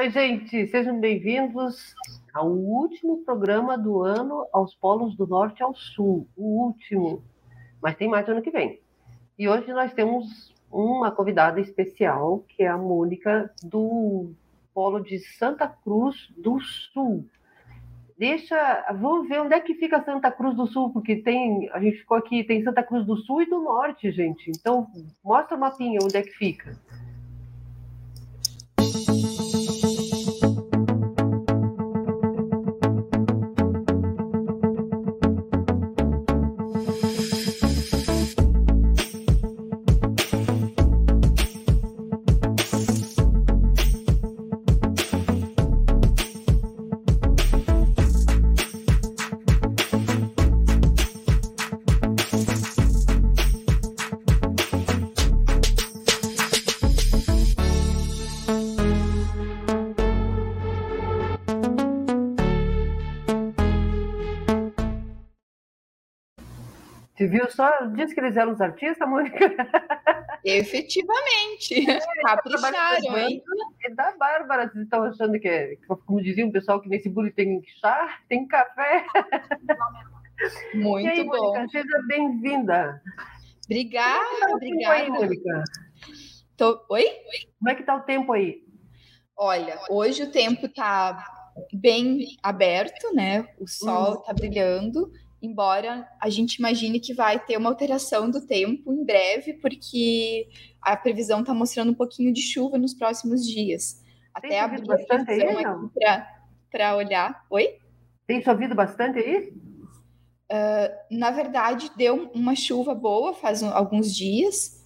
Oi, 0.00 0.08
gente, 0.08 0.66
sejam 0.68 0.98
bem-vindos 0.98 1.94
ao 2.32 2.48
último 2.50 3.22
programa 3.22 3.76
do 3.76 4.02
ano 4.02 4.46
aos 4.50 4.74
polos 4.74 5.14
do 5.14 5.26
norte 5.26 5.62
ao 5.62 5.74
sul. 5.74 6.26
O 6.34 6.64
último. 6.64 7.22
Mas 7.82 7.96
tem 7.96 8.08
mais 8.08 8.26
ano 8.26 8.40
que 8.40 8.50
vem. 8.50 8.80
E 9.38 9.46
hoje 9.46 9.70
nós 9.74 9.92
temos 9.92 10.54
uma 10.72 11.10
convidada 11.10 11.60
especial, 11.60 12.42
que 12.48 12.62
é 12.62 12.68
a 12.68 12.78
Mônica, 12.78 13.52
do 13.62 14.32
polo 14.72 15.00
de 15.00 15.18
Santa 15.18 15.68
Cruz 15.68 16.32
do 16.34 16.58
Sul. 16.60 17.26
Deixa, 18.16 18.56
vamos 18.98 19.28
ver 19.28 19.42
onde 19.42 19.54
é 19.54 19.60
que 19.60 19.74
fica 19.74 20.02
Santa 20.02 20.30
Cruz 20.32 20.56
do 20.56 20.66
Sul, 20.66 20.90
porque 20.94 21.16
tem, 21.16 21.68
a 21.74 21.78
gente 21.78 21.98
ficou 21.98 22.16
aqui, 22.16 22.42
tem 22.42 22.64
Santa 22.64 22.82
Cruz 22.82 23.04
do 23.04 23.18
Sul 23.18 23.42
e 23.42 23.50
do 23.50 23.60
Norte, 23.60 24.10
gente. 24.10 24.50
Então, 24.50 24.86
mostra 25.22 25.58
o 25.58 25.60
mapinha 25.60 25.98
onde 26.02 26.16
é 26.16 26.22
que 26.22 26.32
fica. 26.32 26.74
Viu 67.30 67.48
só? 67.50 67.86
Disse 67.94 68.12
que 68.12 68.20
eles 68.20 68.36
eram 68.36 68.52
os 68.52 68.60
artistas, 68.60 69.08
Mônica? 69.08 69.38
Efetivamente. 70.44 71.88
É, 71.88 72.00
Capricharam, 72.22 73.18
hein? 73.18 73.42
E 73.84 73.94
da 73.94 74.16
Bárbara, 74.16 74.68
vocês 74.68 74.84
estão 74.84 75.04
achando 75.04 75.38
que, 75.38 75.48
é, 75.48 75.76
como 76.06 76.20
dizia 76.20 76.44
um 76.44 76.50
pessoal, 76.50 76.80
que 76.80 76.88
nesse 76.88 77.08
bullying 77.08 77.30
tem 77.30 77.62
chá, 77.80 78.18
tem 78.28 78.46
café. 78.48 79.04
Muito 80.74 81.08
aí, 81.08 81.24
bom. 81.24 81.36
Mônica, 81.36 81.68
seja 81.68 82.02
bem-vinda. 82.08 83.02
Obrigada, 83.64 84.40
tá 84.40 84.50
obrigada. 84.52 84.94
Aí, 84.94 85.10
Mônica? 85.10 85.64
Tô... 86.56 86.84
Oi? 86.88 87.04
Como 87.58 87.70
é 87.70 87.74
que 87.74 87.82
está 87.82 87.94
o 87.94 88.00
tempo 88.00 88.32
aí? 88.32 88.64
Olha, 89.36 89.78
hoje 89.88 90.24
o 90.24 90.30
tempo 90.32 90.66
está 90.66 91.24
bem 91.72 92.36
aberto, 92.42 93.14
né? 93.14 93.46
O 93.58 93.68
sol 93.68 94.14
está 94.14 94.32
hum. 94.32 94.34
brilhando 94.34 95.12
embora 95.42 96.08
a 96.20 96.28
gente 96.28 96.56
imagine 96.56 97.00
que 97.00 97.14
vai 97.14 97.38
ter 97.38 97.56
uma 97.56 97.70
alteração 97.70 98.30
do 98.30 98.46
tempo 98.46 98.92
em 98.92 99.04
breve, 99.04 99.54
porque 99.54 100.48
a 100.80 100.96
previsão 100.96 101.40
está 101.40 101.54
mostrando 101.54 101.92
um 101.92 101.94
pouquinho 101.94 102.32
de 102.32 102.42
chuva 102.42 102.78
nos 102.78 102.94
próximos 102.94 103.46
dias. 103.46 104.04
Até 104.34 104.60
abrir 104.60 104.84
bastante 104.86 105.30
aí, 105.30 105.64
para 106.70 106.96
olhar. 106.96 107.44
Oi? 107.50 107.78
Tem 108.26 108.42
chovido 108.42 108.74
bastante 108.74 109.18
aí? 109.18 109.52
Uh, 110.50 111.16
na 111.16 111.30
verdade, 111.30 111.90
deu 111.96 112.30
uma 112.34 112.54
chuva 112.56 112.94
boa 112.94 113.34
faz 113.34 113.62
um, 113.62 113.70
alguns 113.70 114.14
dias, 114.14 114.84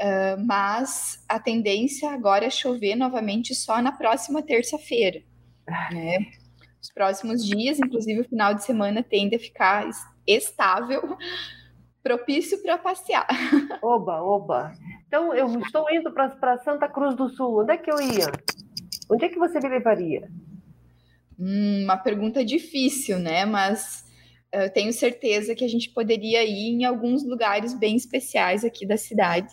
uh, 0.00 0.44
mas 0.44 1.24
a 1.28 1.38
tendência 1.38 2.10
agora 2.10 2.44
é 2.44 2.50
chover 2.50 2.96
novamente 2.96 3.54
só 3.54 3.80
na 3.80 3.92
próxima 3.92 4.42
terça-feira. 4.42 5.22
Né? 5.90 6.18
Os 6.86 6.92
próximos 6.92 7.44
dias, 7.44 7.80
inclusive 7.80 8.20
o 8.20 8.28
final 8.28 8.54
de 8.54 8.64
semana, 8.64 9.02
tende 9.02 9.34
a 9.34 9.40
ficar 9.40 9.90
estável, 10.24 11.02
propício 12.00 12.62
para 12.62 12.78
passear. 12.78 13.26
Oba, 13.82 14.22
oba. 14.22 14.72
Então, 15.08 15.34
eu 15.34 15.48
estou 15.58 15.90
indo 15.90 16.12
para 16.12 16.58
Santa 16.58 16.88
Cruz 16.88 17.16
do 17.16 17.28
Sul. 17.28 17.62
Onde 17.62 17.72
é 17.72 17.76
que 17.76 17.90
eu 17.90 18.00
ia? 18.00 18.30
Onde 19.10 19.24
é 19.24 19.28
que 19.28 19.38
você 19.38 19.58
me 19.58 19.68
levaria? 19.68 20.28
Hum, 21.36 21.82
uma 21.82 21.96
pergunta 21.96 22.44
difícil, 22.44 23.18
né? 23.18 23.44
Mas 23.44 24.04
eu 24.52 24.72
tenho 24.72 24.92
certeza 24.92 25.56
que 25.56 25.64
a 25.64 25.68
gente 25.68 25.90
poderia 25.90 26.44
ir 26.44 26.68
em 26.68 26.84
alguns 26.84 27.24
lugares 27.24 27.74
bem 27.74 27.96
especiais 27.96 28.64
aqui 28.64 28.86
da 28.86 28.96
cidade. 28.96 29.52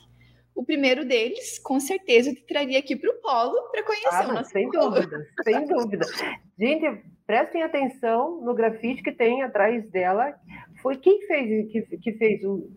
O 0.53 0.63
primeiro 0.63 1.03
deles, 1.03 1.57
com 1.57 1.79
certeza, 1.79 2.29
eu 2.29 2.35
te 2.35 2.45
traria 2.45 2.77
aqui 2.77 2.95
para 2.95 3.09
o 3.09 3.21
Polo 3.21 3.71
para 3.71 3.83
conhecer 3.83 4.07
ah, 4.11 4.27
o 4.29 4.33
nosso 4.33 4.51
Sem 4.51 4.69
dúvida, 4.69 5.27
sem 5.43 5.65
dúvida. 5.65 6.05
Gente, 6.59 7.12
prestem 7.25 7.63
atenção 7.63 8.41
no 8.41 8.53
grafite 8.53 9.01
que 9.01 9.11
tem 9.11 9.43
atrás 9.43 9.89
dela. 9.89 10.33
Foi 10.81 10.97
quem 10.97 11.25
fez 11.27 11.71
que, 11.71 11.97
que 11.97 12.13
fez 12.13 12.43
o. 12.43 12.69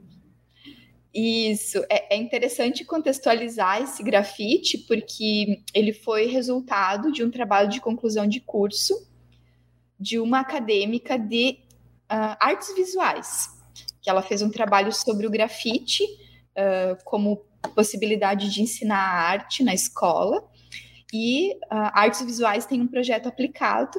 Isso, 1.12 1.82
é, 1.90 2.14
é 2.14 2.16
interessante 2.18 2.84
contextualizar 2.84 3.82
esse 3.82 4.02
grafite, 4.02 4.78
porque 4.86 5.62
ele 5.74 5.92
foi 5.92 6.26
resultado 6.26 7.10
de 7.10 7.24
um 7.24 7.30
trabalho 7.30 7.70
de 7.70 7.80
conclusão 7.80 8.26
de 8.26 8.40
curso 8.40 8.94
de 9.98 10.18
uma 10.18 10.40
acadêmica 10.40 11.18
de 11.18 11.58
uh, 12.12 12.36
artes 12.38 12.74
visuais, 12.74 13.48
que 14.02 14.10
ela 14.10 14.20
fez 14.20 14.42
um 14.42 14.50
trabalho 14.50 14.92
sobre 14.92 15.26
o 15.26 15.30
grafite 15.30 16.04
uh, 16.04 17.02
como 17.02 17.42
possibilidade 17.74 18.52
de 18.52 18.60
ensinar 18.62 18.98
arte 18.98 19.64
na 19.64 19.72
escola. 19.72 20.46
E 21.14 21.54
uh, 21.54 21.90
artes 21.94 22.20
visuais 22.20 22.66
tem 22.66 22.82
um 22.82 22.86
projeto 22.86 23.26
aplicado 23.26 23.98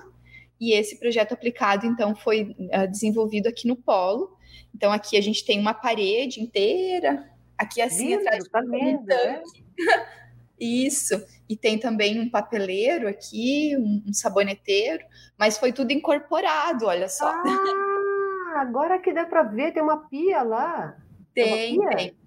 e 0.60 0.74
esse 0.74 1.00
projeto 1.00 1.34
aplicado, 1.34 1.86
então, 1.86 2.16
foi 2.16 2.56
uh, 2.60 2.88
desenvolvido 2.90 3.48
aqui 3.48 3.68
no 3.68 3.76
Polo. 3.76 4.36
Então, 4.74 4.92
aqui 4.92 5.18
a 5.18 5.22
gente 5.22 5.46
tem 5.46 5.60
uma 5.60 5.74
parede 5.74 6.42
inteira, 6.42 7.30
aqui 7.58 7.82
assim 7.82 8.10
lindo, 8.10 8.22
atrás 8.22 8.48
tá 8.48 8.62
lindo, 8.62 9.06
né? 9.06 9.42
Isso. 10.60 11.24
E 11.48 11.56
tem 11.56 11.78
também 11.78 12.20
um 12.20 12.30
papeleiro 12.30 13.08
aqui, 13.08 13.76
um, 13.78 14.04
um, 14.08 14.14
saboneteiro, 14.14 15.06
mas 15.38 15.58
foi 15.58 15.72
tudo 15.72 15.92
incorporado, 15.92 16.88
olha 16.88 17.08
só. 17.08 17.28
Ah, 17.28 18.62
agora 18.62 19.00
que 19.00 19.14
dá 19.14 19.26
para 19.26 19.44
ver, 19.44 19.74
tem 19.74 19.84
uma 19.84 20.08
pia 20.10 20.42
lá. 20.42 20.98
Tem, 21.34 21.80
tem. 21.80 21.90
tem. 21.90 22.18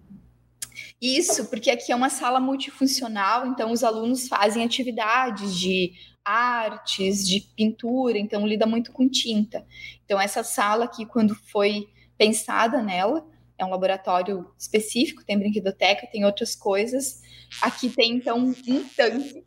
Isso, 1.00 1.46
porque 1.48 1.70
aqui 1.70 1.90
é 1.90 1.96
uma 1.96 2.10
sala 2.10 2.38
multifuncional, 2.38 3.46
então 3.46 3.72
os 3.72 3.82
alunos 3.82 4.28
fazem 4.28 4.64
atividades 4.64 5.58
de 5.58 5.92
artes, 6.24 7.26
de 7.26 7.40
pintura, 7.56 8.18
então 8.18 8.46
lida 8.46 8.66
muito 8.66 8.92
com 8.92 9.08
tinta. 9.08 9.66
Então 10.04 10.20
essa 10.20 10.42
sala 10.42 10.84
aqui, 10.84 11.06
quando 11.06 11.34
foi 11.34 11.88
pensada 12.16 12.82
nela, 12.82 13.26
é 13.58 13.64
um 13.64 13.70
laboratório 13.70 14.50
específico, 14.58 15.24
tem 15.24 15.38
brinquedoteca, 15.38 16.06
tem 16.06 16.24
outras 16.24 16.54
coisas. 16.54 17.22
Aqui 17.60 17.88
tem 17.88 18.12
então 18.12 18.38
um 18.38 18.54
tanque. 18.96 19.44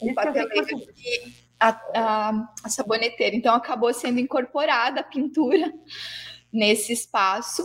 um 0.00 0.14
papeleiro 0.14 0.80
e 0.96 1.46
a, 1.58 1.80
a, 1.94 2.54
a 2.64 2.68
saboneteira. 2.68 3.34
Então 3.34 3.54
acabou 3.54 3.92
sendo 3.94 4.20
incorporada 4.20 5.00
a 5.00 5.04
pintura 5.04 5.72
nesse 6.52 6.92
espaço 6.92 7.62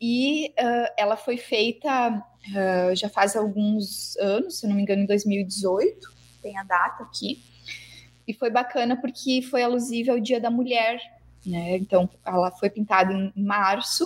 e 0.00 0.48
uh, 0.58 0.92
ela 0.96 1.16
foi 1.16 1.36
feita 1.36 2.10
uh, 2.18 2.94
já 2.94 3.08
faz 3.08 3.34
alguns 3.34 4.16
anos, 4.18 4.58
se 4.58 4.66
não 4.66 4.76
me 4.76 4.82
engano, 4.82 5.02
em 5.02 5.06
2018, 5.06 6.14
tem 6.42 6.58
a 6.58 6.62
data 6.62 7.02
aqui. 7.02 7.42
E 8.26 8.34
foi 8.34 8.50
bacana 8.50 8.96
porque 8.96 9.40
foi 9.42 9.62
alusível 9.62 10.14
ao 10.14 10.20
Dia 10.20 10.40
da 10.40 10.50
Mulher, 10.50 11.00
né? 11.44 11.76
Então, 11.76 12.08
ela 12.24 12.50
foi 12.50 12.68
pintada 12.68 13.12
em 13.12 13.32
março 13.36 14.04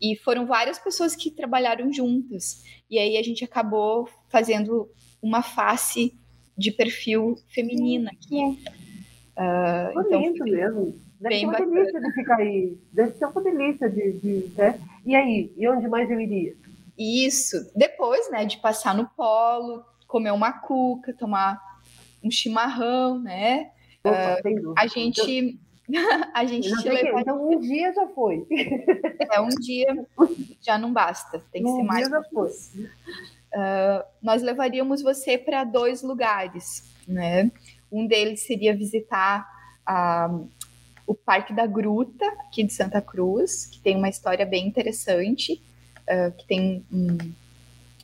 e 0.00 0.16
foram 0.16 0.46
várias 0.46 0.78
pessoas 0.78 1.14
que 1.14 1.30
trabalharam 1.30 1.92
juntas. 1.92 2.64
E 2.90 2.98
aí 2.98 3.16
a 3.16 3.22
gente 3.22 3.44
acabou 3.44 4.08
fazendo 4.28 4.90
uma 5.22 5.42
face 5.42 6.18
de 6.56 6.70
perfil 6.70 7.36
feminina 7.48 8.10
aqui. 8.10 8.58
Uh, 9.36 10.00
então, 10.00 10.44
mesmo. 10.44 10.94
Deve 11.20 11.38
ser 11.38 11.44
uma 11.44 11.52
bacana. 11.52 11.74
delícia 11.74 12.00
de 12.00 12.12
ficar 12.12 12.36
aí. 12.36 12.78
Deve 12.92 13.12
ser 13.12 13.26
uma 13.26 13.42
delícia 13.42 13.90
de, 13.90 14.12
de 14.12 14.52
né? 14.56 14.80
E 15.04 15.14
aí, 15.14 15.52
e 15.56 15.68
onde 15.68 15.88
mais 15.88 16.10
eu 16.10 16.20
iria? 16.20 16.54
Isso. 16.98 17.70
Depois, 17.74 18.30
né, 18.30 18.44
de 18.44 18.58
passar 18.58 18.94
no 18.94 19.08
polo, 19.08 19.84
comer 20.06 20.32
uma 20.32 20.52
cuca, 20.52 21.12
tomar 21.12 21.60
um 22.22 22.30
chimarrão, 22.30 23.20
né? 23.20 23.70
Opa, 24.04 24.38
uh, 24.44 24.74
a 24.76 24.86
gente. 24.86 25.58
a 26.32 26.44
gente 26.46 26.74
te 26.76 26.88
leva... 26.88 27.20
Então, 27.20 27.46
um 27.46 27.60
dia 27.60 27.92
já 27.92 28.06
foi. 28.08 28.46
É, 29.30 29.40
um 29.40 29.48
dia 29.48 30.06
já 30.60 30.78
não 30.78 30.92
basta. 30.92 31.42
Tem 31.50 31.62
que 31.62 31.68
um 31.68 31.76
ser 31.76 31.82
mais. 31.82 32.08
Dia 32.08 32.18
já 32.18 32.22
foi. 32.30 32.50
Uh, 32.50 34.04
nós 34.22 34.42
levaríamos 34.42 35.02
você 35.02 35.38
para 35.38 35.64
dois 35.64 36.02
lugares, 36.02 36.84
né? 37.06 37.50
Um 37.90 38.06
deles 38.06 38.40
seria 38.40 38.76
visitar 38.76 39.46
a, 39.86 40.30
o 41.06 41.14
Parque 41.14 41.52
da 41.52 41.66
Gruta, 41.66 42.26
aqui 42.40 42.62
de 42.62 42.72
Santa 42.72 43.00
Cruz, 43.00 43.66
que 43.66 43.80
tem 43.80 43.96
uma 43.96 44.08
história 44.08 44.46
bem 44.46 44.66
interessante, 44.66 45.62
uh, 46.02 46.32
que 46.36 46.46
tem 46.46 46.84
um, 46.92 47.18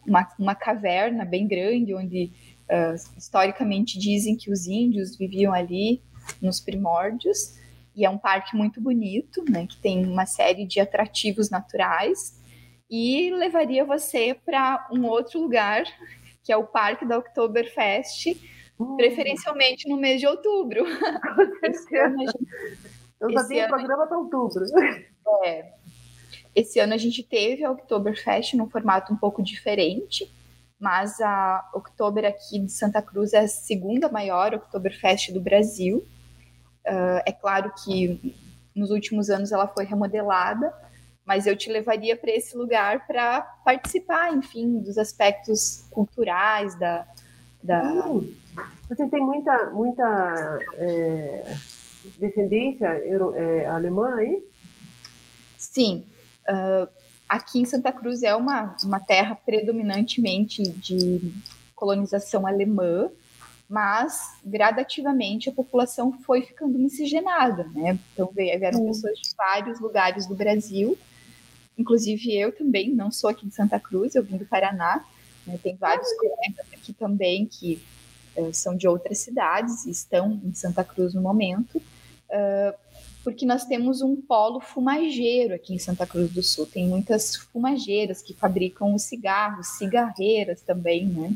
uma, 0.06 0.28
uma 0.38 0.54
caverna 0.54 1.24
bem 1.24 1.46
grande, 1.46 1.94
onde 1.94 2.30
uh, 2.68 2.94
historicamente 3.16 3.98
dizem 3.98 4.36
que 4.36 4.50
os 4.50 4.66
índios 4.66 5.16
viviam 5.16 5.52
ali 5.52 6.02
nos 6.40 6.60
primórdios. 6.60 7.58
E 7.96 8.04
é 8.04 8.10
um 8.10 8.18
parque 8.18 8.56
muito 8.56 8.80
bonito, 8.80 9.44
né, 9.48 9.66
que 9.66 9.76
tem 9.76 10.04
uma 10.04 10.26
série 10.26 10.64
de 10.66 10.80
atrativos 10.80 11.50
naturais. 11.50 12.38
E 12.90 13.30
levaria 13.30 13.84
você 13.84 14.34
para 14.44 14.88
um 14.92 15.06
outro 15.06 15.40
lugar, 15.40 15.84
que 16.42 16.52
é 16.52 16.56
o 16.56 16.66
Parque 16.66 17.06
da 17.06 17.18
Oktoberfest, 17.18 18.36
hum. 18.80 18.96
preferencialmente 18.96 19.88
no 19.88 19.96
mês 19.96 20.20
de 20.20 20.26
outubro. 20.26 20.84
Esse 21.62 21.96
ano 21.96 22.16
a 22.22 22.24
gente, 22.24 22.38
Eu 23.20 23.32
só 23.32 23.46
tenho 23.46 23.64
ano, 23.64 23.68
programa 23.68 24.06
para 24.06 24.18
outubro. 24.18 24.64
É, 25.44 25.72
esse 26.54 26.80
ano 26.80 26.94
a 26.94 26.98
gente 26.98 27.22
teve 27.22 27.64
a 27.64 27.70
Oktoberfest 27.70 28.54
num 28.54 28.68
formato 28.68 29.12
um 29.12 29.16
pouco 29.16 29.42
diferente, 29.42 30.30
mas 30.78 31.20
a 31.20 31.68
Oktober 31.74 32.24
aqui 32.24 32.58
de 32.58 32.72
Santa 32.72 33.00
Cruz 33.00 33.32
é 33.32 33.40
a 33.40 33.48
segunda 33.48 34.08
maior 34.08 34.54
Oktoberfest 34.54 35.32
do 35.32 35.40
Brasil. 35.40 35.98
Uh, 36.86 37.22
é 37.26 37.32
claro 37.32 37.72
que 37.84 38.34
nos 38.74 38.90
últimos 38.90 39.30
anos 39.30 39.52
ela 39.52 39.68
foi 39.68 39.84
remodelada, 39.84 40.72
mas 41.24 41.46
eu 41.46 41.56
te 41.56 41.70
levaria 41.70 42.16
para 42.16 42.30
esse 42.30 42.56
lugar 42.56 43.06
para 43.06 43.42
participar, 43.64 44.32
enfim, 44.32 44.78
dos 44.80 44.98
aspectos 44.98 45.84
culturais 45.90 46.76
da. 46.78 47.06
da... 47.62 47.82
Hum, 48.06 48.34
você 48.88 49.06
tem 49.08 49.20
muita, 49.20 49.70
muita 49.70 50.58
é, 50.74 51.56
descendência 52.18 52.86
é, 52.86 53.66
alemã 53.66 54.16
aí? 54.16 54.42
Sim, 55.56 56.04
Uh, 56.50 56.88
aqui 57.28 57.60
em 57.60 57.64
Santa 57.64 57.92
Cruz 57.92 58.22
é 58.22 58.34
uma, 58.34 58.76
uma 58.82 58.98
terra 58.98 59.36
predominantemente 59.36 60.62
de 60.62 61.32
colonização 61.76 62.46
alemã, 62.46 63.08
mas 63.68 64.36
gradativamente 64.44 65.48
a 65.48 65.52
população 65.52 66.12
foi 66.24 66.42
ficando 66.42 66.76
miscigenada, 66.78 67.64
né? 67.72 67.98
Então 68.12 68.30
vieram 68.34 68.84
pessoas 68.86 69.18
de 69.18 69.34
vários 69.36 69.78
lugares 69.78 70.26
do 70.26 70.34
Brasil, 70.34 70.98
inclusive 71.78 72.36
eu 72.36 72.50
também, 72.50 72.90
não 72.90 73.12
sou 73.12 73.30
aqui 73.30 73.46
de 73.46 73.54
Santa 73.54 73.78
Cruz, 73.78 74.16
eu 74.16 74.24
vim 74.24 74.36
do 74.36 74.44
Paraná, 74.44 75.04
né? 75.46 75.58
tem 75.62 75.76
vários 75.76 76.12
colegas 76.14 76.66
aqui 76.72 76.92
também 76.92 77.46
que 77.46 77.80
são 78.52 78.76
de 78.76 78.86
outras 78.88 79.18
cidades 79.18 79.84
e 79.86 79.90
estão 79.90 80.40
em 80.44 80.54
Santa 80.54 80.84
Cruz 80.84 81.14
no 81.14 81.20
momento. 81.20 81.76
Uh, 81.78 82.74
porque 83.22 83.44
nós 83.44 83.64
temos 83.64 84.00
um 84.00 84.16
polo 84.16 84.60
fumageiro 84.60 85.54
aqui 85.54 85.74
em 85.74 85.78
Santa 85.78 86.06
Cruz 86.06 86.32
do 86.32 86.42
Sul. 86.42 86.66
Tem 86.66 86.86
muitas 86.86 87.36
fumageiras 87.36 88.22
que 88.22 88.32
fabricam 88.34 88.94
os 88.94 89.02
cigarros, 89.02 89.78
cigarreiras 89.78 90.62
também, 90.62 91.06
né? 91.06 91.34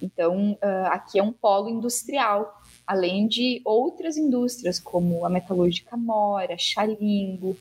Então, 0.00 0.52
uh, 0.52 0.86
aqui 0.90 1.18
é 1.18 1.22
um 1.22 1.32
polo 1.32 1.70
industrial, 1.70 2.60
além 2.86 3.26
de 3.26 3.62
outras 3.64 4.16
indústrias, 4.16 4.78
como 4.78 5.24
a 5.24 5.30
metalúrgica 5.30 5.96
Mora, 5.96 6.56
Xalingo, 6.58 7.56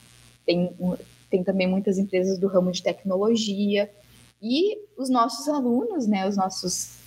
tem, 0.46 0.76
tem 1.30 1.44
também 1.44 1.68
muitas 1.68 1.98
empresas 1.98 2.38
do 2.38 2.48
ramo 2.48 2.72
de 2.72 2.84
tecnologia. 2.84 3.90
E 4.42 4.78
os 4.98 5.10
nossos 5.10 5.48
alunos, 5.48 6.06
né, 6.06 6.28
os 6.28 6.36
nossos 6.36 6.98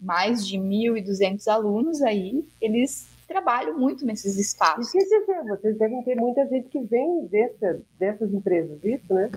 mais 0.00 0.46
de 0.46 0.58
1.200 0.58 1.46
alunos 1.48 2.00
aí, 2.02 2.44
eles 2.60 3.08
trabalho 3.30 3.78
muito 3.78 4.04
nesses 4.04 4.36
espaços. 4.36 4.88
E 4.88 4.98
quer 4.98 5.04
dizer, 5.04 5.24
vocês 5.48 5.78
devem 5.78 6.02
ter 6.02 6.16
muita 6.16 6.44
gente 6.48 6.68
que 6.68 6.80
vem 6.80 7.26
dessa, 7.26 7.80
dessas 7.96 8.34
empresas, 8.34 8.82
isso, 8.82 9.14
né? 9.14 9.30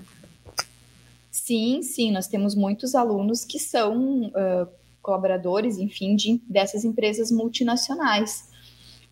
Sim, 1.30 1.80
sim, 1.80 2.10
nós 2.10 2.26
temos 2.26 2.56
muitos 2.56 2.96
alunos 2.96 3.44
que 3.44 3.58
são 3.60 4.26
uh, 4.26 4.68
colaboradores, 5.00 5.78
enfim, 5.78 6.16
de, 6.16 6.40
dessas 6.48 6.84
empresas 6.84 7.30
multinacionais. 7.30 8.48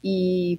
E, 0.03 0.59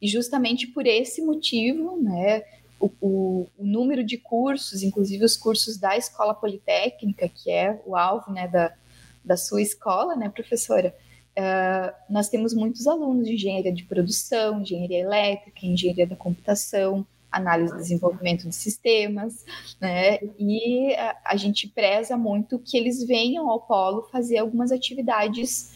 e 0.00 0.06
justamente 0.06 0.68
por 0.68 0.86
esse 0.86 1.20
motivo, 1.20 2.00
né, 2.00 2.44
o, 2.78 2.90
o, 3.00 3.46
o, 3.58 3.66
número 3.66 4.04
de 4.04 4.16
cursos, 4.16 4.84
inclusive 4.84 5.24
os 5.24 5.36
cursos 5.36 5.76
da 5.76 5.96
Escola 5.96 6.34
Politécnica, 6.34 7.28
que 7.28 7.50
é 7.50 7.80
o 7.84 7.96
alvo 7.96 8.30
né, 8.30 8.46
da, 8.46 8.72
da 9.26 9.36
sua 9.36 9.60
escola, 9.60 10.14
né, 10.14 10.28
professora? 10.28 10.94
Uh, 11.36 11.92
nós 12.08 12.30
temos 12.30 12.54
muitos 12.54 12.86
alunos 12.86 13.26
de 13.26 13.34
engenharia 13.34 13.72
de 13.72 13.84
produção, 13.84 14.62
engenharia 14.62 15.00
elétrica, 15.00 15.66
engenharia 15.66 16.06
da 16.06 16.16
computação, 16.16 17.06
análise 17.30 17.74
e 17.74 17.76
desenvolvimento 17.76 18.48
de 18.48 18.54
sistemas, 18.54 19.44
né? 19.78 20.18
E 20.38 20.94
a, 20.94 21.16
a, 21.26 21.36
gente 21.36 21.68
preza 21.68 22.16
muito 22.16 22.58
que 22.58 22.78
eles 22.78 23.04
venham 23.04 23.50
ao 23.50 23.60
polo 23.60 24.08
fazer 24.10 24.38
algumas 24.38 24.72
atividades 24.72 25.72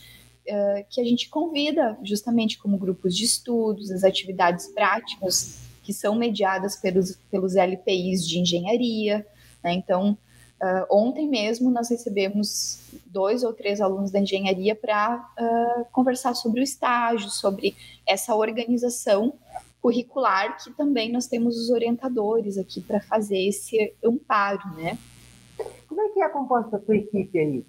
uh, 0.47 0.85
que 0.89 1.01
a 1.01 1.05
gente 1.05 1.29
convida, 1.29 1.99
justamente 2.03 2.57
como 2.57 2.79
grupos 2.79 3.15
de 3.15 3.25
estudos, 3.25 3.91
as 3.91 4.03
atividades 4.03 4.69
práticas 4.69 5.61
que 5.83 5.93
são 5.93 6.15
mediadas 6.15 6.77
pelos, 6.77 7.17
pelos 7.31 7.57
LPIs 7.57 8.27
de 8.27 8.39
engenharia, 8.39 9.27
né? 9.63 9.75
Então, 9.75 10.17
Uh, 10.61 10.85
ontem 10.91 11.27
mesmo 11.27 11.71
nós 11.71 11.89
recebemos 11.89 12.81
dois 13.07 13.43
ou 13.43 13.53
três 13.55 13.81
alunos 13.81 14.11
da 14.11 14.21
engenharia 14.21 14.75
para 14.75 15.17
uh, 15.17 15.87
conversar 15.91 16.35
sobre 16.35 16.61
o 16.61 16.63
estágio, 16.63 17.31
sobre 17.31 17.75
essa 18.07 18.35
organização 18.35 19.33
curricular 19.81 20.63
que 20.63 20.71
também 20.73 21.11
nós 21.11 21.27
temos 21.27 21.57
os 21.57 21.71
orientadores 21.71 22.59
aqui 22.59 22.83
para 22.83 23.01
fazer 23.01 23.39
esse 23.39 23.95
amparo, 24.05 24.77
né? 24.77 24.99
Como 25.89 26.01
é 26.03 26.09
que 26.11 26.21
é 26.23 26.29
composta 26.29 26.77
a 26.77 26.81
sua 26.81 26.97
equipe 26.97 27.39
aí? 27.39 27.65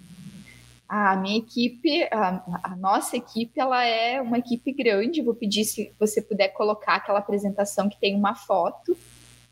A 0.86 1.16
minha 1.16 1.38
equipe, 1.38 2.02
a, 2.10 2.44
a, 2.62 2.76
nossa 2.76 3.16
equipe, 3.16 3.58
ela 3.58 3.82
é 3.82 4.20
uma 4.20 4.38
equipe 4.38 4.70
grande. 4.72 5.22
Vou 5.22 5.34
pedir 5.34 5.64
se 5.64 5.90
você 5.98 6.20
puder 6.20 6.48
colocar 6.48 6.96
aquela 6.96 7.20
apresentação 7.20 7.88
que 7.88 7.98
tem 7.98 8.14
uma 8.14 8.34
foto 8.34 8.94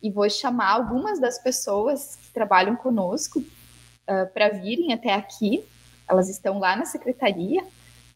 e 0.02 0.10
vou 0.10 0.28
chamar 0.28 0.72
algumas 0.72 1.19
das 1.19 1.38
pessoas 1.38 2.19
que 2.31 2.35
trabalham 2.35 2.77
conosco 2.77 3.41
uh, 3.41 4.32
para 4.32 4.49
virem 4.50 4.93
até 4.93 5.12
aqui. 5.12 5.65
Elas 6.09 6.29
estão 6.29 6.59
lá 6.59 6.77
na 6.77 6.85
secretaria. 6.85 7.62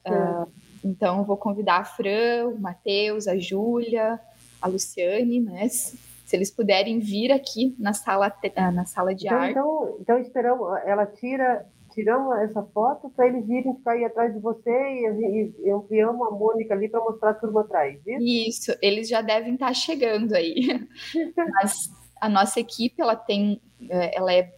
Uh, 0.07 0.51
então, 0.85 1.25
vou 1.25 1.37
convidar 1.37 1.79
a 1.79 1.85
Fran, 1.85 2.49
o 2.49 2.61
Matheus, 2.61 3.27
a 3.27 3.37
Júlia, 3.37 4.21
a 4.61 4.69
Luciane, 4.69 5.41
né? 5.41 5.69
Se, 5.69 5.99
se, 6.25 6.37
eles 6.37 6.51
puderem 6.51 7.01
vir 7.01 7.33
aqui 7.33 7.75
na 7.79 7.93
sala, 7.93 8.33
na 8.73 8.85
sala 8.85 9.15
de 9.15 9.27
então, 9.27 9.39
arte. 9.39 9.51
Então, 9.53 9.97
então, 10.01 10.19
esperamos, 10.19 10.79
ela 10.85 11.07
tira 11.07 11.67
tiramos 11.95 12.37
essa 12.41 12.61
foto 12.61 13.09
para 13.11 13.29
eles 13.29 13.47
virem 13.47 13.73
ficar 13.77 13.93
aí 13.93 14.05
atrás 14.05 14.35
de 14.35 14.41
você 14.41 14.69
e, 14.69 15.55
e 15.65 15.71
ampliamos 15.71 16.27
a 16.27 16.31
Mônica 16.33 16.75
ali 16.75 16.89
para 16.89 16.99
mostrar 17.01 17.31
a 17.31 17.35
turma 17.35 17.61
atrás. 17.61 18.01
Isso? 18.05 18.21
isso, 18.21 18.79
eles 18.83 19.09
já 19.09 19.23
devem 19.23 19.55
estar 19.55 19.69
tá 19.69 19.75
chegando 19.75 20.35
aí. 20.35 20.85
Mas 21.63 21.89
a 22.25 22.29
nossa 22.29 22.59
equipe 22.59 23.03
ela 23.03 23.15
tem, 23.15 23.61
é, 23.89 24.17
ela 24.17 24.33
é 24.33 24.51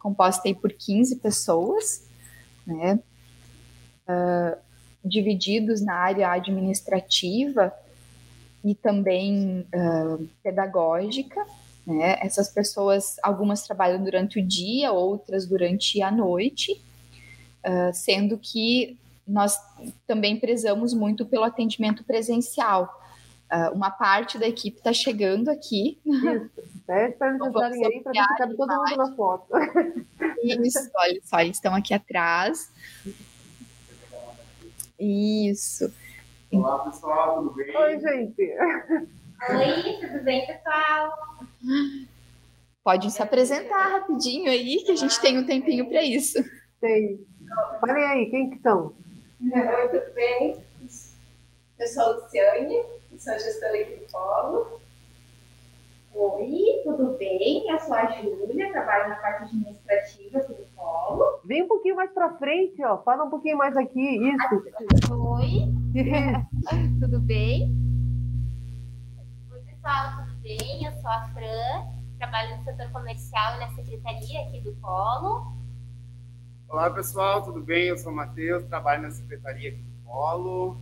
composta 0.00 0.48
aí 0.48 0.54
por 0.54 0.72
15 0.72 1.16
pessoas, 1.16 2.08
né? 2.66 2.98
Uh, 4.08 4.58
divididos 5.04 5.80
na 5.80 5.94
área 5.94 6.30
administrativa 6.32 7.72
e 8.64 8.74
também 8.74 9.66
uh, 9.74 10.28
pedagógica. 10.42 11.46
Né? 11.86 12.18
Essas 12.20 12.48
pessoas, 12.48 13.16
algumas 13.22 13.62
trabalham 13.62 14.02
durante 14.02 14.40
o 14.40 14.46
dia, 14.46 14.92
outras 14.92 15.46
durante 15.46 16.02
a 16.02 16.10
noite, 16.10 16.82
uh, 17.64 17.94
sendo 17.94 18.38
que 18.38 18.98
nós 19.26 19.56
também 20.06 20.40
prezamos 20.40 20.92
muito 20.92 21.24
pelo 21.24 21.44
atendimento 21.44 22.02
presencial. 22.02 22.90
Uh, 23.50 23.74
uma 23.74 23.90
parte 23.90 24.38
da 24.38 24.46
equipe 24.46 24.76
está 24.76 24.92
chegando 24.92 25.48
aqui. 25.48 25.98
Isso, 26.04 26.50
pede 26.86 27.16
para 27.16 27.30
eles 27.30 27.46
entrarem 27.46 27.86
aí 27.86 28.02
para 28.02 28.12
ver 28.12 28.50
se 28.50 28.56
todo 28.56 28.74
mundo 28.74 28.96
na 28.96 29.16
foto. 29.16 29.46
Isso, 30.44 30.90
olha 30.94 31.20
só, 31.24 31.40
eles 31.40 31.56
estão 31.56 31.74
aqui 31.74 31.94
atrás. 31.94 32.70
Isso. 35.00 35.90
Olá, 36.52 36.78
pessoal, 36.80 37.42
tudo 37.42 37.54
bem? 37.54 37.74
Oi, 37.74 38.00
gente. 38.00 38.42
Oi, 39.50 40.06
tudo 40.06 40.24
bem, 40.24 40.46
pessoal? 40.46 41.12
Pode 42.84 43.10
se 43.10 43.22
apresentar 43.22 43.88
rapidinho 43.88 44.50
aí, 44.50 44.82
que 44.84 44.92
a 44.92 44.96
gente 44.96 45.18
tem 45.20 45.38
um 45.38 45.46
tempinho 45.46 45.88
para 45.88 46.02
isso. 46.02 46.38
Tem. 46.80 47.18
Falem 47.80 48.04
aí, 48.04 48.30
quem 48.30 48.50
que 48.50 48.60
são? 48.60 48.94
Oi, 49.40 49.88
tudo 49.88 50.14
bem? 50.14 50.56
Eu 51.78 51.86
sou 51.86 52.02
a 52.02 52.08
Luciane, 52.08 52.82
sou 53.18 53.32
gestora 53.34 53.80
aqui 53.80 53.96
do 53.96 54.12
Polo. 54.12 54.80
Oi, 56.14 56.80
tudo 56.84 57.16
bem? 57.18 57.68
Eu 57.70 57.78
sou 57.80 57.94
a 57.94 58.06
Júlia, 58.12 58.72
trabalho 58.72 59.08
na 59.08 59.16
parte 59.16 59.44
administrativa 59.44 60.38
aqui 60.38 60.54
do 60.54 60.64
Polo. 60.74 61.40
Vem 61.44 61.64
um 61.64 61.68
pouquinho 61.68 61.96
mais 61.96 62.10
para 62.12 62.36
frente, 62.38 62.82
ó. 62.84 62.98
Fala 62.98 63.24
um 63.24 63.30
pouquinho 63.30 63.58
mais 63.58 63.76
aqui, 63.76 64.00
isso. 64.00 65.12
Oi, 65.12 65.68
tudo 67.00 67.20
bem? 67.20 67.76
pessoal, 69.88 70.16
tudo 70.16 70.40
bem? 70.42 70.84
Eu 70.84 70.92
sou 71.00 71.10
a 71.10 71.28
Fran, 71.28 71.86
trabalho 72.18 72.56
no 72.56 72.64
setor 72.64 72.90
comercial 72.90 73.56
e 73.56 73.60
na 73.60 73.70
secretaria 73.70 74.42
aqui 74.42 74.60
do 74.60 74.72
Polo. 74.76 75.52
Olá, 76.68 76.90
pessoal, 76.90 77.42
tudo 77.42 77.60
bem? 77.62 77.86
Eu 77.86 77.96
sou 77.96 78.12
o 78.12 78.14
Matheus, 78.14 78.64
trabalho 78.64 79.02
na 79.02 79.10
secretaria 79.10 79.70
aqui 79.70 79.78
do 79.78 80.04
Polo. 80.04 80.76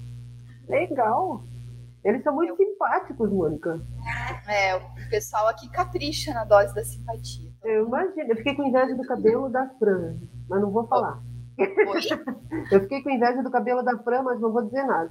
Legal. 0.69 1.43
Eles 2.07 2.23
são 2.23 2.33
muito 2.33 2.57
simpáticos, 2.57 3.33
Mônica. 3.33 3.81
É, 4.47 4.77
o 4.77 5.11
pessoal 5.11 5.49
aqui 5.49 5.69
capricha 5.69 6.33
na 6.33 6.45
dose 6.45 6.73
da 6.73 6.85
simpatia. 6.85 7.51
Eu 7.65 7.89
imagino. 7.89 8.31
Eu 8.31 8.37
fiquei 8.37 8.55
com 8.55 8.63
inveja 8.63 8.95
do 8.95 9.03
cabelo 9.03 9.49
da 9.49 9.69
Fran, 9.71 10.17
mas 10.49 10.61
não 10.61 10.71
vou 10.71 10.87
falar. 10.87 11.21
Oi? 11.59 12.01
Eu 12.71 12.81
fiquei 12.83 13.03
com 13.03 13.11
inveja 13.11 13.43
do 13.43 13.51
cabelo 13.51 13.83
da 13.83 13.99
Fran, 13.99 14.23
mas 14.23 14.41
não 14.41 14.53
vou 14.53 14.63
dizer 14.63 14.85
nada. 14.85 15.11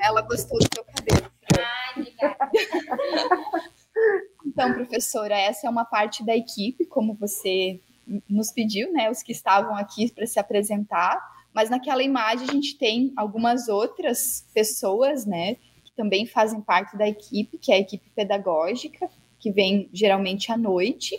Ela 0.00 0.22
gostou 0.22 0.60
do 0.60 0.68
seu 0.72 0.84
cabelo. 0.84 1.28
Ai, 1.58 2.00
obrigada. 2.00 2.50
Então, 4.44 4.74
professora, 4.74 5.34
essa 5.34 5.66
é 5.66 5.70
uma 5.70 5.84
parte 5.84 6.24
da 6.26 6.36
equipe, 6.36 6.84
como 6.84 7.14
você 7.14 7.80
nos 8.28 8.50
pediu, 8.50 8.92
né? 8.92 9.10
Os 9.10 9.22
que 9.22 9.32
estavam 9.32 9.76
aqui 9.76 10.12
para 10.12 10.26
se 10.26 10.38
apresentar. 10.38 11.18
Mas 11.54 11.70
naquela 11.70 12.02
imagem 12.02 12.48
a 12.48 12.52
gente 12.52 12.76
tem 12.76 13.12
algumas 13.16 13.68
outras 13.68 14.46
pessoas, 14.52 15.24
né? 15.24 15.56
Também 16.02 16.26
fazem 16.26 16.60
parte 16.60 16.96
da 16.96 17.06
equipe, 17.06 17.56
que 17.56 17.70
é 17.70 17.76
a 17.76 17.78
equipe 17.78 18.10
pedagógica, 18.10 19.08
que 19.38 19.52
vem 19.52 19.88
geralmente 19.92 20.50
à 20.50 20.56
noite, 20.56 21.16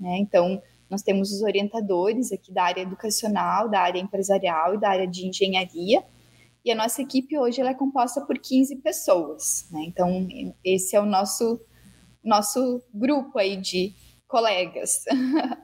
né? 0.00 0.16
Então, 0.16 0.62
nós 0.88 1.02
temos 1.02 1.30
os 1.30 1.42
orientadores 1.42 2.32
aqui 2.32 2.50
da 2.50 2.62
área 2.62 2.80
educacional, 2.80 3.68
da 3.68 3.80
área 3.80 4.00
empresarial 4.00 4.76
e 4.76 4.80
da 4.80 4.88
área 4.88 5.06
de 5.06 5.26
engenharia. 5.26 6.02
E 6.64 6.72
a 6.72 6.74
nossa 6.74 7.02
equipe 7.02 7.36
hoje 7.36 7.60
ela 7.60 7.68
é 7.68 7.74
composta 7.74 8.22
por 8.22 8.38
15 8.38 8.76
pessoas, 8.76 9.68
né? 9.70 9.82
Então, 9.84 10.26
esse 10.64 10.96
é 10.96 11.00
o 11.00 11.04
nosso 11.04 11.60
nosso 12.24 12.82
grupo 12.94 13.38
aí 13.38 13.58
de 13.58 13.92
colegas. 14.26 15.04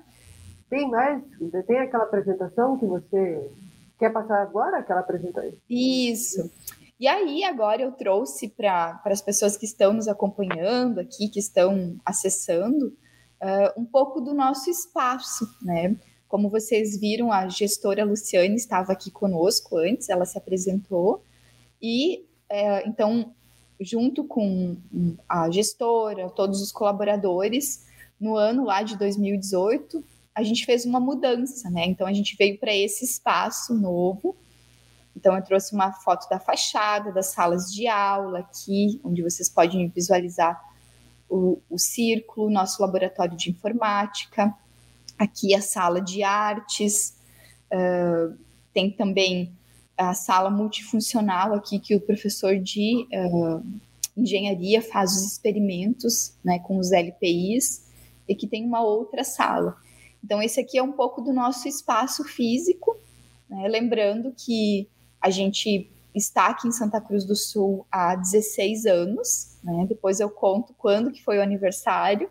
Tem 0.68 0.86
mais? 0.90 1.22
Tem 1.66 1.78
aquela 1.78 2.04
apresentação 2.04 2.78
que 2.78 2.84
você 2.84 3.50
quer 3.98 4.12
passar 4.12 4.42
agora? 4.42 4.80
Aquela 4.80 5.00
apresentação? 5.00 5.50
Isso. 5.66 6.50
E 7.00 7.08
aí, 7.08 7.42
agora 7.44 7.80
eu 7.80 7.92
trouxe 7.92 8.46
para 8.46 9.00
as 9.06 9.22
pessoas 9.22 9.56
que 9.56 9.64
estão 9.64 9.94
nos 9.94 10.06
acompanhando 10.06 11.00
aqui, 11.00 11.30
que 11.30 11.38
estão 11.38 11.98
acessando, 12.04 12.88
uh, 13.40 13.80
um 13.80 13.86
pouco 13.86 14.20
do 14.20 14.34
nosso 14.34 14.68
espaço, 14.68 15.48
né? 15.62 15.96
Como 16.28 16.50
vocês 16.50 17.00
viram, 17.00 17.32
a 17.32 17.48
gestora 17.48 18.04
Luciane 18.04 18.54
estava 18.54 18.92
aqui 18.92 19.10
conosco 19.10 19.78
antes, 19.78 20.10
ela 20.10 20.26
se 20.26 20.36
apresentou, 20.36 21.24
e 21.80 22.26
uh, 22.52 22.86
então 22.86 23.32
junto 23.80 24.24
com 24.24 24.76
a 25.26 25.50
gestora, 25.50 26.28
todos 26.28 26.60
os 26.60 26.70
colaboradores, 26.70 27.86
no 28.20 28.36
ano 28.36 28.66
lá 28.66 28.82
de 28.82 28.98
2018, 28.98 30.04
a 30.34 30.42
gente 30.42 30.66
fez 30.66 30.84
uma 30.84 31.00
mudança, 31.00 31.70
né? 31.70 31.86
Então 31.86 32.06
a 32.06 32.12
gente 32.12 32.36
veio 32.36 32.58
para 32.58 32.76
esse 32.76 33.06
espaço 33.06 33.72
novo. 33.72 34.36
Então 35.16 35.36
eu 35.36 35.42
trouxe 35.42 35.74
uma 35.74 35.92
foto 35.92 36.28
da 36.28 36.38
fachada, 36.38 37.12
das 37.12 37.26
salas 37.26 37.72
de 37.72 37.86
aula 37.86 38.40
aqui, 38.40 39.00
onde 39.04 39.22
vocês 39.22 39.48
podem 39.48 39.88
visualizar 39.88 40.60
o, 41.28 41.60
o 41.68 41.78
círculo, 41.78 42.50
nosso 42.50 42.82
laboratório 42.82 43.36
de 43.36 43.50
informática, 43.50 44.54
aqui 45.18 45.54
a 45.54 45.60
sala 45.60 46.00
de 46.00 46.22
artes, 46.22 47.16
uh, 47.72 48.36
tem 48.72 48.90
também 48.90 49.52
a 49.96 50.14
sala 50.14 50.50
multifuncional 50.50 51.54
aqui 51.54 51.78
que 51.78 51.94
o 51.94 52.00
professor 52.00 52.58
de 52.58 53.06
uh, 53.12 53.62
engenharia 54.16 54.80
faz 54.82 55.12
os 55.12 55.24
experimentos 55.24 56.34
né, 56.42 56.58
com 56.60 56.78
os 56.78 56.90
LPIs 56.90 57.86
e 58.26 58.34
que 58.34 58.46
tem 58.46 58.64
uma 58.64 58.82
outra 58.82 59.22
sala. 59.22 59.76
Então, 60.24 60.42
esse 60.42 60.60
aqui 60.60 60.78
é 60.78 60.82
um 60.82 60.92
pouco 60.92 61.20
do 61.20 61.32
nosso 61.32 61.68
espaço 61.68 62.24
físico, 62.24 62.96
né, 63.48 63.68
lembrando 63.68 64.32
que 64.32 64.88
a 65.20 65.30
gente 65.30 65.90
está 66.14 66.46
aqui 66.48 66.66
em 66.66 66.72
Santa 66.72 67.00
Cruz 67.00 67.24
do 67.24 67.36
Sul 67.36 67.86
há 67.90 68.16
16 68.16 68.86
anos, 68.86 69.58
né, 69.62 69.86
depois 69.88 70.20
eu 70.20 70.30
conto 70.30 70.74
quando 70.76 71.12
que 71.12 71.22
foi 71.22 71.38
o 71.38 71.42
aniversário, 71.42 72.30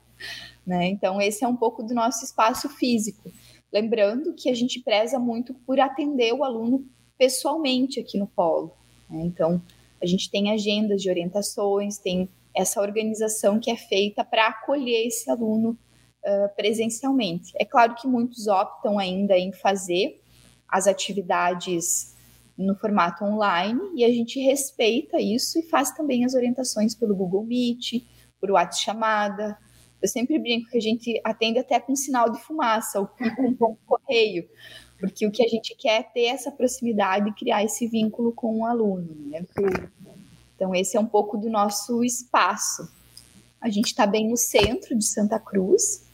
né, 0.66 0.88
então 0.88 1.22
esse 1.22 1.44
é 1.44 1.48
um 1.48 1.56
pouco 1.56 1.84
do 1.84 1.94
nosso 1.94 2.24
espaço 2.24 2.68
físico. 2.70 3.32
Lembrando 3.72 4.34
que 4.34 4.50
a 4.50 4.54
gente 4.54 4.82
preza 4.82 5.20
muito 5.20 5.54
por 5.54 5.80
atender 5.80 6.34
o 6.34 6.44
aluno 6.44 6.86
pessoalmente 7.18 8.00
aqui 8.00 8.18
no 8.18 8.26
polo. 8.26 8.72
Né? 9.10 9.22
Então, 9.24 9.62
a 10.02 10.06
gente 10.06 10.32
tem 10.32 10.52
agendas 10.52 11.02
de 11.02 11.10
orientações, 11.10 11.98
tem 11.98 12.30
essa 12.56 12.82
organização 12.82 13.60
que 13.60 13.70
é 13.70 13.76
feita 13.76 14.24
para 14.24 14.48
acolher 14.48 15.06
esse 15.06 15.30
aluno 15.30 15.78
uh, 16.26 16.56
presencialmente. 16.56 17.54
É 17.56 17.66
claro 17.66 17.96
que 17.96 18.08
muitos 18.08 18.48
optam 18.48 18.98
ainda 18.98 19.38
em 19.38 19.52
fazer 19.52 20.20
as 20.68 20.88
atividades 20.88 22.16
no 22.60 22.76
formato 22.76 23.24
online 23.24 23.80
e 23.96 24.04
a 24.04 24.10
gente 24.10 24.40
respeita 24.40 25.20
isso 25.20 25.58
e 25.58 25.64
faz 25.64 25.92
também 25.92 26.26
as 26.26 26.34
orientações 26.34 26.94
pelo 26.94 27.16
Google 27.16 27.46
Meet, 27.46 28.04
por 28.40 28.52
WhatsApp 28.52 28.84
chamada. 28.84 29.58
Eu 30.02 30.08
sempre 30.08 30.38
brinco 30.38 30.70
que 30.70 30.78
a 30.78 30.82
gente 30.82 31.20
atende 31.24 31.60
até 31.60 31.80
com 31.80 31.96
sinal 31.96 32.30
de 32.30 32.40
fumaça 32.42 33.00
ou 33.00 33.08
com 33.08 33.72
um 33.72 33.76
correio, 33.86 34.48
porque 35.00 35.26
o 35.26 35.32
que 35.32 35.44
a 35.44 35.48
gente 35.48 35.74
quer 35.76 36.02
é 36.02 36.04
ter 36.04 36.26
essa 36.26 36.52
proximidade 36.52 37.30
e 37.30 37.34
criar 37.34 37.64
esse 37.64 37.88
vínculo 37.88 38.34
com 38.34 38.60
o 38.60 38.66
aluno. 38.66 39.16
Né? 39.28 39.46
Então, 40.56 40.76
esse 40.76 40.98
é 40.98 41.00
um 41.00 41.06
pouco 41.06 41.38
do 41.38 41.50
nosso 41.50 42.04
espaço. 42.04 42.90
A 43.62 43.70
gente 43.70 43.88
está 43.88 44.06
bem 44.06 44.30
no 44.30 44.38
centro 44.38 44.98
de 44.98 45.06
Santa 45.06 45.40
Cruz, 45.40 46.06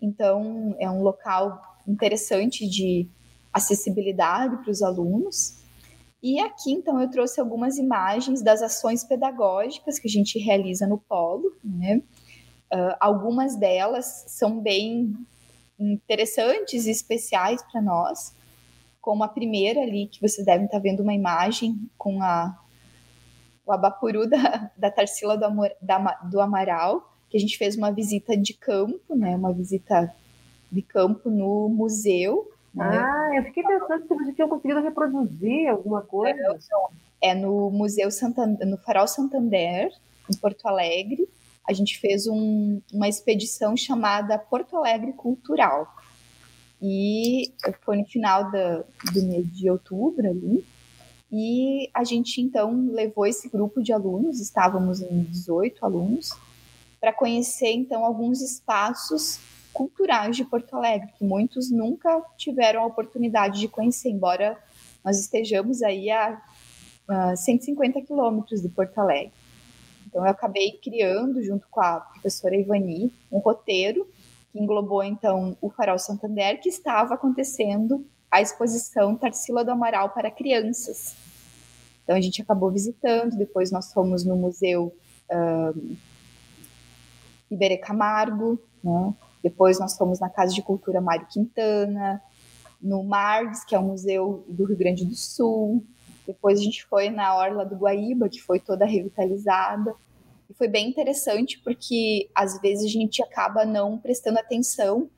então 0.00 0.76
é 0.78 0.88
um 0.88 1.02
local 1.02 1.60
interessante 1.86 2.68
de 2.68 3.08
acessibilidade 3.52 4.56
para 4.58 4.70
os 4.70 4.82
alunos. 4.82 5.59
E 6.22 6.38
aqui, 6.38 6.72
então, 6.72 7.00
eu 7.00 7.10
trouxe 7.10 7.40
algumas 7.40 7.78
imagens 7.78 8.42
das 8.42 8.60
ações 8.60 9.02
pedagógicas 9.04 9.98
que 9.98 10.06
a 10.06 10.10
gente 10.10 10.38
realiza 10.38 10.86
no 10.86 10.98
Polo. 10.98 11.56
Né? 11.64 12.02
Uh, 12.72 12.94
algumas 13.00 13.56
delas 13.56 14.24
são 14.28 14.60
bem 14.60 15.14
interessantes 15.78 16.86
e 16.86 16.90
especiais 16.90 17.62
para 17.72 17.80
nós, 17.80 18.34
como 19.00 19.24
a 19.24 19.28
primeira 19.28 19.80
ali, 19.80 20.06
que 20.06 20.20
vocês 20.20 20.44
devem 20.44 20.66
estar 20.66 20.76
tá 20.76 20.82
vendo 20.82 21.02
uma 21.02 21.14
imagem 21.14 21.90
com 21.96 22.22
a, 22.22 22.54
o 23.64 23.72
abapuru 23.72 24.28
da, 24.28 24.70
da 24.76 24.90
Tarsila 24.90 25.38
do, 25.38 25.46
Amor, 25.46 25.70
da, 25.80 25.98
do 26.30 26.40
Amaral, 26.40 27.10
que 27.30 27.36
a 27.36 27.40
gente 27.40 27.56
fez 27.56 27.76
uma 27.76 27.90
visita 27.90 28.36
de 28.36 28.52
campo, 28.52 29.16
né, 29.16 29.34
uma 29.34 29.52
visita 29.52 30.14
de 30.70 30.82
campo 30.82 31.30
no 31.30 31.68
museu. 31.68 32.50
Ah, 32.78 33.30
eu 33.34 33.42
fiquei 33.44 33.62
pensando 33.62 34.02
se 34.02 34.14
vocês 34.14 34.34
tinham 34.34 34.48
conseguido 34.48 34.80
reproduzir 34.80 35.68
alguma 35.68 36.02
coisa. 36.02 36.58
É, 37.20 37.30
é 37.30 37.34
no 37.34 37.70
Museu 37.70 38.10
Santander, 38.10 38.66
no 38.66 38.76
Farol 38.78 39.08
Santander, 39.08 39.92
em 40.30 40.36
Porto 40.36 40.66
Alegre, 40.66 41.28
a 41.68 41.72
gente 41.72 41.98
fez 41.98 42.26
um, 42.26 42.80
uma 42.92 43.08
expedição 43.08 43.76
chamada 43.76 44.38
Porto 44.38 44.76
Alegre 44.76 45.12
Cultural. 45.12 45.86
E 46.82 47.52
foi 47.82 47.98
no 47.98 48.04
final 48.06 48.50
da, 48.50 48.82
do 49.12 49.22
mês 49.22 49.46
de 49.54 49.70
outubro 49.70 50.28
ali. 50.28 50.64
E 51.30 51.88
a 51.94 52.02
gente 52.02 52.40
então 52.40 52.88
levou 52.90 53.26
esse 53.26 53.48
grupo 53.48 53.82
de 53.82 53.92
alunos, 53.92 54.40
estávamos 54.40 55.00
em 55.00 55.22
18 55.22 55.84
alunos, 55.84 56.32
para 57.00 57.12
conhecer 57.12 57.70
então 57.70 58.04
alguns 58.04 58.40
espaços 58.40 59.38
culturais 59.72 60.36
de 60.36 60.44
Porto 60.44 60.74
Alegre, 60.74 61.08
que 61.16 61.24
muitos 61.24 61.70
nunca 61.70 62.22
tiveram 62.36 62.82
a 62.82 62.86
oportunidade 62.86 63.60
de 63.60 63.68
conhecer, 63.68 64.10
embora 64.10 64.58
nós 65.04 65.18
estejamos 65.18 65.82
aí 65.82 66.10
a, 66.10 66.40
a 67.08 67.36
150 67.36 68.02
quilômetros 68.02 68.60
de 68.60 68.68
Porto 68.68 68.98
Alegre. 68.98 69.32
Então, 70.06 70.24
eu 70.24 70.30
acabei 70.30 70.72
criando, 70.72 71.42
junto 71.42 71.66
com 71.70 71.80
a 71.80 72.00
professora 72.00 72.56
Ivani, 72.56 73.12
um 73.30 73.38
roteiro 73.38 74.06
que 74.52 74.58
englobou, 74.58 75.04
então, 75.04 75.56
o 75.60 75.70
Farol 75.70 75.98
Santander, 75.98 76.60
que 76.60 76.68
estava 76.68 77.14
acontecendo 77.14 78.04
a 78.30 78.40
exposição 78.40 79.14
Tarsila 79.16 79.64
do 79.64 79.70
Amaral 79.70 80.10
para 80.10 80.30
crianças. 80.30 81.14
Então, 82.02 82.16
a 82.16 82.20
gente 82.20 82.42
acabou 82.42 82.70
visitando, 82.70 83.36
depois 83.36 83.70
nós 83.70 83.92
fomos 83.92 84.24
no 84.24 84.34
Museu 84.34 84.92
um, 85.30 85.96
Iberê 87.50 87.76
Camargo, 87.76 88.60
né? 88.82 89.14
Depois 89.42 89.78
nós 89.78 89.96
fomos 89.96 90.20
na 90.20 90.28
Casa 90.28 90.54
de 90.54 90.62
Cultura 90.62 91.00
Mário 91.00 91.26
Quintana, 91.30 92.22
no 92.80 93.02
MARDS, 93.02 93.64
que 93.64 93.74
é 93.74 93.78
o 93.78 93.82
Museu 93.82 94.44
do 94.48 94.64
Rio 94.64 94.76
Grande 94.76 95.04
do 95.04 95.14
Sul, 95.14 95.84
depois 96.26 96.60
a 96.60 96.62
gente 96.62 96.84
foi 96.84 97.10
na 97.10 97.36
Orla 97.36 97.64
do 97.64 97.76
Guaíba, 97.76 98.28
que 98.28 98.40
foi 98.40 98.60
toda 98.60 98.84
revitalizada. 98.84 99.92
E 100.48 100.54
foi 100.54 100.68
bem 100.68 100.88
interessante 100.88 101.58
porque 101.58 102.30
às 102.34 102.60
vezes 102.60 102.84
a 102.84 102.88
gente 102.88 103.22
acaba 103.22 103.64
não 103.64 103.98
prestando 103.98 104.38
atenção 104.38 105.08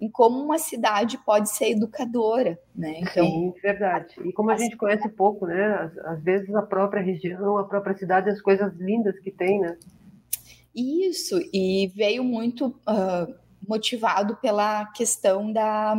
em 0.00 0.08
como 0.08 0.42
uma 0.42 0.58
cidade 0.58 1.16
pode 1.18 1.50
ser 1.50 1.70
educadora, 1.70 2.58
né? 2.74 2.98
Então, 2.98 3.24
Sim, 3.24 3.54
verdade. 3.62 4.14
E 4.24 4.32
como 4.32 4.50
a 4.50 4.56
gente 4.56 4.76
conhece 4.76 5.08
pouco, 5.10 5.46
né? 5.46 5.74
Às, 5.74 5.98
às, 5.98 6.22
vezes 6.24 6.52
a 6.54 6.62
própria 6.62 7.00
região, 7.00 7.56
a 7.56 7.64
própria 7.64 7.96
cidade, 7.96 8.28
as 8.28 8.40
coisas 8.40 8.74
lindas 8.74 9.16
que 9.20 9.30
tem, 9.30 9.60
né? 9.60 9.76
Isso, 10.74 11.38
e 11.52 11.92
veio 11.94 12.24
muito 12.24 12.68
uh, 12.68 13.32
motivado 13.66 14.36
pela 14.36 14.86
questão 14.86 15.52
da, 15.52 15.96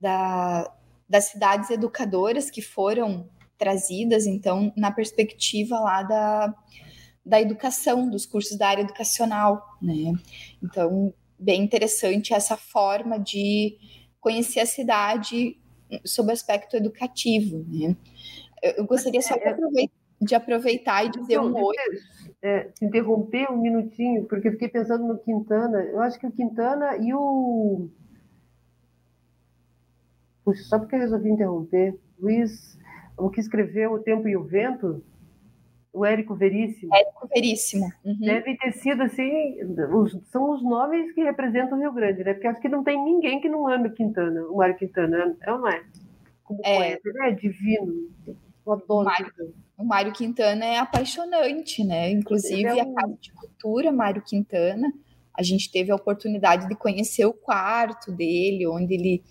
da 0.00 0.72
das 1.12 1.26
cidades 1.26 1.68
educadoras 1.68 2.50
que 2.50 2.62
foram 2.62 3.28
trazidas, 3.58 4.26
então, 4.26 4.72
na 4.74 4.90
perspectiva 4.90 5.78
lá 5.78 6.02
da, 6.02 6.54
da 7.24 7.38
educação, 7.38 8.08
dos 8.08 8.24
cursos 8.24 8.56
da 8.56 8.68
área 8.68 8.80
educacional, 8.80 9.62
né? 9.82 10.14
Então, 10.62 11.12
bem 11.38 11.62
interessante 11.62 12.32
essa 12.32 12.56
forma 12.56 13.18
de 13.18 13.76
conhecer 14.20 14.60
a 14.60 14.66
cidade 14.66 15.60
sob 16.02 16.30
o 16.30 16.32
aspecto 16.32 16.76
educativo, 16.78 17.64
né? 17.68 17.94
Eu 18.62 18.86
gostaria 18.86 19.20
só 19.20 19.34
de 19.34 19.42
é, 19.42 19.48
é. 19.48 19.50
aproveitar, 19.50 19.94
de 20.18 20.34
aproveitar 20.34 21.04
e 21.04 21.10
dizer 21.10 21.38
um 21.38 21.54
oi. 21.54 21.76
É, 22.42 22.70
interromper 22.82 23.50
um 23.52 23.60
minutinho, 23.60 24.24
porque 24.24 24.48
eu 24.48 24.52
fiquei 24.52 24.68
pensando 24.68 25.06
no 25.06 25.18
Quintana. 25.18 25.80
Eu 25.82 26.00
acho 26.00 26.18
que 26.18 26.26
o 26.26 26.32
Quintana 26.32 26.96
e 26.96 27.14
o. 27.14 27.88
Puxa, 30.44 30.62
só 30.64 30.78
porque 30.78 30.96
eu 30.96 31.00
resolvi 31.00 31.30
interromper. 31.30 31.96
Luiz, 32.18 32.76
o 33.16 33.30
que 33.30 33.40
escreveu 33.40 33.92
O 33.92 34.00
Tempo 34.00 34.28
e 34.28 34.36
o 34.36 34.42
Vento, 34.42 35.04
o 35.92 36.04
Érico 36.04 36.34
Veríssimo. 36.34 36.94
Érico 36.94 37.28
Veríssimo. 37.28 37.92
Uhum. 38.04 38.18
Deve 38.18 38.56
ter 38.56 38.72
sido 38.72 39.02
assim, 39.02 39.62
os, 39.92 40.18
são 40.30 40.50
os 40.50 40.62
nomes 40.62 41.12
que 41.12 41.22
representam 41.22 41.76
o 41.76 41.80
Rio 41.80 41.92
Grande, 41.92 42.24
né? 42.24 42.32
Porque 42.32 42.48
acho 42.48 42.60
que 42.60 42.68
não 42.68 42.82
tem 42.82 43.02
ninguém 43.04 43.40
que 43.40 43.48
não 43.48 43.68
ame 43.68 43.90
Quintana, 43.90 44.42
o 44.48 44.56
Mário 44.56 44.76
Quintana, 44.76 45.36
é 45.40 45.52
ou 45.52 45.58
não 45.58 45.68
é? 45.68 45.82
Como 46.44 46.60
é. 46.64 46.76
poeta, 46.76 47.08
ele 47.08 47.22
é 47.22 47.30
divino. 47.32 48.10
Eu 48.26 48.72
adoro 48.72 49.02
o 49.02 49.04
Mário, 49.04 49.54
o 49.82 49.84
Mário 49.84 50.12
Quintana 50.12 50.64
é 50.64 50.78
apaixonante, 50.78 51.82
né? 51.82 52.10
Inclusive 52.10 52.64
é 52.64 52.84
um... 52.84 52.92
a 52.92 52.94
Casa 52.94 53.18
de 53.20 53.32
Cultura 53.32 53.90
Mário 53.90 54.22
Quintana, 54.22 54.86
a 55.34 55.42
gente 55.42 55.70
teve 55.70 55.90
a 55.90 55.96
oportunidade 55.96 56.68
de 56.68 56.76
conhecer 56.76 57.24
o 57.26 57.32
quarto 57.32 58.12
dele, 58.12 58.66
onde 58.66 58.94
ele 58.94 59.24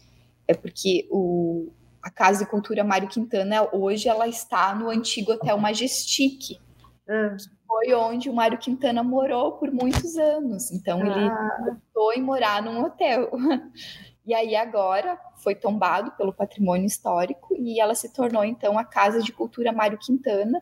é 0.48 0.54
porque 0.54 1.08
o 1.10 1.72
a 2.04 2.10
Casa 2.10 2.44
de 2.44 2.50
Cultura 2.50 2.84
Mário 2.84 3.08
Quintana, 3.08 3.70
hoje 3.72 4.10
ela 4.10 4.28
está 4.28 4.74
no 4.74 4.90
antigo 4.90 5.34
Hotel 5.34 5.56
Majestic, 5.60 6.60
ah. 7.08 7.36
que 7.38 7.46
foi 7.68 7.94
onde 7.94 8.28
o 8.28 8.34
Mário 8.34 8.58
Quintana 8.58 9.04
morou 9.04 9.52
por 9.54 9.72
muitos 9.72 10.18
anos. 10.18 10.72
Então, 10.72 11.00
ah. 11.00 11.06
ele 11.06 11.72
optou 11.72 12.12
em 12.14 12.22
morar 12.24 12.62
num 12.64 12.84
hotel. 12.84 13.30
E 14.26 14.34
aí, 14.34 14.56
agora, 14.56 15.20
foi 15.44 15.56
tombado 15.56 16.12
pelo 16.12 16.34
patrimônio 16.34 16.86
histórico 16.86 17.56
e 17.58 17.80
ela 17.80 17.96
se 17.96 18.14
tornou, 18.14 18.44
então, 18.44 18.78
a 18.78 18.84
Casa 18.84 19.22
de 19.22 19.32
Cultura 19.32 19.72
Mário 19.72 19.98
Quintana. 19.98 20.62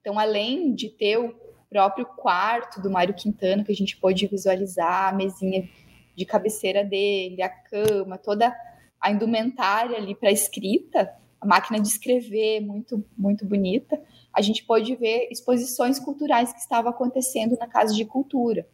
Então, 0.00 0.18
além 0.18 0.74
de 0.74 0.88
ter 0.88 1.18
o 1.18 1.34
próprio 1.68 2.06
quarto 2.06 2.80
do 2.80 2.90
Mário 2.90 3.14
Quintana, 3.14 3.64
que 3.64 3.72
a 3.72 3.74
gente 3.74 3.96
pôde 3.96 4.26
visualizar, 4.26 5.08
a 5.08 5.16
mesinha 5.16 5.68
de 6.16 6.24
cabeceira 6.24 6.84
dele, 6.84 7.42
a 7.42 7.48
cama, 7.48 8.16
toda 8.16 8.54
a 9.00 9.10
indumentária 9.10 9.96
ali 9.96 10.14
para 10.14 10.30
escrita, 10.30 11.12
a 11.40 11.46
máquina 11.46 11.78
de 11.78 11.88
escrever 11.88 12.60
muito 12.60 13.04
muito 13.18 13.44
bonita, 13.44 14.00
a 14.32 14.40
gente 14.40 14.64
pode 14.64 14.94
ver 14.96 15.28
exposições 15.30 15.98
culturais 15.98 16.52
que 16.52 16.60
estavam 16.60 16.90
acontecendo 16.90 17.56
na 17.58 17.66
Casa 17.66 17.92
de 17.94 18.04
Cultura. 18.04 18.66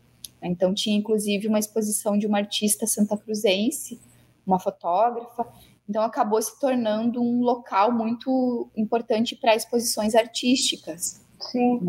Então 0.42 0.72
tinha 0.72 0.96
inclusive 0.96 1.48
uma 1.48 1.58
exposição 1.58 2.16
de 2.16 2.26
uma 2.26 2.38
artista 2.38 2.86
santacruzense, 2.86 4.00
uma 4.46 4.58
fotógrafa. 4.58 5.46
Então 5.88 6.02
acabou 6.02 6.40
se 6.40 6.58
tornando 6.60 7.20
um 7.20 7.40
local 7.40 7.92
muito 7.92 8.70
importante 8.76 9.34
para 9.36 9.56
exposições 9.56 10.14
artísticas. 10.14 11.24
Sim. 11.40 11.80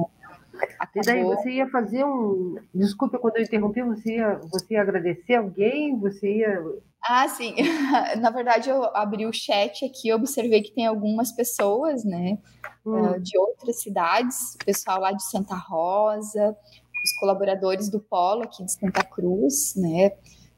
Acabou... 0.80 1.02
E 1.02 1.06
daí 1.06 1.24
você 1.24 1.52
ia 1.52 1.70
fazer 1.70 2.04
um. 2.04 2.56
Desculpa 2.74 3.20
quando 3.20 3.38
eu 3.38 3.44
interrompi, 3.44 3.82
você 3.82 4.18
ia, 4.18 4.40
você 4.52 4.74
ia 4.74 4.82
agradecer 4.82 5.36
alguém? 5.36 5.98
Você 6.00 6.38
ia 6.38 6.62
ah, 7.04 7.28
sim. 7.28 7.56
Na 8.22 8.30
verdade, 8.30 8.70
eu 8.70 8.84
abri 8.96 9.26
o 9.26 9.34
chat 9.34 9.84
aqui 9.86 10.10
e 10.10 10.14
observei 10.14 10.62
que 10.62 10.72
tem 10.72 10.86
algumas 10.86 11.32
pessoas, 11.32 12.06
né, 12.06 12.38
hum. 12.86 13.14
uh, 13.14 13.20
de 13.20 13.38
outras 13.38 13.82
cidades, 13.82 14.56
o 14.56 14.66
pessoal 14.66 15.00
lá 15.00 15.12
de 15.12 15.24
Santa 15.24 15.56
Rosa, 15.56 16.56
os 17.04 17.20
colaboradores 17.20 17.90
do 17.90 18.00
Polo 18.00 18.44
aqui 18.44 18.64
de 18.64 18.72
Santa 18.72 19.04
Cruz, 19.04 19.74
né, 19.76 20.12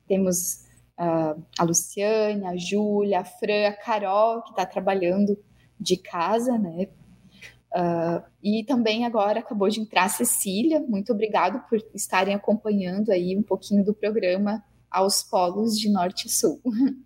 temos 0.05 0.62
a 0.97 1.63
Luciane, 1.63 2.45
a 2.45 2.55
Júlia, 2.55 3.21
a 3.21 3.25
Fran, 3.25 3.67
a 3.67 3.73
Carol, 3.73 4.41
que 4.43 4.51
está 4.51 4.65
trabalhando 4.65 5.37
de 5.79 5.97
casa, 5.97 6.57
né, 6.57 6.87
uh, 7.75 8.23
e 8.41 8.63
também 8.63 9.05
agora 9.05 9.39
acabou 9.39 9.67
de 9.67 9.81
entrar 9.81 10.05
a 10.05 10.09
Cecília, 10.09 10.79
muito 10.79 11.11
obrigado 11.11 11.61
por 11.67 11.79
estarem 11.93 12.33
acompanhando 12.33 13.11
aí 13.11 13.35
um 13.35 13.43
pouquinho 13.43 13.83
do 13.83 13.93
programa 13.93 14.63
aos 14.89 15.23
polos 15.23 15.77
de 15.77 15.91
norte 15.91 16.27
e 16.27 16.29
sul. 16.29 16.61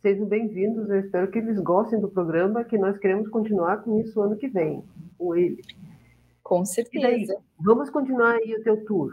Sejam 0.00 0.26
bem-vindos, 0.26 0.88
eu 0.88 1.00
espero 1.00 1.30
que 1.30 1.38
eles 1.38 1.58
gostem 1.58 2.00
do 2.00 2.08
programa, 2.08 2.64
que 2.64 2.78
nós 2.78 2.96
queremos 2.98 3.28
continuar 3.28 3.78
com 3.78 3.98
isso 4.00 4.20
ano 4.20 4.36
que 4.36 4.48
vem, 4.48 4.84
com 5.18 5.34
ele. 5.34 5.60
Com 6.42 6.64
certeza. 6.64 7.06
Daí, 7.08 7.26
vamos 7.58 7.90
continuar 7.90 8.34
aí 8.36 8.54
o 8.54 8.62
teu 8.62 8.84
tour 8.84 9.10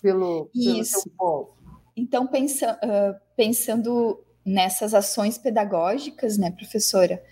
pelo, 0.00 0.46
pelo 0.46 0.84
seu 0.84 1.02
polo. 1.16 1.54
Então, 1.96 2.26
pensa, 2.26 2.78
uh, 2.82 3.20
pensando 3.36 4.22
nessas 4.44 4.94
ações 4.94 5.38
pedagógicas, 5.38 6.36
né, 6.36 6.50
professora, 6.50 7.22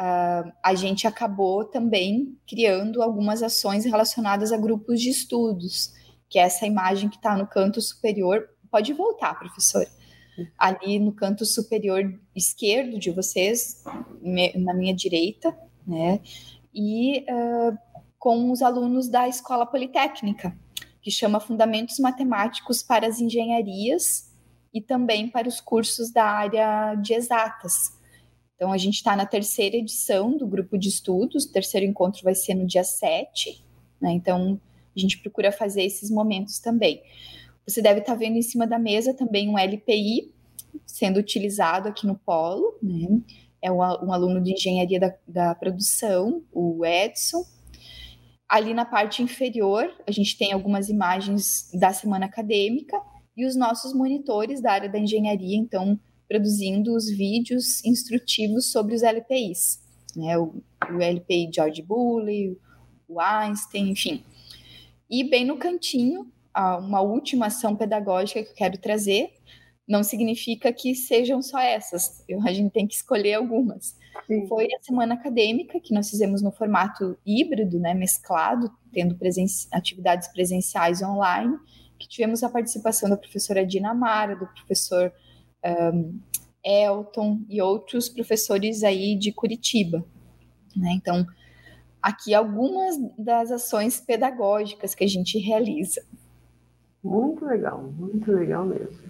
uh, 0.00 0.52
a 0.62 0.74
gente 0.74 1.06
acabou 1.06 1.64
também 1.64 2.38
criando 2.46 3.02
algumas 3.02 3.42
ações 3.42 3.84
relacionadas 3.84 4.52
a 4.52 4.56
grupos 4.56 5.00
de 5.00 5.10
estudos, 5.10 5.92
que 6.28 6.38
é 6.38 6.42
essa 6.42 6.66
imagem 6.66 7.08
que 7.08 7.16
está 7.16 7.36
no 7.36 7.46
canto 7.46 7.80
superior 7.80 8.48
Pode 8.70 8.92
voltar, 8.92 9.38
professora. 9.38 9.88
Ali 10.58 10.98
no 10.98 11.12
canto 11.12 11.46
superior 11.46 12.02
esquerdo 12.34 12.98
de 12.98 13.10
vocês, 13.10 13.82
na 14.54 14.74
minha 14.74 14.94
direita, 14.94 15.56
né? 15.86 16.20
E 16.74 17.20
uh, 17.20 17.78
com 18.18 18.50
os 18.50 18.60
alunos 18.60 19.08
da 19.08 19.26
Escola 19.28 19.64
Politécnica, 19.64 20.54
que 21.06 21.10
chama 21.12 21.38
Fundamentos 21.38 22.00
Matemáticos 22.00 22.82
para 22.82 23.06
as 23.06 23.20
Engenharias 23.20 24.28
e 24.74 24.80
também 24.80 25.28
para 25.28 25.46
os 25.46 25.60
cursos 25.60 26.10
da 26.10 26.24
área 26.24 26.96
de 26.96 27.14
exatas. 27.14 27.96
Então, 28.56 28.72
a 28.72 28.76
gente 28.76 28.96
está 28.96 29.14
na 29.14 29.24
terceira 29.24 29.76
edição 29.76 30.36
do 30.36 30.48
grupo 30.48 30.76
de 30.76 30.88
estudos, 30.88 31.44
o 31.44 31.52
terceiro 31.52 31.86
encontro 31.86 32.24
vai 32.24 32.34
ser 32.34 32.54
no 32.54 32.66
dia 32.66 32.82
7, 32.82 33.64
né? 34.00 34.10
Então, 34.14 34.60
a 34.96 34.98
gente 34.98 35.18
procura 35.18 35.52
fazer 35.52 35.84
esses 35.84 36.10
momentos 36.10 36.58
também. 36.58 37.00
Você 37.64 37.80
deve 37.80 38.00
estar 38.00 38.16
vendo 38.16 38.36
em 38.36 38.42
cima 38.42 38.66
da 38.66 38.76
mesa 38.76 39.14
também 39.14 39.48
um 39.48 39.56
LPI 39.56 40.34
sendo 40.84 41.20
utilizado 41.20 41.88
aqui 41.88 42.04
no 42.04 42.16
polo, 42.16 42.76
né? 42.82 43.20
É 43.62 43.70
um, 43.70 43.78
um 43.78 44.12
aluno 44.12 44.42
de 44.42 44.54
engenharia 44.54 44.98
da, 44.98 45.14
da 45.28 45.54
produção, 45.54 46.42
o 46.52 46.84
Edson. 46.84 47.44
Ali 48.48 48.72
na 48.74 48.84
parte 48.84 49.22
inferior, 49.22 49.92
a 50.06 50.10
gente 50.10 50.38
tem 50.38 50.52
algumas 50.52 50.88
imagens 50.88 51.68
da 51.74 51.92
semana 51.92 52.26
acadêmica 52.26 53.00
e 53.36 53.44
os 53.44 53.56
nossos 53.56 53.92
monitores 53.92 54.60
da 54.60 54.72
área 54.72 54.88
da 54.88 54.98
engenharia, 54.98 55.56
então, 55.56 55.98
produzindo 56.28 56.94
os 56.94 57.10
vídeos 57.10 57.84
instrutivos 57.84 58.70
sobre 58.70 58.94
os 58.94 59.02
LPIs, 59.02 59.80
né? 60.14 60.38
O, 60.38 60.62
o 60.90 61.02
LPI 61.02 61.50
George 61.52 61.82
Bully, 61.82 62.56
o 63.08 63.20
Einstein, 63.20 63.90
enfim. 63.90 64.22
E 65.10 65.24
bem 65.24 65.44
no 65.44 65.56
cantinho, 65.56 66.30
uma 66.56 67.00
última 67.00 67.46
ação 67.46 67.76
pedagógica 67.76 68.42
que 68.42 68.50
eu 68.50 68.54
quero 68.54 68.78
trazer, 68.78 69.30
não 69.86 70.02
significa 70.02 70.72
que 70.72 70.94
sejam 70.94 71.42
só 71.42 71.60
essas, 71.60 72.24
a 72.44 72.52
gente 72.52 72.72
tem 72.72 72.86
que 72.86 72.94
escolher 72.94 73.34
algumas. 73.34 73.96
Sim. 74.26 74.46
Foi 74.46 74.66
a 74.66 74.82
semana 74.82 75.14
acadêmica 75.14 75.80
que 75.80 75.94
nós 75.94 76.10
fizemos 76.10 76.42
no 76.42 76.50
formato 76.50 77.16
híbrido, 77.24 77.78
né, 77.78 77.94
mesclado, 77.94 78.70
tendo 78.92 79.14
presen 79.16 79.46
atividades 79.72 80.28
presenciais 80.28 81.02
online, 81.02 81.56
que 81.98 82.08
tivemos 82.08 82.42
a 82.42 82.48
participação 82.48 83.08
da 83.08 83.16
professora 83.16 83.64
Dina 83.64 83.94
Mara, 83.94 84.36
do 84.36 84.46
professor 84.46 85.12
um, 85.94 86.18
Elton 86.64 87.40
e 87.48 87.62
outros 87.62 88.08
professores 88.08 88.82
aí 88.82 89.16
de 89.16 89.32
Curitiba. 89.32 90.04
Né? 90.76 90.92
Então, 90.92 91.24
aqui 92.02 92.34
algumas 92.34 92.96
das 93.16 93.50
ações 93.50 94.00
pedagógicas 94.00 94.94
que 94.94 95.04
a 95.04 95.08
gente 95.08 95.38
realiza. 95.38 96.04
Muito 97.02 97.44
legal, 97.44 97.82
muito 97.96 98.30
legal 98.32 98.64
mesmo. 98.64 99.05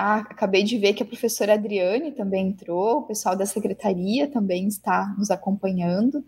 Ah, 0.00 0.18
acabei 0.18 0.62
de 0.62 0.78
ver 0.78 0.94
que 0.94 1.02
a 1.02 1.06
professora 1.06 1.54
Adriane 1.54 2.12
também 2.12 2.50
entrou, 2.50 2.98
o 2.98 3.02
pessoal 3.02 3.34
da 3.34 3.44
secretaria 3.44 4.30
também 4.30 4.68
está 4.68 5.12
nos 5.18 5.28
acompanhando. 5.28 6.18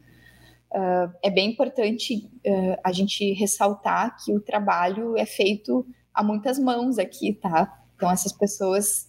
Uh, 0.73 1.15
é 1.23 1.31
bem 1.31 1.53
importante 1.53 2.29
uh, 2.45 2.81
a 2.83 2.91
gente 2.91 3.33
ressaltar 3.33 4.17
que 4.25 4.35
o 4.35 4.41
trabalho 4.41 5.17
é 5.17 5.25
feito 5.25 5.87
a 6.13 6.21
muitas 6.21 6.59
mãos 6.59 6.99
aqui, 6.99 7.33
tá? 7.33 7.81
Então, 7.95 8.11
essas 8.11 8.33
pessoas 8.33 9.09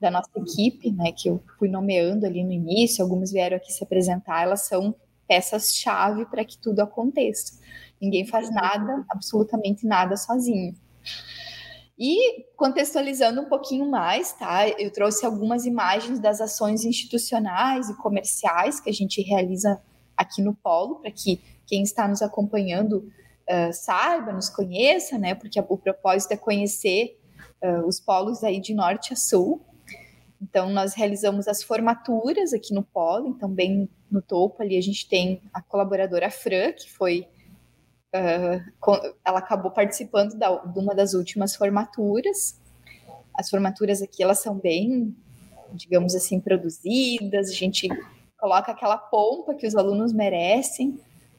da 0.00 0.10
nossa 0.10 0.30
equipe, 0.38 0.90
né, 0.90 1.12
que 1.12 1.28
eu 1.28 1.40
fui 1.56 1.68
nomeando 1.68 2.26
ali 2.26 2.42
no 2.42 2.50
início, 2.50 3.04
algumas 3.04 3.30
vieram 3.30 3.58
aqui 3.58 3.72
se 3.72 3.84
apresentar, 3.84 4.42
elas 4.42 4.62
são 4.62 4.92
peças-chave 5.28 6.26
para 6.26 6.44
que 6.44 6.58
tudo 6.58 6.80
aconteça. 6.80 7.60
Ninguém 8.00 8.26
faz 8.26 8.52
nada, 8.52 9.04
absolutamente 9.08 9.86
nada 9.86 10.16
sozinho. 10.16 10.74
E 12.02 12.46
contextualizando 12.56 13.42
um 13.42 13.44
pouquinho 13.44 13.84
mais, 13.90 14.32
tá? 14.32 14.66
Eu 14.66 14.90
trouxe 14.90 15.26
algumas 15.26 15.66
imagens 15.66 16.18
das 16.18 16.40
ações 16.40 16.82
institucionais 16.82 17.90
e 17.90 17.96
comerciais 17.98 18.80
que 18.80 18.88
a 18.88 18.92
gente 18.92 19.20
realiza 19.20 19.78
aqui 20.16 20.40
no 20.40 20.54
Polo, 20.54 20.96
para 20.96 21.10
que 21.10 21.42
quem 21.66 21.82
está 21.82 22.08
nos 22.08 22.22
acompanhando 22.22 22.94
uh, 22.96 23.72
saiba, 23.74 24.32
nos 24.32 24.48
conheça, 24.48 25.18
né? 25.18 25.34
Porque 25.34 25.60
o 25.60 25.76
propósito 25.76 26.32
é 26.32 26.38
conhecer 26.38 27.20
uh, 27.62 27.86
os 27.86 28.00
polos 28.00 28.42
aí 28.42 28.60
de 28.60 28.72
norte 28.72 29.12
a 29.12 29.16
sul. 29.16 29.62
Então, 30.40 30.70
nós 30.70 30.94
realizamos 30.94 31.46
as 31.46 31.62
formaturas 31.62 32.54
aqui 32.54 32.72
no 32.72 32.82
polo, 32.82 33.28
então, 33.28 33.46
bem 33.50 33.90
no 34.10 34.22
topo 34.22 34.62
ali 34.62 34.78
a 34.78 34.80
gente 34.80 35.06
tem 35.06 35.42
a 35.52 35.60
colaboradora 35.60 36.30
Fran, 36.30 36.72
que 36.72 36.90
foi 36.90 37.28
Uh, 38.12 39.14
ela 39.24 39.38
acabou 39.38 39.70
participando 39.70 40.34
da, 40.34 40.56
de 40.56 40.78
uma 40.78 40.94
das 40.94 41.14
últimas 41.14 41.54
formaturas. 41.54 42.58
As 43.32 43.48
formaturas 43.48 44.02
aqui 44.02 44.22
elas 44.22 44.40
são 44.40 44.56
bem, 44.56 45.14
digamos 45.72 46.14
assim, 46.14 46.40
produzidas. 46.40 47.48
A 47.48 47.54
gente 47.54 47.88
coloca 48.36 48.72
aquela 48.72 48.98
pompa 48.98 49.54
que 49.54 49.66
os 49.66 49.76
alunos 49.76 50.12
merecem, 50.12 50.98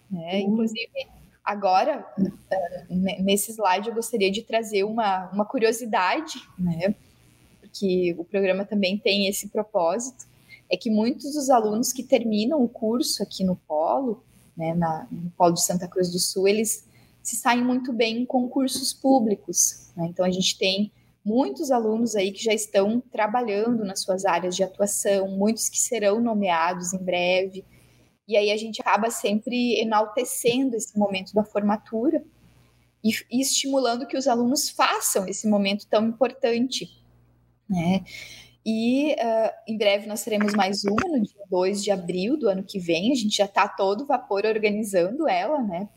né? 0.10 0.36
Uhum. 0.36 0.54
Inclusive 0.54 1.08
agora 1.44 2.06
uh, 2.18 2.96
nesse 3.24 3.52
slide 3.52 3.90
eu 3.90 3.96
gostaria 3.96 4.32
de 4.32 4.44
trazer 4.44 4.84
uma, 4.84 5.30
uma 5.32 5.46
curiosidade, 5.46 6.40
né? 6.58 6.96
Porque 7.60 8.16
o 8.18 8.24
programa 8.24 8.64
também 8.64 8.98
tem 8.98 9.28
esse 9.28 9.50
propósito, 9.50 10.26
é 10.70 10.78
que 10.78 10.90
muitos 10.90 11.34
dos 11.34 11.50
alunos 11.50 11.92
que 11.92 12.04
terminam 12.04 12.64
o 12.64 12.70
curso 12.70 13.22
aqui 13.22 13.44
no 13.44 13.56
Polo 13.56 14.24
né, 14.62 14.76
na, 14.76 15.08
no 15.10 15.32
Polo 15.32 15.56
de 15.56 15.64
Santa 15.64 15.88
Cruz 15.88 16.12
do 16.12 16.20
Sul, 16.20 16.48
eles 16.48 16.88
se 17.24 17.36
saem 17.36 17.64
muito 17.64 17.92
bem 17.92 18.22
em 18.22 18.26
concursos 18.28 18.94
públicos. 18.94 19.92
Né? 19.98 20.06
Então, 20.06 20.24
a 20.24 20.30
gente 20.30 20.56
tem 20.56 20.92
muitos 21.26 21.72
alunos 21.72 22.16
aí 22.16 22.32
que 22.32 22.44
já 22.44 22.54
estão 22.54 23.02
trabalhando 23.12 23.84
nas 23.84 24.02
suas 24.04 24.24
áreas 24.24 24.56
de 24.56 24.64
atuação, 24.64 25.28
muitos 25.30 25.68
que 25.68 25.80
serão 25.80 26.22
nomeados 26.22 26.94
em 26.94 27.04
breve. 27.04 27.66
E 28.28 28.38
aí 28.38 28.52
a 28.52 28.58
gente 28.58 28.80
acaba 28.80 29.10
sempre 29.10 29.80
enaltecendo 29.82 30.76
esse 30.76 30.96
momento 30.98 31.34
da 31.34 31.44
formatura 31.44 32.24
e, 33.04 33.10
e 33.32 33.42
estimulando 33.42 34.06
que 34.06 34.16
os 34.16 34.28
alunos 34.28 34.70
façam 34.70 35.28
esse 35.28 35.48
momento 35.48 35.88
tão 35.88 36.08
importante. 36.08 36.88
Né? 37.68 38.04
E 38.66 39.14
uh, 39.14 39.52
em 39.68 39.78
breve 39.78 40.08
nós 40.08 40.24
teremos 40.24 40.54
mais 40.54 40.84
uma, 40.84 41.08
no 41.08 41.22
dia 41.22 41.44
2 41.50 41.84
de 41.84 41.92
abril 41.92 42.38
do 42.38 42.48
ano 42.48 42.64
que 42.64 42.80
vem. 42.80 43.12
A 43.12 43.16
gente 43.16 43.36
já 43.36 43.46
está 43.46 43.68
todo 43.68 44.06
vapor 44.06 44.46
organizando 44.46 45.28
ela, 45.28 45.62
né? 45.62 45.90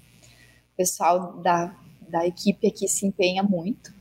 O 0.72 0.76
pessoal 0.76 1.36
da, 1.38 1.76
da 2.08 2.26
equipe 2.26 2.66
aqui 2.66 2.88
se 2.88 3.06
empenha 3.06 3.42
muito. 3.42 3.92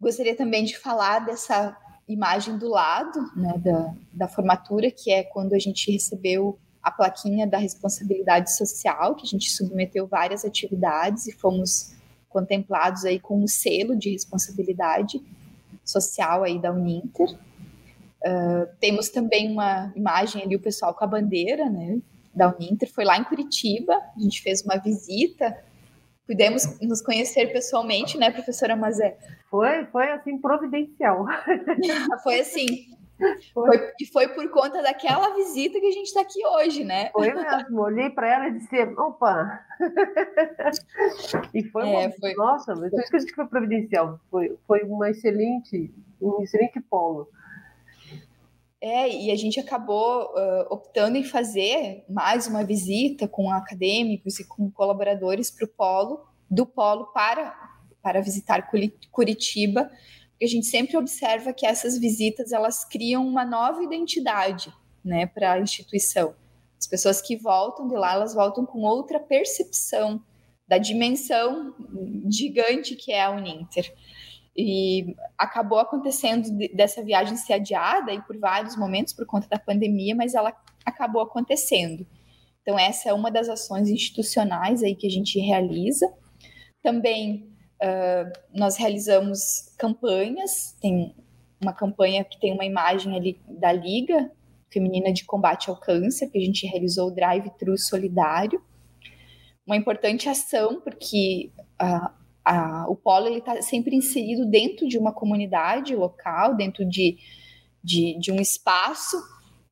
Gostaria 0.00 0.34
também 0.34 0.64
de 0.64 0.78
falar 0.78 1.20
dessa 1.20 1.76
imagem 2.08 2.56
do 2.56 2.68
lado 2.68 3.18
né, 3.34 3.54
da, 3.58 3.94
da 4.12 4.28
formatura, 4.28 4.90
que 4.90 5.10
é 5.10 5.22
quando 5.22 5.54
a 5.54 5.58
gente 5.58 5.90
recebeu 5.90 6.58
a 6.82 6.90
plaquinha 6.90 7.46
da 7.46 7.58
responsabilidade 7.58 8.54
social, 8.56 9.16
que 9.16 9.26
a 9.26 9.28
gente 9.28 9.50
submeteu 9.50 10.06
várias 10.06 10.44
atividades 10.44 11.26
e 11.26 11.32
fomos 11.32 11.92
contemplados 12.28 13.04
aí 13.04 13.18
com 13.18 13.42
um 13.42 13.48
selo 13.48 13.96
de 13.96 14.10
responsabilidade 14.10 15.20
social 15.84 16.44
aí 16.44 16.60
da 16.60 16.70
Uninter. 16.70 17.36
Uh, 18.26 18.66
temos 18.80 19.08
também 19.08 19.52
uma 19.52 19.92
imagem 19.94 20.42
ali, 20.42 20.56
o 20.56 20.60
pessoal 20.60 20.92
com 20.92 21.04
a 21.04 21.06
bandeira, 21.06 21.70
né, 21.70 21.98
da 22.34 22.52
Uninter, 22.52 22.90
foi 22.92 23.04
lá 23.04 23.16
em 23.16 23.24
Curitiba, 23.24 23.94
a 23.94 24.20
gente 24.20 24.42
fez 24.42 24.62
uma 24.62 24.76
visita, 24.76 25.56
pudemos 26.26 26.80
nos 26.80 27.00
conhecer 27.00 27.52
pessoalmente, 27.52 28.18
né, 28.18 28.30
professora 28.30 28.74
Mazé? 28.74 29.16
Foi, 29.48 29.84
foi 29.86 30.10
assim, 30.10 30.38
providencial. 30.38 31.24
foi 32.24 32.40
assim, 32.40 32.96
foi. 33.54 33.78
Foi, 33.78 33.92
e 34.00 34.06
foi 34.06 34.28
por 34.28 34.48
conta 34.50 34.82
daquela 34.82 35.34
visita 35.34 35.80
que 35.80 35.86
a 35.86 35.92
gente 35.92 36.06
está 36.06 36.20
aqui 36.20 36.44
hoje, 36.46 36.84
né? 36.84 37.10
Foi 37.10 37.32
mesmo. 37.32 37.80
Olhei 37.80 38.10
para 38.10 38.34
ela 38.34 38.48
e 38.48 38.58
disse: 38.58 38.82
opa! 38.98 39.60
e 41.54 41.64
foi, 41.64 41.88
é, 41.88 42.06
uma... 42.06 42.12
foi... 42.12 42.34
Nossa, 42.34 42.74
mas 42.74 42.90
por 42.90 43.00
isso 43.00 43.10
que 43.10 43.16
a 43.16 43.20
gente 43.20 43.34
foi 43.34 43.46
providencial. 43.46 44.20
Foi, 44.30 44.58
foi 44.66 44.82
uma 44.82 45.10
excelente, 45.10 45.94
um 46.20 46.42
excelente 46.42 46.80
polo. 46.80 47.28
É, 48.80 49.08
e 49.08 49.30
a 49.30 49.36
gente 49.36 49.58
acabou 49.58 50.34
uh, 50.34 50.66
optando 50.70 51.16
em 51.16 51.24
fazer 51.24 52.04
mais 52.08 52.46
uma 52.46 52.62
visita 52.62 53.26
com 53.26 53.50
acadêmicos 53.50 54.38
e 54.38 54.46
com 54.46 54.70
colaboradores 54.70 55.50
para 55.50 55.64
o 55.64 55.68
polo, 55.68 56.26
do 56.50 56.66
polo 56.66 57.06
para, 57.06 57.54
para 58.02 58.20
visitar 58.20 58.70
Curitiba, 59.10 59.90
porque 60.30 60.44
a 60.44 60.48
gente 60.48 60.66
sempre 60.66 60.96
observa 60.96 61.52
que 61.54 61.64
essas 61.64 61.98
visitas 61.98 62.52
elas 62.52 62.84
criam 62.84 63.26
uma 63.26 63.44
nova 63.44 63.82
identidade 63.82 64.72
né, 65.02 65.26
para 65.26 65.52
a 65.52 65.60
instituição. 65.60 66.34
As 66.78 66.86
pessoas 66.86 67.22
que 67.22 67.36
voltam 67.36 67.88
de 67.88 67.96
lá, 67.96 68.12
elas 68.12 68.34
voltam 68.34 68.66
com 68.66 68.80
outra 68.80 69.18
percepção 69.18 70.22
da 70.68 70.76
dimensão 70.76 71.74
gigante 72.28 72.94
que 72.94 73.12
é 73.12 73.22
a 73.22 73.30
Uninter. 73.30 73.94
E 74.56 75.14
acabou 75.36 75.78
acontecendo 75.78 76.48
dessa 76.74 77.02
viagem 77.02 77.36
ser 77.36 77.54
adiada 77.54 78.12
e 78.12 78.22
por 78.22 78.38
vários 78.38 78.76
momentos 78.76 79.12
por 79.12 79.26
conta 79.26 79.46
da 79.48 79.58
pandemia, 79.58 80.14
mas 80.14 80.34
ela 80.34 80.56
acabou 80.84 81.20
acontecendo. 81.20 82.06
Então 82.62 82.78
essa 82.78 83.10
é 83.10 83.12
uma 83.12 83.30
das 83.30 83.48
ações 83.48 83.88
institucionais 83.88 84.82
aí 84.82 84.94
que 84.94 85.06
a 85.06 85.10
gente 85.10 85.38
realiza. 85.38 86.10
Também 86.82 87.48
uh, 87.82 88.32
nós 88.52 88.76
realizamos 88.76 89.72
campanhas. 89.78 90.76
Tem 90.80 91.14
uma 91.62 91.72
campanha 91.72 92.24
que 92.24 92.40
tem 92.40 92.52
uma 92.52 92.64
imagem 92.64 93.14
ali 93.16 93.40
da 93.46 93.72
Liga 93.72 94.30
Feminina 94.72 95.12
de 95.12 95.24
Combate 95.24 95.70
ao 95.70 95.78
Câncer, 95.78 96.30
que 96.30 96.38
a 96.38 96.40
gente 96.40 96.66
realizou 96.66 97.08
o 97.08 97.14
Drive 97.14 97.50
Thru 97.58 97.78
Solidário. 97.78 98.62
Uma 99.66 99.76
importante 99.76 100.28
ação, 100.28 100.80
porque 100.80 101.50
uh, 101.80 102.10
a, 102.46 102.86
o 102.88 102.94
polo 102.94 103.26
está 103.26 103.60
sempre 103.60 103.96
inserido 103.96 104.46
dentro 104.46 104.86
de 104.86 104.96
uma 104.96 105.12
comunidade 105.12 105.96
local, 105.96 106.54
dentro 106.54 106.84
de, 106.84 107.18
de, 107.82 108.16
de 108.20 108.30
um 108.30 108.40
espaço, 108.40 109.16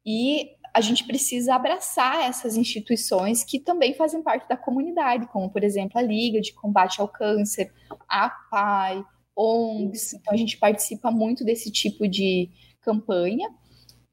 e 0.04 0.50
a 0.74 0.80
gente 0.80 1.04
precisa 1.06 1.54
abraçar 1.54 2.28
essas 2.28 2.56
instituições 2.56 3.44
que 3.44 3.60
também 3.60 3.94
fazem 3.94 4.20
parte 4.20 4.48
da 4.48 4.56
comunidade, 4.56 5.28
como, 5.28 5.48
por 5.48 5.62
exemplo, 5.62 6.00
a 6.00 6.02
Liga 6.02 6.40
de 6.40 6.52
Combate 6.52 7.00
ao 7.00 7.06
Câncer, 7.06 7.72
a 8.08 8.28
PAI, 8.28 9.04
ONGs. 9.36 10.14
Então, 10.14 10.34
a 10.34 10.36
gente 10.36 10.58
participa 10.58 11.12
muito 11.12 11.44
desse 11.44 11.70
tipo 11.70 12.08
de 12.08 12.50
campanha. 12.80 13.48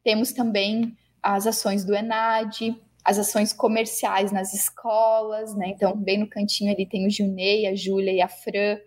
Temos 0.04 0.32
também 0.34 0.96
as 1.22 1.48
ações 1.48 1.84
do 1.84 1.96
ENAD, 1.96 2.80
as 3.04 3.18
ações 3.18 3.52
comerciais 3.52 4.32
nas 4.32 4.54
escolas, 4.54 5.56
né? 5.56 5.70
Então, 5.70 5.96
bem 5.96 6.20
no 6.20 6.30
cantinho 6.30 6.72
ali 6.72 6.86
tem 6.86 7.08
o 7.08 7.10
Junei, 7.10 7.66
a 7.66 7.76
Júlia 7.76 8.12
e 8.12 8.22
a 8.22 8.28
Fran, 8.28 8.78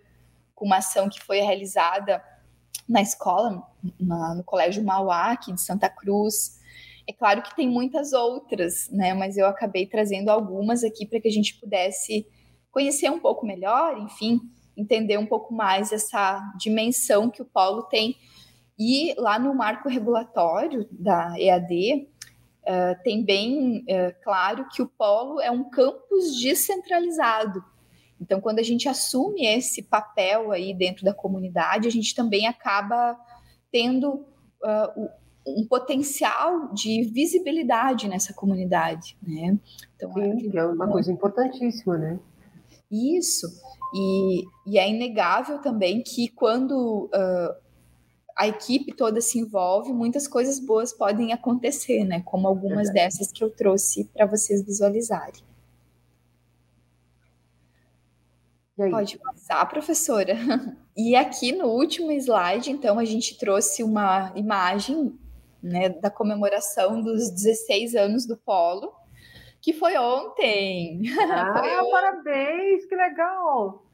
com 0.55 0.65
uma 0.65 0.77
ação 0.77 1.09
que 1.09 1.21
foi 1.21 1.41
realizada 1.41 2.23
na 2.89 3.03
escola, 3.03 3.63
na, 3.99 4.35
no 4.35 4.45
Colégio 4.45 4.85
Mauá, 4.85 5.33
aqui 5.33 5.53
de 5.53 5.61
Santa 5.61 5.89
Cruz. 5.89 6.61
É 7.09 7.13
claro 7.13 7.43
que 7.43 7.55
tem 7.57 7.69
muitas 7.69 8.13
outras, 8.13 8.89
né? 8.91 9.15
Mas 9.15 9.37
eu 9.37 9.47
acabei 9.47 9.87
trazendo 9.87 10.29
algumas 10.29 10.85
aqui 10.85 11.07
para 11.07 11.21
que 11.21 11.29
a 11.29 11.33
gente 11.33 11.59
pudesse 11.59 12.27
conhecer 12.71 13.11
um 13.11 13.19
pouco 13.19 13.45
melhor, 13.45 13.99
enfim, 13.99 14.41
entender 14.77 15.19
um 15.19 15.27
pouco 15.27 15.53
mais 15.53 15.93
essa 15.93 16.41
dimensão 16.59 17.31
que 17.31 17.43
o 17.43 17.45
polo 17.45 17.83
tem. 17.85 18.17
E 18.79 19.15
lá 19.19 19.39
no 19.39 19.55
marco 19.55 19.89
regulatório 19.89 20.87
da 20.91 21.39
EAD, 21.39 22.09
Uh, 22.67 23.03
tem 23.03 23.23
bem 23.23 23.81
uh, 23.81 24.15
claro 24.23 24.67
que 24.69 24.81
o 24.81 24.89
polo 24.89 25.41
é 25.41 25.51
um 25.51 25.69
campus 25.69 26.41
descentralizado. 26.41 27.63
Então, 28.21 28.41
quando 28.41 28.59
a 28.59 28.63
gente 28.63 28.89
assume 28.89 29.47
esse 29.47 29.83
papel 29.83 30.51
aí 30.51 30.73
dentro 30.73 31.05
da 31.05 31.13
comunidade, 31.13 31.87
a 31.87 31.91
gente 31.91 32.15
também 32.15 32.47
acaba 32.47 33.19
tendo 33.71 34.25
uh, 34.63 35.11
um 35.47 35.67
potencial 35.67 36.73
de 36.73 37.03
visibilidade 37.03 38.09
nessa 38.09 38.33
comunidade, 38.33 39.17
né? 39.23 39.59
Então, 39.95 40.13
Sim, 40.15 40.51
que 40.51 40.57
é 40.57 40.65
uma 40.65 40.89
coisa 40.89 41.13
importantíssima, 41.13 41.99
né? 41.99 42.19
Isso. 42.91 43.47
E, 43.95 44.45
e 44.67 44.79
é 44.79 44.89
inegável 44.89 45.59
também 45.61 46.03
que 46.03 46.29
quando 46.29 47.11
uh, 47.13 47.64
a 48.37 48.49
equipe 48.49 48.93
toda 48.93 49.21
se 49.21 49.39
envolve, 49.39 49.93
muitas 49.93 50.27
coisas 50.27 50.59
boas 50.59 50.93
podem 50.93 51.33
acontecer, 51.33 52.05
né? 52.05 52.21
Como 52.25 52.49
algumas 52.49 52.93
dessas 52.93 53.31
que 53.31 53.45
eu 53.45 53.51
trouxe 53.51 54.05
para 54.13 54.27
vocês 54.27 54.65
visualizarem. 54.65 55.43
Pode 58.77 59.19
passar, 59.19 59.65
professora. 59.67 60.35
E 60.97 61.17
aqui 61.17 61.51
no 61.51 61.67
último 61.67 62.13
slide, 62.13 62.71
então, 62.71 63.01
a 63.01 63.05
gente 63.05 63.37
trouxe 63.37 63.83
uma 63.83 64.33
imagem 64.37 65.19
né, 65.61 65.89
da 65.89 66.09
comemoração 66.09 67.03
dos 67.03 67.31
16 67.31 67.97
anos 67.97 68.25
do 68.25 68.37
Polo, 68.37 68.93
que 69.61 69.73
foi 69.73 69.99
ontem. 69.99 71.03
Ah, 71.29 71.59
foi 71.59 71.79
ontem. 71.81 71.91
parabéns, 71.91 72.87
que 72.87 72.95
legal! 72.95 73.85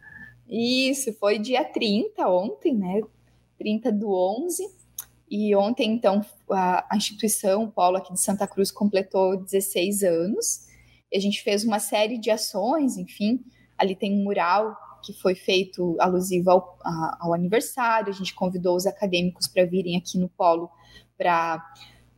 Isso, 0.47 1.11
foi 1.15 1.39
dia 1.39 1.65
30 1.65 2.29
ontem, 2.29 2.75
né? 2.75 3.01
30 3.61 3.93
do 3.93 4.11
11. 4.11 4.67
E 5.31 5.55
ontem, 5.55 5.93
então, 5.93 6.25
a, 6.51 6.87
a 6.91 6.97
instituição, 6.97 7.65
o 7.65 7.71
Polo 7.71 7.99
aqui 7.99 8.13
de 8.13 8.21
Santa 8.21 8.49
Cruz, 8.49 8.71
completou 8.71 9.37
16 9.37 10.03
anos. 10.03 10.67
E 11.13 11.17
a 11.17 11.21
gente 11.21 11.43
fez 11.43 11.63
uma 11.63 11.79
série 11.79 12.19
de 12.19 12.31
ações, 12.31 12.97
enfim. 12.97 13.45
Ali 13.77 13.95
tem 13.95 14.19
um 14.19 14.25
mural 14.25 14.75
que 15.05 15.13
foi 15.13 15.35
feito 15.35 15.97
alusivo 16.01 16.51
ao, 16.51 16.79
a, 16.83 17.19
ao 17.21 17.35
aniversário. 17.35 18.09
A 18.09 18.17
gente 18.17 18.35
convidou 18.35 18.75
os 18.75 18.87
acadêmicos 18.87 19.47
para 19.47 19.65
virem 19.65 19.97
aqui 19.97 20.19
no 20.19 20.29
Polo 20.29 20.71
para 21.17 21.63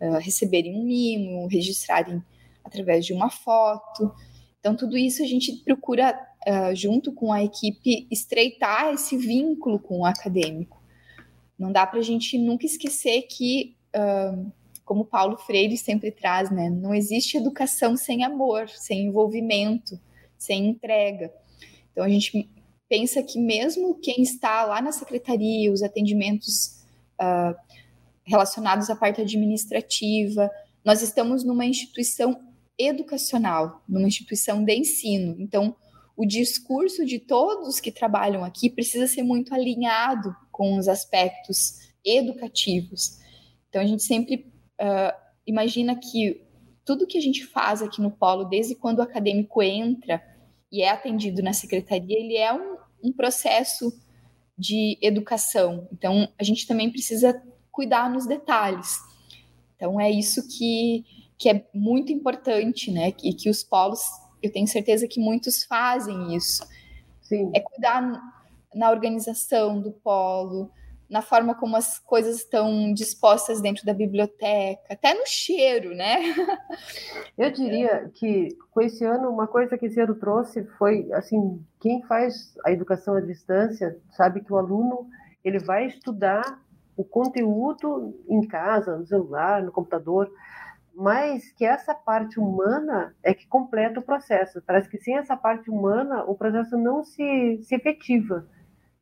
uh, 0.01 0.19
receberem 0.19 0.77
um 0.77 0.85
mimo, 0.85 1.49
registrarem 1.49 2.23
através 2.65 3.05
de 3.05 3.13
uma 3.13 3.31
foto. 3.31 4.15
Então, 4.61 4.77
tudo 4.77 4.97
isso 4.97 5.23
a 5.23 5.27
gente 5.27 5.57
procura, 5.65 6.17
uh, 6.47 6.75
junto 6.75 7.13
com 7.13 7.33
a 7.33 7.43
equipe, 7.43 8.07
estreitar 8.11 8.93
esse 8.95 9.17
vínculo 9.17 9.79
com 9.79 10.01
o 10.01 10.07
acadêmico. 10.07 10.82
Não 11.63 11.71
dá 11.71 11.87
para 11.87 12.01
a 12.01 12.03
gente 12.03 12.37
nunca 12.37 12.67
esquecer 12.67 13.23
que, 13.23 13.77
uh, 13.95 14.51
como 14.85 15.05
Paulo 15.05 15.37
Freire 15.37 15.77
sempre 15.77 16.11
traz, 16.11 16.51
né, 16.51 16.69
não 16.69 16.93
existe 16.93 17.37
educação 17.37 17.97
sem 17.97 18.25
amor, 18.25 18.69
sem 18.69 19.07
envolvimento, 19.07 19.97
sem 20.37 20.67
entrega. 20.67 21.33
Então, 21.93 22.05
a 22.05 22.09
gente 22.09 22.51
pensa 22.89 23.23
que 23.23 23.39
mesmo 23.39 23.95
quem 23.95 24.23
está 24.23 24.65
lá 24.65 24.83
na 24.83 24.91
secretaria, 24.91 25.73
os 25.73 25.85
atendimentos 25.85 26.83
uh, 27.21 27.55
relacionados 28.25 28.91
à 28.91 28.97
parte 28.97 29.21
administrativa, 29.21 30.51
nós 30.85 31.01
estamos 31.01 31.45
numa 31.45 31.65
instituição 31.65 32.41
educacional, 32.77 33.85
numa 33.89 34.09
instituição 34.09 34.65
de 34.65 34.75
ensino. 34.75 35.37
Então, 35.39 35.77
o 36.17 36.27
discurso 36.27 37.05
de 37.05 37.19
todos 37.19 37.81
que 37.81 37.91
trabalham 37.91 38.45
aqui 38.45 38.69
precisa 38.69 39.07
ser 39.07 39.23
muito 39.23 39.55
alinhado 39.55 40.35
com 40.51 40.77
os 40.77 40.89
aspectos 40.89 41.93
educativos. 42.05 43.19
Então, 43.69 43.81
a 43.81 43.87
gente 43.87 44.03
sempre 44.03 44.53
uh, 44.81 45.17
imagina 45.47 45.97
que 45.97 46.43
tudo 46.85 47.07
que 47.07 47.19
a 47.19 47.21
gente 47.21 47.45
faz 47.45 47.81
aqui 47.81 48.01
no 48.01 48.11
Polo, 48.11 48.45
desde 48.45 48.75
quando 48.75 48.99
o 48.99 49.03
acadêmico 49.03 49.63
entra 49.63 50.23
e 50.71 50.83
é 50.83 50.91
atendido 50.91 51.43
na 51.43 51.53
secretaria, 51.53 52.19
ele 52.19 52.37
é 52.37 52.53
um, 52.53 52.77
um 53.03 53.13
processo 53.13 53.93
de 54.59 54.99
educação. 55.01 55.89
Então, 55.93 56.29
a 56.39 56.45
gente 56.45 56.67
também 56.67 56.91
precisa 56.91 57.43
cuidar 57.71 58.11
nos 58.11 58.27
detalhes. 58.27 58.99
Então, 59.77 59.99
é 60.01 60.11
isso 60.11 60.47
que 60.49 61.05
que 61.43 61.49
é 61.49 61.67
muito 61.75 62.13
importante, 62.13 62.93
né? 62.93 63.13
E 63.21 63.35
que 63.35 63.51
os 63.51 63.65
polos, 63.65 64.01
eu 64.43 64.53
tenho 64.53 64.67
certeza 64.67 65.07
que 65.07 65.21
muitos 65.21 65.65
fazem 65.65 66.35
isso. 66.35 66.67
Sim. 67.23 67.51
É 67.55 67.61
cuidar 67.61 68.21
na 68.75 68.91
organização 68.91 69.81
do 69.81 69.93
polo, 69.93 70.71
na 71.09 71.21
forma 71.21 71.55
como 71.55 71.77
as 71.77 71.99
coisas 71.99 72.37
estão 72.37 72.95
dispostas 72.95 73.61
dentro 73.61 73.85
da 73.85 73.93
biblioteca, 73.93 74.81
até 74.89 75.13
no 75.13 75.27
cheiro, 75.27 75.95
né? 75.95 76.17
Eu 77.37 77.51
diria 77.51 78.11
que 78.15 78.57
com 78.71 78.81
esse 78.81 79.05
ano 79.05 79.29
uma 79.29 79.47
coisa 79.47 79.77
que 79.77 79.87
esse 79.87 80.01
ano 80.01 80.15
trouxe 80.15 80.65
foi 80.79 81.13
assim, 81.13 81.63
quem 81.81 82.03
faz 82.05 82.55
a 82.65 82.73
educação 82.73 83.15
à 83.15 83.21
distância 83.21 83.99
sabe 84.17 84.41
que 84.41 84.51
o 84.51 84.57
aluno 84.57 85.07
ele 85.45 85.59
vai 85.59 85.87
estudar 85.87 86.63
o 86.97 87.05
conteúdo 87.05 88.19
em 88.27 88.47
casa, 88.47 88.97
no 88.97 89.07
celular, 89.07 89.63
no 89.63 89.73
computador, 89.73 90.31
mas 90.95 91.51
que 91.53 91.65
essa 91.65 91.95
parte 91.95 92.39
humana 92.39 93.15
é 93.23 93.33
que 93.33 93.47
completa 93.47 94.01
o 94.01 94.03
processo. 94.03 94.63
Parece 94.67 94.89
que 94.89 94.99
sem 94.99 95.17
essa 95.17 95.37
parte 95.37 95.71
humana 95.71 96.25
o 96.25 96.35
processo 96.35 96.77
não 96.77 97.03
se, 97.03 97.61
se 97.63 97.75
efetiva, 97.75 98.47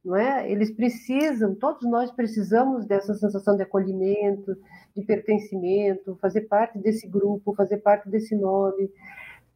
não 0.05 0.17
é? 0.17 0.51
Eles 0.51 0.71
precisam, 0.71 1.55
todos 1.55 1.89
nós 1.89 2.11
precisamos 2.11 2.87
dessa 2.87 3.15
sensação 3.15 3.57
de 3.57 3.63
acolhimento, 3.63 4.57
de 4.97 5.03
pertencimento, 5.03 6.17
fazer 6.21 6.43
parte 6.43 6.79
desse 6.79 7.07
grupo, 7.07 7.55
fazer 7.55 7.79
parte 7.79 8.09
desse 8.09 8.35
nome, 8.37 8.91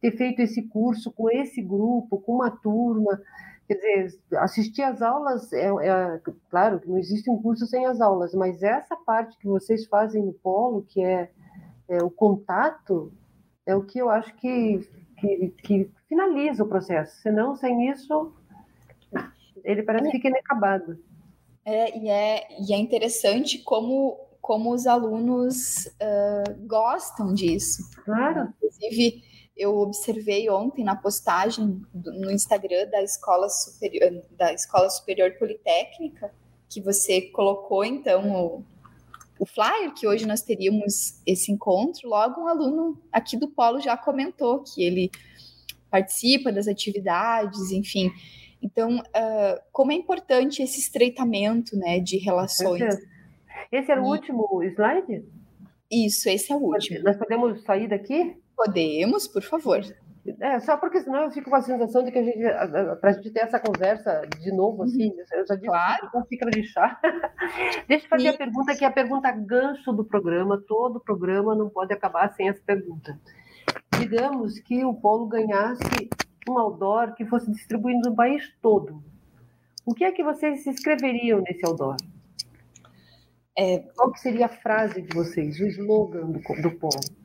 ter 0.01 0.11
feito 0.11 0.41
esse 0.41 0.61
curso 0.63 1.11
com 1.11 1.29
esse 1.29 1.61
grupo, 1.61 2.19
com 2.19 2.33
uma 2.33 2.51
turma. 2.51 3.21
Quer 3.67 3.75
dizer, 3.75 4.19
assistir 4.37 4.83
às 4.83 5.01
aulas, 5.01 5.51
é, 5.51 5.65
é 5.65 6.21
claro 6.51 6.79
que 6.79 6.87
não 6.87 6.99
existe 6.99 7.29
um 7.31 7.41
curso 7.41 7.65
sem 7.65 7.85
as 7.87 7.99
aulas, 7.99 8.35
mas 8.35 8.61
essa 8.61 8.95
parte 8.95 9.37
que 9.39 9.47
vocês 9.47 9.87
fazem 9.87 10.23
no 10.23 10.33
polo, 10.33 10.83
que 10.83 11.03
é 11.03 11.31
é, 11.87 12.03
o 12.03 12.09
contato 12.09 13.11
é 13.65 13.75
o 13.75 13.83
que 13.83 13.99
eu 13.99 14.09
acho 14.09 14.33
que, 14.35 14.87
que, 15.19 15.53
que, 15.63 15.91
finaliza 16.07 16.63
o 16.63 16.67
processo. 16.67 17.19
Senão, 17.21 17.55
sem 17.55 17.89
isso, 17.89 18.33
ele 19.63 19.83
parece 19.83 20.05
que 20.05 20.11
fica 20.11 20.29
inacabado. 20.29 20.99
É, 21.65 21.97
e, 21.97 22.09
é, 22.09 22.47
e 22.61 22.73
é 22.73 22.77
interessante 22.77 23.59
como, 23.59 24.17
como 24.39 24.71
os 24.71 24.85
alunos 24.85 25.87
uh, 25.87 26.67
gostam 26.67 27.33
disso. 27.33 27.89
Claro. 28.03 28.53
Inclusive, 28.57 29.23
eu 29.57 29.77
observei 29.79 30.49
ontem 30.49 30.83
na 30.83 30.95
postagem 30.95 31.81
do, 31.93 32.11
no 32.13 32.31
Instagram 32.31 32.87
da 32.89 33.01
Escola 33.01 33.49
Superior, 33.49 34.21
da 34.31 34.53
Escola 34.53 34.89
Superior 34.89 35.31
Politécnica, 35.39 36.31
que 36.69 36.81
você 36.81 37.21
colocou, 37.21 37.83
então, 37.83 38.31
o, 38.35 38.63
o 39.39 39.45
flyer, 39.45 39.93
que 39.93 40.07
hoje 40.07 40.25
nós 40.25 40.41
teríamos 40.41 41.21
esse 41.25 41.51
encontro, 41.51 42.07
logo 42.07 42.41
um 42.41 42.47
aluno 42.47 43.01
aqui 43.11 43.37
do 43.37 43.47
Polo 43.47 43.79
já 43.79 43.97
comentou 43.97 44.63
que 44.63 44.81
ele 44.83 45.11
participa 45.89 46.51
das 46.51 46.67
atividades, 46.67 47.71
enfim. 47.71 48.11
Então, 48.61 48.97
uh, 48.97 49.61
como 49.71 49.91
é 49.91 49.95
importante 49.95 50.61
esse 50.61 50.79
estreitamento 50.79 51.77
né, 51.77 51.99
de 51.99 52.17
relações. 52.17 52.95
Esse 53.71 53.91
era 53.91 54.01
o 54.01 54.05
último 54.05 54.63
slide? 54.63 55.25
Isso, 55.91 56.29
esse 56.29 56.51
é 56.51 56.55
o 56.55 56.59
último. 56.59 57.03
Nós 57.03 57.17
podemos 57.17 57.61
sair 57.63 57.87
daqui? 57.87 58.35
Podemos, 58.55 59.27
por 59.27 59.43
favor. 59.43 59.81
É, 60.39 60.59
só 60.59 60.75
porque 60.75 61.01
senão 61.01 61.25
eu 61.25 61.31
fico 61.31 61.51
com 61.51 61.55
a 61.55 61.61
sensação 61.61 62.03
de 62.03 62.11
que 62.11 62.17
a 62.17 62.23
gente, 62.23 62.39
para 62.99 63.11
a 63.11 63.13
gente 63.13 63.29
ter 63.29 63.41
essa 63.41 63.59
conversa 63.59 64.21
de 64.39 64.51
novo, 64.51 64.83
assim, 64.83 65.11
uhum. 65.11 65.23
eu 65.33 65.45
já 65.45 65.55
disse 65.55 65.67
claro. 65.67 66.27
xícara 66.27 66.51
de 66.51 66.63
chá. 66.63 66.99
Deixa 67.87 68.05
eu 68.05 68.09
fazer 68.09 68.29
a 68.29 68.37
pergunta 68.37 68.75
que 68.75 68.83
é 68.83 68.87
a 68.87 68.91
pergunta 68.91 69.31
gancho 69.31 69.93
do 69.93 70.03
programa, 70.03 70.59
todo 70.67 70.99
programa 70.99 71.53
não 71.53 71.69
pode 71.69 71.93
acabar 71.93 72.33
sem 72.33 72.49
essa 72.49 72.61
pergunta. 72.65 73.19
Digamos 73.99 74.59
que 74.59 74.83
o 74.83 74.95
Polo 74.95 75.27
ganhasse 75.27 76.09
um 76.49 76.57
outdoor 76.57 77.13
que 77.13 77.25
fosse 77.25 77.51
distribuído 77.51 78.09
no 78.09 78.15
país 78.15 78.51
todo. 78.61 79.03
O 79.85 79.93
que 79.93 80.03
é 80.03 80.11
que 80.11 80.23
vocês 80.23 80.65
escreveriam 80.65 81.41
nesse 81.41 81.63
outdoor? 81.65 81.97
É, 83.55 83.79
Qual 83.95 84.11
que 84.11 84.19
seria 84.19 84.47
a 84.47 84.49
frase 84.49 85.03
de 85.03 85.15
vocês, 85.15 85.59
o 85.59 85.67
slogan 85.67 86.31
do, 86.31 86.39
do 86.39 86.71
Polo? 86.71 87.24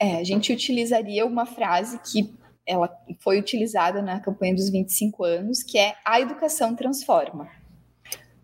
É, 0.00 0.16
a 0.16 0.24
gente 0.24 0.50
utilizaria 0.50 1.26
uma 1.26 1.44
frase 1.44 2.00
que 2.00 2.34
ela 2.66 2.90
foi 3.18 3.38
utilizada 3.38 4.00
na 4.00 4.18
campanha 4.18 4.54
dos 4.54 4.70
25 4.70 5.24
anos, 5.24 5.62
que 5.62 5.76
é 5.76 5.94
a 6.04 6.18
educação 6.18 6.74
transforma. 6.74 7.50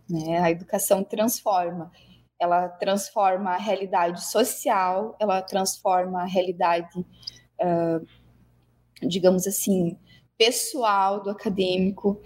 Né? 0.08 0.38
A 0.38 0.50
educação 0.50 1.02
transforma. 1.02 1.90
Ela 2.38 2.68
transforma 2.68 3.52
a 3.52 3.56
realidade 3.56 4.22
social, 4.26 5.16
ela 5.18 5.40
transforma 5.40 6.22
a 6.22 6.26
realidade, 6.26 6.98
uh, 6.98 8.06
digamos 9.00 9.46
assim, 9.46 9.98
pessoal 10.36 11.22
do 11.22 11.30
acadêmico. 11.30 12.20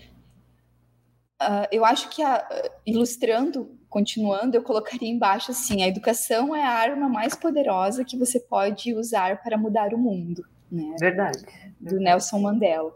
Uh, 1.41 1.69
eu 1.71 1.85
acho 1.85 2.09
que, 2.09 2.21
a, 2.21 2.45
ilustrando 2.85 3.79
continuando, 3.91 4.57
eu 4.57 4.63
colocaria 4.63 5.11
embaixo 5.11 5.51
assim: 5.51 5.83
a 5.83 5.89
educação 5.89 6.55
é 6.55 6.63
a 6.63 6.71
arma 6.71 7.09
mais 7.09 7.35
poderosa 7.35 8.05
que 8.05 8.17
você 8.17 8.39
pode 8.41 8.95
usar 8.95 9.43
para 9.43 9.59
mudar 9.59 9.93
o 9.93 9.99
mundo. 9.99 10.43
Né? 10.71 10.95
Verdade. 10.99 11.45
Do 11.81 11.97
Nelson 11.97 12.39
Mandela. 12.39 12.95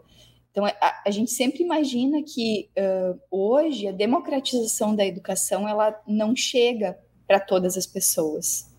Então, 0.49 0.65
a, 0.65 1.03
a 1.05 1.11
gente 1.11 1.31
sempre 1.31 1.61
imagina 1.61 2.23
que 2.23 2.69
uh, 2.77 3.19
hoje 3.29 3.89
a 3.89 3.91
democratização 3.91 4.95
da 4.95 5.05
educação 5.05 5.67
ela 5.67 6.01
não 6.07 6.33
chega 6.33 6.97
para 7.27 7.41
todas 7.41 7.75
as 7.75 7.85
pessoas. 7.85 8.73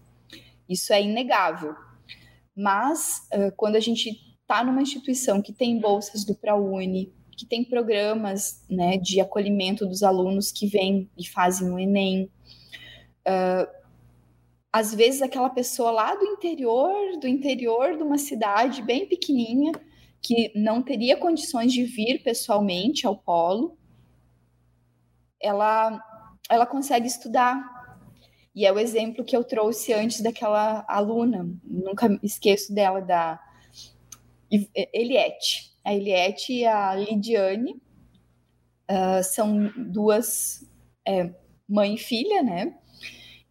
Isso 0.67 0.93
é 0.95 1.03
inegável. 1.03 1.75
Mas, 2.57 3.29
uh, 3.35 3.53
quando 3.57 3.77
a 3.77 3.81
gente 3.81 4.11
está 4.41 4.65
numa 4.65 4.81
instituição 4.81 5.43
que 5.43 5.53
tem 5.53 5.79
bolsas 5.79 6.25
do 6.25 6.35
ProUni, 6.35 7.13
que 7.37 7.45
tem 7.45 7.63
programas 7.63 8.65
né, 8.69 8.97
de 8.97 9.21
acolhimento 9.21 9.85
dos 9.85 10.03
alunos 10.03 10.51
que 10.51 10.67
vêm 10.67 11.09
e 11.17 11.29
fazem 11.29 11.71
o 11.71 11.79
Enem. 11.79 12.31
Uh, 13.27 13.69
às 14.73 14.95
vezes 14.95 15.21
aquela 15.21 15.51
pessoa 15.51 15.91
lá 15.91 16.15
do 16.15 16.25
interior, 16.25 17.19
do 17.21 17.29
interior 17.29 17.97
de 17.97 18.03
uma 18.03 18.17
cidade 18.19 18.83
bem 18.83 19.07
pequenininha, 19.07 19.73
que 20.23 20.51
não 20.55 20.83
teria 20.83 21.17
condições 21.17 21.73
de 21.73 21.85
vir 21.85 22.23
pessoalmente 22.23 23.07
ao 23.07 23.17
polo, 23.17 23.77
ela, 25.41 26.03
ela 26.49 26.67
consegue 26.67 27.07
estudar. 27.07 27.75
E 28.55 28.65
é 28.65 28.73
o 28.73 28.79
exemplo 28.79 29.25
que 29.25 29.37
eu 29.37 29.45
trouxe 29.45 29.93
antes 29.93 30.23
daquela 30.23 30.85
aluna, 30.89 31.47
nunca 31.63 32.19
esqueço 32.23 32.75
dela, 32.75 33.03
da 33.03 33.39
Eliette 34.93 35.76
a 35.87 35.95
Eliette 35.95 36.53
e 36.53 36.67
a 36.67 36.97
Lidiane. 36.97 37.81
uh, 38.91 39.23
são 39.23 39.71
duas 39.77 40.69
é, 41.07 41.33
mãe 41.69 41.95
e 41.95 41.99
filha, 41.99 42.43
né? 42.43 42.77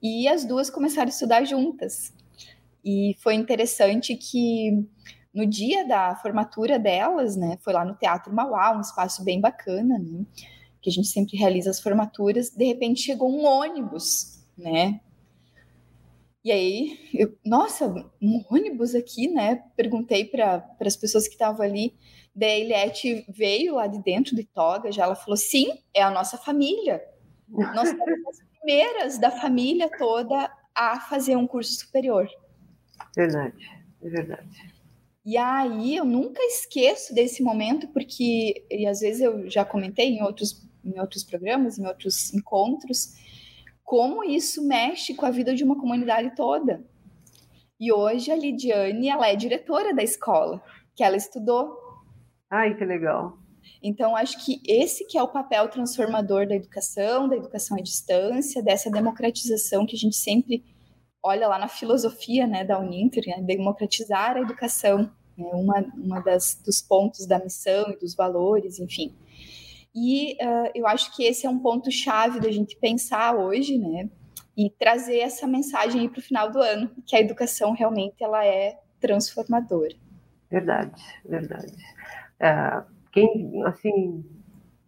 E 0.02 0.28
as 0.28 0.43
duas 0.45 0.69
começaram 0.69 1.08
a 1.08 1.10
estudar 1.10 1.45
juntas. 1.45 2.13
E 2.84 3.15
foi 3.21 3.36
interessante 3.36 4.15
que 4.15 4.86
no 5.34 5.45
dia 5.45 5.88
da 5.88 6.15
formatura 6.17 6.78
delas, 6.78 7.36
né, 7.38 7.58
foi 7.62 7.74
lá 7.74 7.84
no 7.86 7.95
Teatro 7.95 8.34
Mauá, 8.34 8.76
um 8.78 8.82
espaço 8.82 9.24
bem 9.24 9.41
bacana, 9.41 9.98
né, 9.98 10.26
que 10.82 10.89
a 10.89 10.93
gente 10.93 11.08
sempre 11.08 11.38
realiza 11.38 11.71
as 11.71 11.80
formaturas, 11.80 12.52
de 12.52 12.65
repente 12.65 13.02
chegou 13.02 13.30
um 13.30 13.43
ônibus, 13.45 14.45
né, 14.58 15.02
e 16.45 16.52
aí, 16.52 17.00
eu, 17.12 17.36
nossa, 17.43 17.88
um 18.21 18.45
ônibus 18.52 18.93
aqui, 18.93 19.28
né? 19.28 19.63
Perguntei 19.76 20.26
para 20.26 20.63
as 20.80 20.95
pessoas 20.95 21.28
que 21.28 21.34
estavam 21.34 21.65
ali. 21.65 21.95
Daí 22.36 22.52
a 22.52 22.60
Eliette 22.60 23.26
veio 23.30 23.76
lá 23.76 23.88
de 23.88 24.02
dentro 24.04 24.36
de 24.36 24.43
toga, 24.43 24.91
já 24.91 25.04
ela 25.04 25.15
falou: 25.15 25.38
sim, 25.38 25.80
é 25.93 26.02
a 26.02 26.12
nossa 26.12 26.38
família. 26.38 27.02
Nós 27.48 27.89
somos 27.89 28.00
as 28.28 28.60
primeiras 28.60 29.17
da 29.17 29.32
família 29.32 29.89
toda 29.98 30.52
a 30.76 31.00
fazer 31.00 31.38
um 31.38 31.48
curso 31.48 31.74
superior. 31.74 32.28
Verdade, 33.15 33.69
é 34.04 34.10
verdade. 34.10 34.76
E 35.26 35.38
aí 35.38 35.95
eu 35.95 36.06
nunca 36.06 36.43
esqueço 36.43 37.15
desse 37.15 37.41
momento, 37.41 37.88
porque, 37.88 38.65
e 38.69 38.86
às 38.86 39.00
vezes 39.00 39.21
eu 39.21 39.50
já 39.50 39.65
comentei 39.65 40.10
em 40.10 40.21
outros, 40.21 40.67
em 40.84 41.00
outros 41.00 41.24
programas, 41.24 41.80
em 41.80 41.88
outros 41.88 42.34
encontros, 42.34 43.15
como 43.84 44.24
isso 44.24 44.62
mexe 44.67 45.15
com 45.15 45.26
a 45.26 45.32
vida 45.32 45.56
de 45.56 45.63
uma 45.63 45.80
comunidade 45.80 46.36
toda. 46.36 46.86
E 47.80 47.91
hoje 47.91 48.32
a 48.32 48.36
Lidiane, 48.36 49.10
ela 49.10 49.28
é 49.28 49.36
diretora 49.36 49.95
da 49.95 50.04
escola, 50.04 50.62
que 50.95 51.04
ela 51.04 51.17
estudou. 51.17 51.85
Ai, 52.49 52.75
que 52.75 52.86
legal. 52.86 53.38
Então, 53.81 54.15
acho 54.15 54.43
que 54.43 54.62
esse 54.67 55.05
que 55.05 55.17
é 55.17 55.23
o 55.23 55.27
papel 55.27 55.67
transformador 55.69 56.47
da 56.47 56.55
educação, 56.55 57.27
da 57.27 57.36
educação 57.36 57.77
à 57.77 57.81
distância, 57.81 58.62
dessa 58.62 58.89
democratização 58.89 59.86
que 59.86 59.95
a 59.95 59.99
gente 59.99 60.15
sempre 60.15 60.63
olha 61.21 61.47
lá 61.47 61.58
na 61.58 61.67
filosofia 61.67 62.45
né, 62.45 62.63
da 62.63 62.79
Uninter, 62.79 63.23
né, 63.25 63.41
democratizar 63.41 64.38
a 64.38 64.41
educação, 64.41 65.12
né, 65.36 65.49
uma, 65.53 65.79
uma 65.95 66.19
das, 66.19 66.62
dos 66.63 66.81
pontos 66.81 67.25
da 67.25 67.39
missão 67.39 67.91
e 67.91 67.97
dos 67.97 68.15
valores, 68.15 68.79
enfim. 68.79 69.15
E 69.95 70.34
uh, 70.34 70.71
eu 70.75 70.86
acho 70.86 71.15
que 71.15 71.23
esse 71.23 71.47
é 71.47 71.49
um 71.49 71.58
ponto 71.58 71.89
chave 71.89 72.39
da 72.39 72.51
gente 72.51 72.75
pensar 72.75 73.34
hoje, 73.34 73.77
né? 73.77 74.10
E 74.58 74.69
trazer 74.69 75.19
essa 75.19 75.47
mensagem 75.47 76.10
para 76.10 76.19
o 76.19 76.21
final 76.21 76.51
do 76.51 76.60
ano, 76.60 76.91
que 77.05 77.15
a 77.15 77.19
educação 77.21 77.71
realmente 77.71 78.21
ela 78.21 78.45
é 78.45 78.77
transformadora. 78.99 79.95
Verdade, 80.51 81.01
verdade. 81.23 81.73
É, 82.39 82.84
quem, 83.12 83.63
assim, 83.65 84.24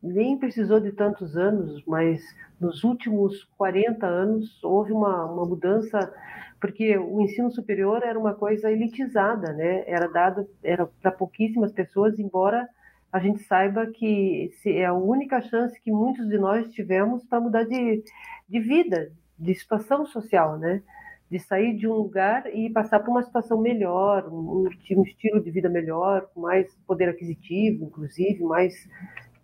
nem 0.02 0.38
precisou 0.38 0.80
de 0.80 0.92
tantos 0.92 1.36
anos, 1.38 1.84
mas 1.86 2.22
nos 2.60 2.84
últimos 2.84 3.44
40 3.58 4.06
anos 4.06 4.64
houve 4.64 4.92
uma, 4.92 5.26
uma 5.26 5.46
mudança, 5.46 6.14
porque 6.60 6.98
o 6.98 7.22
ensino 7.22 7.52
superior 7.52 8.04
era 8.04 8.18
uma 8.18 8.34
coisa 8.34 8.72
elitizada, 8.72 9.54
né? 9.54 9.84
Era 9.88 10.08
dado 10.08 10.48
era 10.64 10.88
para 11.02 11.12
pouquíssimas 11.12 11.72
pessoas, 11.72 12.20
embora 12.20 12.68
a 13.12 13.20
gente 13.20 13.44
saiba 13.44 13.88
que 13.88 14.52
é 14.66 14.86
a 14.86 14.94
única 14.94 15.42
chance 15.42 15.80
que 15.82 15.92
muitos 15.92 16.28
de 16.28 16.38
nós 16.38 16.70
tivemos 16.72 17.24
para 17.26 17.40
mudar 17.40 17.64
de, 17.64 18.04
de 18.48 18.60
vida, 18.60 19.12
de 19.38 19.56
situação 19.56 20.06
social, 20.06 20.58
né? 20.58 20.82
De 21.30 21.40
sair 21.40 21.76
de 21.76 21.88
um 21.88 21.94
lugar 21.94 22.46
e 22.56 22.70
passar 22.70 23.00
para 23.00 23.12
uma 23.12 23.24
situação 23.24 23.60
melhor, 23.60 24.28
um, 24.32 24.66
um 24.66 25.04
estilo 25.04 25.42
de 25.42 25.52
vida 25.52 25.70
melhor, 25.70 26.30
com 26.34 26.42
mais 26.42 26.74
poder 26.88 27.10
aquisitivo, 27.10 27.86
inclusive, 27.86 28.44
mais 28.44 28.74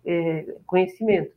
é, 0.06 0.46
conhecimento. 0.66 1.32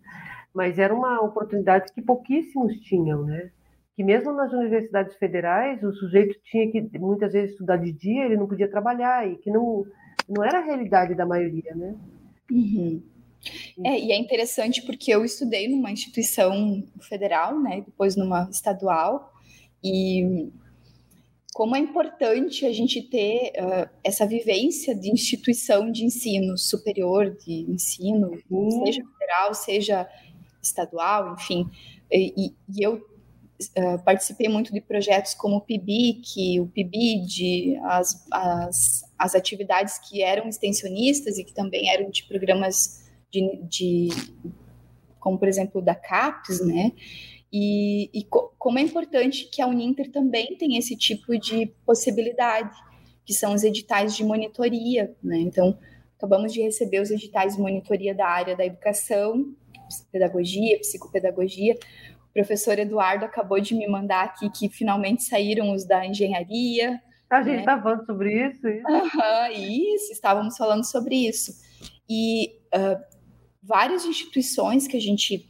Mas 0.53 0.79
era 0.79 0.93
uma 0.93 1.21
oportunidade 1.21 1.91
que 1.93 2.01
pouquíssimos 2.01 2.73
tinham, 2.81 3.23
né? 3.23 3.51
Que 3.95 4.03
mesmo 4.03 4.31
nas 4.31 4.53
universidades 4.53 5.15
federais, 5.17 5.83
o 5.83 5.91
sujeito 5.93 6.39
tinha 6.43 6.71
que 6.71 6.97
muitas 6.97 7.33
vezes 7.33 7.51
estudar 7.51 7.77
de 7.77 7.91
dia, 7.91 8.25
ele 8.25 8.37
não 8.37 8.47
podia 8.47 8.69
trabalhar 8.69 9.27
e 9.27 9.35
que 9.37 9.51
não 9.51 9.85
não 10.27 10.43
era 10.43 10.59
a 10.59 10.63
realidade 10.63 11.15
da 11.15 11.25
maioria, 11.25 11.73
né? 11.73 11.95
Uhum. 12.51 13.01
É, 13.85 13.99
e 13.99 14.11
é 14.11 14.17
interessante 14.17 14.81
porque 14.81 15.13
eu 15.13 15.23
estudei 15.23 15.67
numa 15.67 15.91
instituição 15.91 16.83
federal, 17.01 17.59
né, 17.59 17.81
depois 17.85 18.15
numa 18.15 18.49
estadual, 18.49 19.31
e 19.87 20.51
como 21.53 21.75
é 21.75 21.79
importante 21.79 22.65
a 22.65 22.71
gente 22.71 23.01
ter 23.01 23.51
uh, 23.57 23.89
essa 24.03 24.27
vivência 24.27 24.93
de 24.93 25.09
instituição 25.09 25.91
de 25.91 26.05
ensino 26.05 26.57
superior, 26.57 27.35
de 27.35 27.65
ensino, 27.71 28.37
uhum. 28.49 28.85
seja 28.85 29.03
federal, 29.03 29.53
seja 29.53 30.09
estadual, 30.61 31.33
enfim. 31.33 31.67
E, 32.11 32.53
e 32.69 32.83
eu 32.85 32.95
uh, 32.95 34.03
participei 34.05 34.47
muito 34.47 34.71
de 34.71 34.81
projetos 34.81 35.33
como 35.33 35.57
o 35.57 35.61
PIBIC, 35.61 36.59
o 36.59 36.67
PIBID, 36.67 37.77
as, 37.77 38.27
as 38.31 39.07
as 39.17 39.33
atividades 39.33 39.97
que 39.97 40.21
eram 40.21 40.47
extensionistas 40.47 41.37
e 41.37 41.43
que 41.43 41.53
também 41.53 41.89
eram 41.89 42.09
de 42.09 42.23
programas 42.23 43.03
de, 43.31 43.63
de 43.63 44.09
como 45.19 45.39
por 45.39 45.47
exemplo 45.47 45.81
da 45.81 45.95
CAPES, 45.95 46.65
né? 46.65 46.91
E, 47.51 48.09
e 48.13 48.23
co 48.25 48.53
como 48.67 48.79
é 48.79 48.81
importante 48.81 49.49
que 49.49 49.61
a 49.61 49.67
Uninter 49.67 50.11
também 50.11 50.57
tenha 50.57 50.77
esse 50.77 50.93
tipo 50.93 51.39
de 51.39 51.67
possibilidade, 51.85 52.77
que 53.25 53.33
são 53.33 53.53
os 53.53 53.63
editais 53.63 54.13
de 54.13 54.25
monitoria, 54.25 55.15
né? 55.23 55.37
Então, 55.37 55.79
acabamos 56.17 56.51
de 56.51 56.61
receber 56.61 56.99
os 56.99 57.09
editais 57.09 57.55
de 57.55 57.61
monitoria 57.61 58.13
da 58.13 58.27
área 58.27 58.57
da 58.57 58.65
educação, 58.65 59.55
pedagogia, 60.11 60.77
psicopedagogia. 60.79 61.75
O 62.29 62.33
professor 62.33 62.77
Eduardo 62.77 63.23
acabou 63.23 63.61
de 63.61 63.73
me 63.73 63.87
mandar 63.87 64.25
aqui 64.25 64.49
que 64.49 64.67
finalmente 64.67 65.23
saíram 65.23 65.73
os 65.73 65.85
da 65.85 66.05
engenharia, 66.05 67.01
a 67.29 67.41
gente 67.41 67.59
está 67.59 67.77
né? 67.77 67.81
falando 67.81 68.05
sobre 68.05 68.33
isso? 68.33 68.67
Isso. 68.67 68.85
Uhum, 68.85 69.51
isso, 69.95 70.11
estávamos 70.11 70.57
falando 70.57 70.83
sobre 70.83 71.15
isso. 71.15 71.53
E 72.09 72.51
uh, 72.75 73.01
várias 73.63 74.03
instituições 74.03 74.89
que 74.89 74.97
a 74.97 75.01
gente 75.01 75.49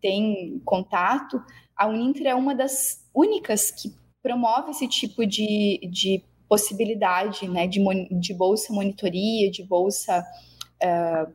tem 0.00 0.60
contato, 0.64 1.40
a 1.76 1.86
Uninter 1.86 2.26
é 2.26 2.34
uma 2.34 2.54
das 2.54 3.04
únicas 3.14 3.70
que 3.70 3.94
promove 4.22 4.70
esse 4.70 4.88
tipo 4.88 5.26
de, 5.26 5.80
de 5.90 6.24
possibilidade 6.48 7.48
né, 7.48 7.66
de, 7.66 7.80
de 8.18 8.34
bolsa 8.34 8.72
monitoria, 8.72 9.50
de 9.50 9.62
bolsa, 9.62 10.24
uh, 10.82 11.32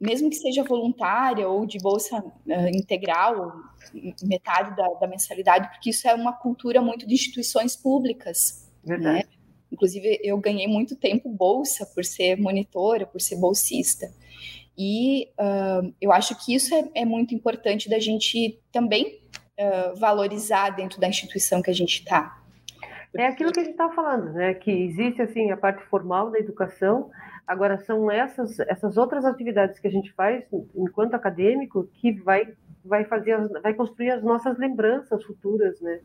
mesmo 0.00 0.30
que 0.30 0.36
seja 0.36 0.64
voluntária 0.64 1.48
ou 1.48 1.66
de 1.66 1.78
bolsa 1.78 2.18
uh, 2.18 2.68
integral, 2.74 3.52
metade 4.22 4.76
da, 4.76 4.88
da 4.94 5.06
mensalidade, 5.06 5.68
porque 5.68 5.90
isso 5.90 6.08
é 6.08 6.14
uma 6.14 6.32
cultura 6.32 6.80
muito 6.80 7.06
de 7.06 7.14
instituições 7.14 7.76
públicas. 7.76 8.70
Verdade. 8.84 9.14
Né? 9.14 9.24
Inclusive, 9.70 10.20
eu 10.22 10.38
ganhei 10.38 10.68
muito 10.68 10.96
tempo 10.96 11.28
bolsa 11.28 11.86
por 11.86 12.04
ser 12.04 12.36
monitora, 12.36 13.06
por 13.06 13.20
ser 13.20 13.36
bolsista. 13.36 14.12
E 14.76 15.28
uh, 15.38 15.92
eu 16.00 16.12
acho 16.12 16.34
que 16.44 16.54
isso 16.54 16.74
é, 16.74 16.88
é, 16.94 17.04
muito 17.04 17.34
importante 17.34 17.88
da 17.88 17.98
gente 17.98 18.60
também 18.70 19.21
valorizar 19.98 20.70
dentro 20.70 21.00
da 21.00 21.08
instituição 21.08 21.62
que 21.62 21.70
a 21.70 21.74
gente 21.74 22.00
está. 22.00 22.38
É 23.14 23.26
aquilo 23.26 23.52
que 23.52 23.60
a 23.60 23.64
gente 23.64 23.72
estava 23.72 23.92
falando, 23.92 24.32
né? 24.32 24.54
Que 24.54 24.70
existe 24.70 25.20
assim 25.20 25.50
a 25.50 25.56
parte 25.56 25.84
formal 25.84 26.30
da 26.30 26.38
educação, 26.38 27.10
agora 27.46 27.78
são 27.78 28.10
essas 28.10 28.58
essas 28.60 28.96
outras 28.96 29.24
atividades 29.24 29.78
que 29.78 29.86
a 29.86 29.90
gente 29.90 30.12
faz 30.12 30.44
enquanto 30.74 31.14
acadêmico 31.14 31.88
que 31.94 32.12
vai 32.12 32.54
vai 32.84 33.04
fazer 33.04 33.36
vai 33.62 33.74
construir 33.74 34.12
as 34.12 34.22
nossas 34.22 34.58
lembranças 34.58 35.22
futuras, 35.24 35.80
né? 35.80 36.00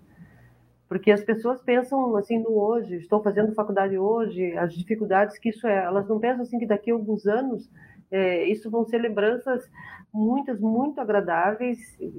porque 0.88 1.12
as 1.12 1.24
pessoas 1.24 1.62
pensam 1.62 2.16
assim 2.16 2.40
no 2.40 2.58
hoje, 2.58 2.96
estou 2.96 3.22
fazendo 3.22 3.54
faculdade 3.54 3.98
hoje, 3.98 4.54
as 4.58 4.74
dificuldades 4.74 5.38
que 5.38 5.50
isso 5.50 5.68
é, 5.68 5.84
elas 5.84 6.08
não 6.08 6.20
pensam 6.20 6.44
assim 6.44 6.58
que 6.58 6.66
daqui 6.66 6.92
a 6.92 6.94
alguns 6.94 7.26
anos 7.28 7.70
é, 8.12 8.46
isso 8.46 8.70
vão 8.70 8.86
ser 8.86 9.00
lembranças 9.00 9.70
muitas 10.14 10.60
muito 10.60 11.00
agradáveis, 11.00 11.78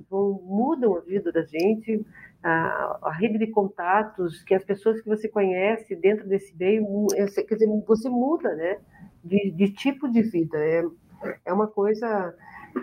vão, 0.09 0.41
mudam 0.45 0.97
a 0.97 1.01
vida 1.01 1.33
da 1.33 1.43
gente, 1.43 2.05
a, 2.43 2.99
a, 3.03 3.13
rede 3.13 3.39
de 3.39 3.49
contatos, 3.49 4.43
que 4.45 4.55
as 4.55 4.65
pessoas 4.65 5.01
que 5.01 5.09
você 5.09 5.29
conhece 5.29 5.97
dentro 5.97 6.29
desse 6.29 6.57
meio, 6.57 7.07
é, 7.15 7.27
quer 7.43 7.55
dizer, 7.55 7.69
você 7.87 8.09
muda, 8.09 8.55
né, 8.55 8.79
de, 9.25 9.51
de 9.51 9.73
tipo 9.73 10.09
de 10.09 10.23
vida, 10.23 10.59
é, 10.59 10.85
é 11.47 11.53
uma 11.53 11.67
coisa, 11.67 12.35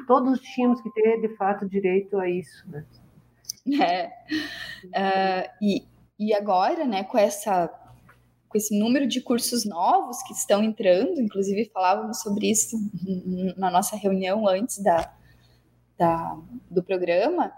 todos 0.07 0.41
tínhamos 0.41 0.81
que 0.81 0.91
ter 0.91 1.21
de 1.21 1.29
fato 1.35 1.67
direito 1.67 2.17
a 2.17 2.29
isso, 2.29 2.69
né. 2.69 2.85
É. 3.81 4.07
Uh, 4.85 5.49
e, 5.59 5.87
e 6.19 6.33
agora, 6.33 6.85
né, 6.85 7.03
com 7.03 7.17
essa 7.17 7.67
com 8.55 8.57
esse 8.57 8.79
número 8.79 9.05
de 9.05 9.19
cursos 9.19 9.65
novos 9.65 10.23
que 10.23 10.31
estão 10.31 10.63
entrando, 10.63 11.19
inclusive 11.19 11.69
falávamos 11.73 12.21
sobre 12.21 12.49
isso 12.49 12.77
na 13.57 13.69
nossa 13.69 13.97
reunião 13.97 14.47
antes 14.47 14.77
da, 14.77 15.13
da, 15.97 16.37
do 16.71 16.81
programa, 16.81 17.51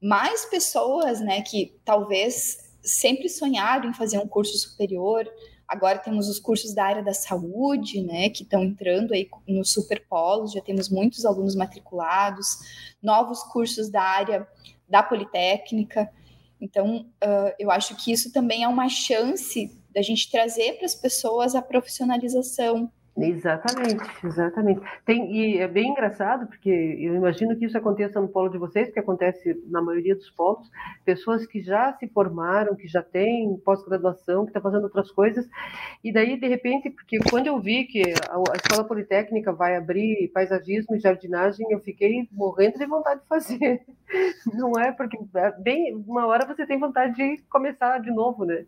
mais 0.00 0.46
pessoas, 0.46 1.20
né, 1.20 1.42
que 1.42 1.78
talvez 1.84 2.72
sempre 2.82 3.28
sonharam 3.28 3.90
em 3.90 3.92
fazer 3.92 4.18
um 4.18 4.26
curso 4.26 4.56
superior, 4.56 5.28
Agora 5.70 5.98
temos 5.98 6.30
os 6.30 6.38
cursos 6.38 6.72
da 6.72 6.82
área 6.82 7.02
da 7.02 7.12
saúde, 7.12 8.00
né, 8.00 8.30
que 8.30 8.42
estão 8.42 8.64
entrando 8.64 9.12
aí 9.12 9.28
no 9.46 9.62
Superpolo, 9.62 10.46
já 10.46 10.62
temos 10.62 10.88
muitos 10.88 11.26
alunos 11.26 11.54
matriculados, 11.54 12.56
novos 13.02 13.42
cursos 13.42 13.90
da 13.90 14.00
área 14.00 14.48
da 14.88 15.02
Politécnica. 15.02 16.10
Então, 16.58 17.00
uh, 17.22 17.52
eu 17.58 17.70
acho 17.70 17.94
que 17.96 18.10
isso 18.10 18.32
também 18.32 18.64
é 18.64 18.68
uma 18.68 18.88
chance 18.88 19.77
da 19.94 20.02
gente 20.02 20.30
trazer 20.30 20.74
para 20.74 20.86
as 20.86 20.94
pessoas 20.94 21.54
a 21.54 21.62
profissionalização, 21.62 22.90
Exatamente, 23.20 24.04
exatamente. 24.24 24.80
Tem, 25.04 25.34
e 25.34 25.58
é 25.58 25.66
bem 25.66 25.90
engraçado, 25.90 26.46
porque 26.46 26.70
eu 26.70 27.14
imagino 27.16 27.56
que 27.56 27.64
isso 27.64 27.76
aconteça 27.76 28.20
no 28.20 28.28
polo 28.28 28.48
de 28.48 28.58
vocês, 28.58 28.86
porque 28.86 29.00
acontece 29.00 29.60
na 29.66 29.82
maioria 29.82 30.14
dos 30.14 30.30
polos, 30.30 30.70
pessoas 31.04 31.44
que 31.44 31.60
já 31.60 31.92
se 31.94 32.06
formaram, 32.08 32.76
que 32.76 32.86
já 32.86 33.02
têm 33.02 33.56
pós-graduação, 33.64 34.44
que 34.44 34.50
estão 34.50 34.62
tá 34.62 34.70
fazendo 34.70 34.84
outras 34.84 35.10
coisas, 35.10 35.48
e 36.02 36.12
daí, 36.12 36.38
de 36.38 36.46
repente, 36.46 36.90
porque 36.90 37.18
quando 37.28 37.48
eu 37.48 37.60
vi 37.60 37.84
que 37.84 38.02
a, 38.02 38.56
Escola 38.56 38.86
Politécnica 38.86 39.52
vai 39.52 39.76
abrir 39.76 40.30
paisagismo 40.32 40.94
e 40.94 41.00
jardinagem, 41.00 41.66
eu 41.70 41.80
fiquei 41.80 42.28
morrendo 42.30 42.78
de 42.78 42.86
vontade 42.86 43.20
de 43.20 43.26
fazer. 43.26 43.82
Não 44.54 44.72
é? 44.78 44.92
Porque 44.92 45.18
é 45.34 45.50
bem, 45.60 45.94
uma 46.06 46.26
hora 46.26 46.46
você 46.46 46.64
tem 46.64 46.78
vontade 46.78 47.16
de 47.16 47.42
começar 47.48 47.98
de 47.98 48.12
novo, 48.12 48.44
né? 48.44 48.64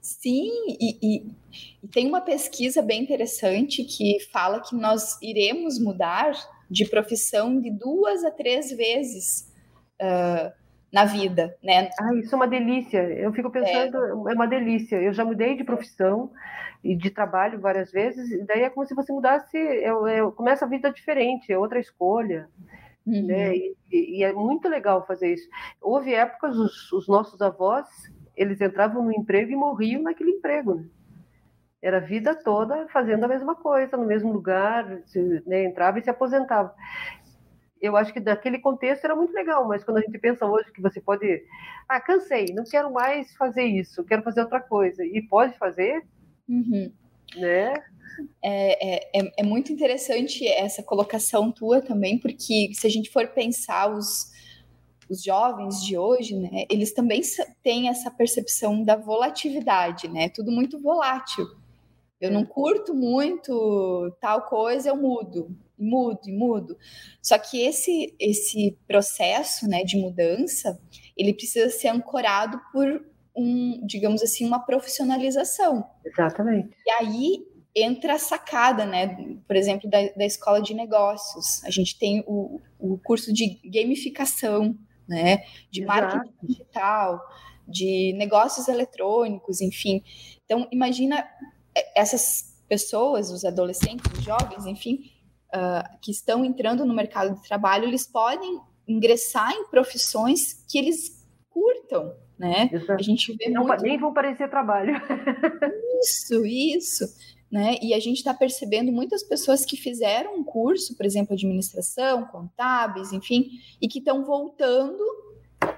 Sim, 0.00 0.50
e, 0.68 0.98
e, 1.02 1.34
e, 1.82 1.88
tem 1.88 2.06
uma 2.06 2.20
pesquisa 2.20 2.80
bem 2.80 3.02
interessante 3.02 3.84
que 3.84 4.18
fala 4.32 4.60
que 4.60 4.74
nós 4.74 5.20
iremos 5.20 5.78
mudar 5.78 6.32
de 6.70 6.84
profissão 6.88 7.60
de 7.60 7.70
duas 7.70 8.24
a 8.24 8.30
três 8.30 8.70
vezes 8.70 9.52
uh, 10.00 10.52
na 10.92 11.04
vida, 11.04 11.56
né? 11.62 11.90
Ah, 12.00 12.14
isso 12.14 12.34
é 12.34 12.36
uma 12.36 12.48
delícia. 12.48 12.98
Eu 12.98 13.32
fico 13.32 13.50
pensando, 13.50 14.28
é. 14.28 14.32
é 14.32 14.34
uma 14.34 14.46
delícia. 14.46 14.96
Eu 14.96 15.12
já 15.12 15.24
mudei 15.24 15.56
de 15.56 15.64
profissão 15.64 16.30
e 16.82 16.94
de 16.94 17.10
trabalho 17.10 17.60
várias 17.60 17.90
vezes, 17.90 18.30
e 18.30 18.44
daí 18.44 18.62
é 18.62 18.70
como 18.70 18.86
se 18.86 18.94
você 18.94 19.12
mudasse, 19.12 19.56
é, 19.56 19.88
é, 19.88 20.30
começa 20.30 20.64
a 20.64 20.68
vida 20.68 20.92
diferente, 20.92 21.52
é 21.52 21.58
outra 21.58 21.80
escolha. 21.80 22.48
Uhum. 23.04 23.26
Né? 23.26 23.56
E, 23.56 23.76
e, 23.90 24.22
é 24.22 24.32
muito 24.32 24.68
legal 24.68 25.06
fazer 25.06 25.32
isso. 25.34 25.48
Houve 25.80 26.14
épocas, 26.14 26.56
os, 26.56 26.92
os 26.92 27.08
nossos 27.08 27.40
avós 27.40 27.86
eles 28.38 28.60
entravam 28.60 29.02
no 29.02 29.12
emprego 29.12 29.50
e 29.50 29.56
morriam 29.56 30.02
naquele 30.02 30.30
emprego. 30.30 30.76
Né? 30.76 30.84
Era 31.82 31.98
a 31.98 32.00
vida 32.00 32.34
toda 32.34 32.88
fazendo 32.88 33.24
a 33.24 33.28
mesma 33.28 33.54
coisa, 33.54 33.96
no 33.96 34.06
mesmo 34.06 34.32
lugar, 34.32 35.02
se, 35.06 35.42
né, 35.46 35.64
entrava 35.64 35.98
e 35.98 36.02
se 36.02 36.10
aposentava. 36.10 36.74
Eu 37.80 37.96
acho 37.96 38.12
que 38.12 38.18
daquele 38.18 38.58
contexto 38.58 39.04
era 39.04 39.14
muito 39.14 39.32
legal, 39.32 39.66
mas 39.66 39.84
quando 39.84 39.98
a 39.98 40.00
gente 40.00 40.18
pensa 40.18 40.46
hoje 40.46 40.72
que 40.72 40.82
você 40.82 41.00
pode. 41.00 41.44
Ah, 41.88 42.00
cansei, 42.00 42.46
não 42.52 42.64
quero 42.64 42.92
mais 42.92 43.32
fazer 43.36 43.64
isso, 43.64 44.04
quero 44.04 44.22
fazer 44.22 44.40
outra 44.40 44.60
coisa, 44.60 45.04
e 45.04 45.22
pode 45.22 45.56
fazer, 45.56 46.04
uhum. 46.48 46.92
né? 47.36 47.74
É, 48.42 48.96
é, 48.96 49.10
é, 49.14 49.32
é 49.38 49.42
muito 49.44 49.72
interessante 49.72 50.44
essa 50.48 50.82
colocação 50.82 51.52
tua 51.52 51.80
também, 51.80 52.18
porque 52.18 52.70
se 52.74 52.84
a 52.84 52.90
gente 52.90 53.10
for 53.10 53.28
pensar 53.28 53.86
os, 53.94 54.32
os 55.08 55.22
jovens 55.22 55.82
de 55.82 55.96
hoje, 55.96 56.36
né, 56.36 56.64
eles 56.70 56.92
também 56.92 57.22
têm 57.62 57.88
essa 57.88 58.10
percepção 58.10 58.84
da 58.84 58.96
volatilidade, 58.96 60.08
né? 60.08 60.28
Tudo 60.28 60.52
muito 60.52 60.80
volátil. 60.80 61.46
Eu 62.20 62.30
não 62.30 62.44
curto 62.44 62.94
muito 62.94 64.12
tal 64.20 64.42
coisa, 64.42 64.88
eu 64.88 64.96
mudo, 64.96 65.56
mudo, 65.78 66.20
e 66.26 66.32
mudo. 66.32 66.76
Só 67.22 67.38
que 67.38 67.60
esse 67.60 68.14
esse 68.18 68.76
processo, 68.86 69.68
né, 69.68 69.84
de 69.84 69.96
mudança, 69.96 70.78
ele 71.16 71.32
precisa 71.32 71.70
ser 71.70 71.88
ancorado 71.88 72.60
por 72.72 73.04
um, 73.36 73.86
digamos 73.86 74.20
assim, 74.22 74.44
uma 74.44 74.58
profissionalização. 74.58 75.88
Exatamente. 76.04 76.76
E 76.84 76.90
aí 76.90 77.46
entra 77.74 78.14
a 78.14 78.18
sacada, 78.18 78.84
né? 78.84 79.16
Por 79.46 79.54
exemplo, 79.54 79.88
da, 79.88 79.98
da 80.16 80.26
escola 80.26 80.60
de 80.60 80.74
negócios. 80.74 81.62
A 81.64 81.70
gente 81.70 81.96
tem 81.96 82.24
o, 82.26 82.60
o 82.78 82.98
curso 82.98 83.32
de 83.32 83.60
gamificação, 83.64 84.76
né? 85.08 85.38
De 85.70 85.82
Exato. 85.82 86.00
marketing 86.00 86.34
digital, 86.42 87.20
de 87.66 88.14
negócios 88.16 88.68
eletrônicos, 88.68 89.60
enfim. 89.60 90.02
Então, 90.44 90.68
imagina 90.70 91.26
é, 91.74 92.00
essas 92.00 92.56
pessoas, 92.68 93.30
os 93.30 93.44
adolescentes, 93.44 94.10
os 94.12 94.24
jovens, 94.24 94.66
enfim, 94.66 95.10
uh, 95.54 95.98
que 96.02 96.10
estão 96.10 96.44
entrando 96.44 96.84
no 96.84 96.94
mercado 96.94 97.34
de 97.34 97.42
trabalho, 97.46 97.84
eles 97.84 98.06
podem 98.06 98.60
ingressar 98.86 99.52
em 99.52 99.68
profissões 99.68 100.64
que 100.68 100.78
eles 100.78 101.26
curtam, 101.50 102.14
né? 102.38 102.68
Exato. 102.72 102.92
A 102.92 103.02
gente 103.02 103.34
vê 103.36 103.48
Não, 103.48 103.66
muito... 103.66 103.82
Nem 103.82 103.98
vão 103.98 104.12
parecer 104.12 104.48
trabalho. 104.48 104.94
Isso, 106.00 106.46
isso 106.46 107.04
né? 107.50 107.76
E 107.82 107.94
a 107.94 108.00
gente 108.00 108.18
está 108.18 108.34
percebendo 108.34 108.92
muitas 108.92 109.22
pessoas 109.22 109.64
que 109.64 109.76
fizeram 109.76 110.36
um 110.36 110.44
curso, 110.44 110.94
por 110.96 111.06
exemplo, 111.06 111.34
administração, 111.34 112.26
contábeis, 112.26 113.12
enfim, 113.12 113.48
e 113.80 113.88
que 113.88 113.98
estão 113.98 114.24
voltando 114.24 115.02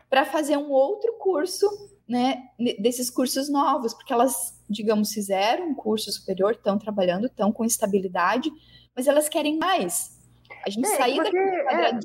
para 0.09 0.25
fazer 0.25 0.57
um 0.57 0.71
outro 0.71 1.17
curso, 1.19 1.67
né? 2.09 2.43
Desses 2.79 3.09
cursos 3.09 3.49
novos, 3.49 3.95
porque 3.95 4.13
elas, 4.13 4.61
digamos, 4.69 5.13
fizeram 5.13 5.69
um 5.69 5.75
curso 5.75 6.11
superior, 6.11 6.53
estão 6.53 6.77
trabalhando, 6.77 7.27
estão 7.27 7.53
com 7.53 7.65
estabilidade, 7.65 8.51
mas 8.95 9.07
elas 9.07 9.29
querem 9.29 9.57
mais. 9.57 10.20
A 10.65 10.71
gente 10.71 10.87
é, 10.87 10.97
sair 10.97 11.17
porque, 11.17 11.37
é, 11.39 11.99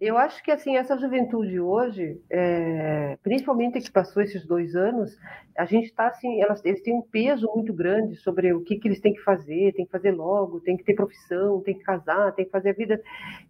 Eu 0.00 0.16
acho 0.16 0.42
que 0.42 0.50
assim 0.50 0.76
essa 0.76 0.96
juventude 0.96 1.58
hoje, 1.58 2.20
é, 2.30 3.18
principalmente 3.22 3.80
que 3.80 3.90
passou 3.90 4.22
esses 4.22 4.46
dois 4.46 4.76
anos, 4.76 5.18
a 5.56 5.64
gente 5.64 5.86
está 5.86 6.08
assim, 6.08 6.40
elas, 6.40 6.64
eles 6.64 6.82
têm 6.82 6.94
um 6.94 7.02
peso 7.02 7.50
muito 7.54 7.72
grande 7.72 8.14
sobre 8.16 8.52
o 8.52 8.62
que, 8.62 8.76
que 8.78 8.88
eles 8.88 9.00
têm 9.00 9.12
que 9.14 9.22
fazer, 9.22 9.72
tem 9.74 9.84
que 9.84 9.90
fazer 9.90 10.12
logo, 10.12 10.60
tem 10.60 10.76
que 10.76 10.84
ter 10.84 10.94
profissão, 10.94 11.60
tem 11.62 11.76
que 11.76 11.82
casar, 11.82 12.32
tem 12.32 12.44
que 12.44 12.50
fazer 12.50 12.70
a 12.70 12.74
vida. 12.74 13.02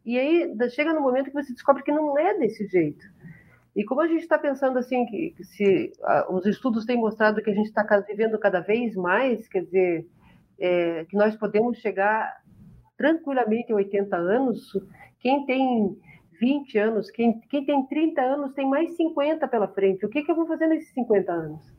E 0.06 0.18
aí 0.18 0.50
chega 0.70 0.92
no 0.94 1.00
momento 1.00 1.26
que 1.26 1.34
você 1.34 1.52
descobre 1.52 1.82
que 1.82 1.92
não 1.92 2.18
é 2.18 2.38
desse 2.38 2.66
jeito. 2.66 3.04
E 3.76 3.84
como 3.84 4.00
a 4.00 4.08
gente 4.08 4.22
está 4.22 4.38
pensando 4.38 4.78
assim, 4.78 5.04
que, 5.06 5.34
se 5.42 5.92
a, 6.02 6.32
os 6.32 6.46
estudos 6.46 6.84
têm 6.84 6.96
mostrado 6.96 7.42
que 7.42 7.50
a 7.50 7.54
gente 7.54 7.66
está 7.66 7.84
vivendo 8.00 8.38
cada 8.38 8.60
vez 8.60 8.96
mais, 8.96 9.46
quer 9.48 9.64
dizer, 9.64 10.06
é, 10.58 11.04
que 11.04 11.16
nós 11.16 11.36
podemos 11.36 11.78
chegar 11.78 12.42
tranquilamente 12.98 13.72
80 13.72 14.16
anos, 14.16 14.76
quem 15.20 15.46
tem 15.46 15.96
20 16.40 16.78
anos, 16.78 17.10
quem, 17.10 17.40
quem 17.48 17.64
tem 17.64 17.86
30 17.86 18.20
anos 18.20 18.54
tem 18.54 18.68
mais 18.68 18.96
50 18.96 19.46
pela 19.48 19.68
frente. 19.68 20.04
O 20.04 20.08
que, 20.08 20.22
que 20.22 20.30
eu 20.30 20.36
vou 20.36 20.46
fazer 20.46 20.66
nesses 20.66 20.92
50 20.92 21.32
anos? 21.32 21.78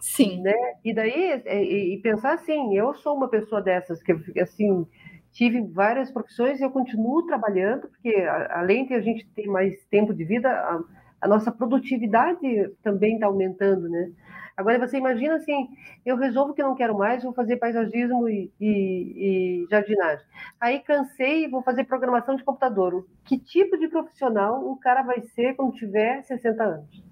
Sim. 0.00 0.40
Né? 0.40 0.54
E 0.84 0.92
daí, 0.92 1.42
é, 1.44 1.62
e, 1.62 1.94
e 1.94 1.98
pensar 2.00 2.34
assim, 2.34 2.76
eu 2.76 2.92
sou 2.94 3.14
uma 3.14 3.28
pessoa 3.28 3.62
dessas, 3.62 4.02
que 4.02 4.12
assim, 4.40 4.86
tive 5.30 5.62
várias 5.62 6.10
profissões 6.10 6.60
e 6.60 6.64
eu 6.64 6.70
continuo 6.70 7.26
trabalhando, 7.26 7.88
porque 7.88 8.14
além 8.50 8.86
de 8.86 8.94
a 8.94 9.00
gente 9.00 9.26
ter 9.28 9.46
mais 9.46 9.84
tempo 9.90 10.12
de 10.12 10.24
vida, 10.24 10.50
a, 10.50 10.82
a 11.20 11.28
nossa 11.28 11.52
produtividade 11.52 12.40
também 12.82 13.14
está 13.14 13.26
aumentando, 13.26 13.88
né? 13.88 14.10
Agora 14.56 14.78
você 14.78 14.98
imagina 14.98 15.36
assim, 15.36 15.68
eu 16.04 16.16
resolvo 16.16 16.54
que 16.54 16.62
não 16.62 16.74
quero 16.74 16.96
mais, 16.96 17.22
vou 17.22 17.32
fazer 17.32 17.56
paisagismo 17.56 18.28
e, 18.28 18.52
e, 18.60 19.64
e 19.64 19.66
jardinagem. 19.70 20.24
Aí 20.60 20.80
cansei 20.80 21.48
vou 21.48 21.62
fazer 21.62 21.84
programação 21.84 22.36
de 22.36 22.44
computador. 22.44 23.06
Que 23.24 23.38
tipo 23.38 23.78
de 23.78 23.88
profissional 23.88 24.64
o 24.64 24.76
cara 24.76 25.02
vai 25.02 25.20
ser 25.20 25.54
quando 25.54 25.72
tiver 25.72 26.22
60 26.22 26.62
anos? 26.62 27.02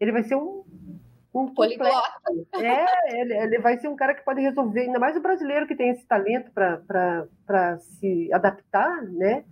Ele 0.00 0.12
vai 0.12 0.22
ser 0.22 0.36
um 0.36 0.64
um 1.34 1.54
poliglota. 1.54 2.20
É, 2.56 3.20
ele, 3.20 3.34
ele, 3.34 3.58
vai 3.58 3.76
ser 3.78 3.88
um 3.88 3.96
cara 3.96 4.14
que 4.14 4.24
pode 4.24 4.40
resolver, 4.40 4.80
ainda 4.80 4.98
mais 4.98 5.16
o 5.16 5.20
brasileiro 5.20 5.66
que 5.66 5.76
tem 5.76 5.90
esse 5.90 6.06
talento 6.06 6.50
para 6.52 7.78
se 7.78 8.32
adaptar, 8.32 9.02
né? 9.02 9.44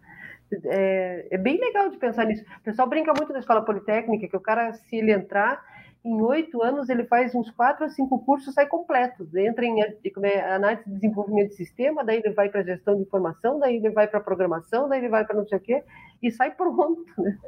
É, 0.65 1.29
é, 1.33 1.39
bem 1.39 1.59
legal 1.59 1.91
de 1.91 1.99
pensar 1.99 2.25
nisso. 2.25 2.45
O 2.61 2.63
pessoal 2.63 2.89
brinca 2.89 3.13
muito 3.17 3.33
na 3.33 3.41
escola 3.41 3.65
politécnica, 3.65 4.29
que 4.29 4.37
o 4.37 4.41
cara, 4.41 4.73
se 4.73 4.97
ele 4.97 5.13
entrar, 5.13 5.63
em 6.07 6.23
oito 6.23 6.63
anos 6.63 6.89
ele 6.89 7.05
faz 7.05 7.35
uns 7.35 7.51
quatro 7.51 7.85
ou 7.85 7.91
cinco 7.91 8.25
cursos, 8.25 8.55
sai 8.55 8.67
completo. 8.67 9.29
Entra 9.37 9.65
em 9.65 9.81
é, 9.81 10.55
análise 10.55 10.85
de 10.85 10.95
desenvolvimento 10.95 11.49
de 11.49 11.57
sistema, 11.57 12.05
daí 12.05 12.23
ele 12.25 12.33
vai 12.33 12.49
para 12.49 12.63
gestão 12.63 12.95
de 12.95 13.03
informação, 13.03 13.59
daí 13.59 13.77
ele 13.77 13.91
vai 13.91 14.07
para 14.07 14.21
programação, 14.21 14.89
daí 14.89 15.01
ele 15.01 15.09
vai 15.09 15.27
para 15.27 15.37
não 15.37 15.49
sei 15.49 15.59
o 15.59 15.61
quê, 15.61 15.83
e 16.23 16.31
sai 16.31 16.55
pronto. 16.55 17.05
Né? 17.19 17.39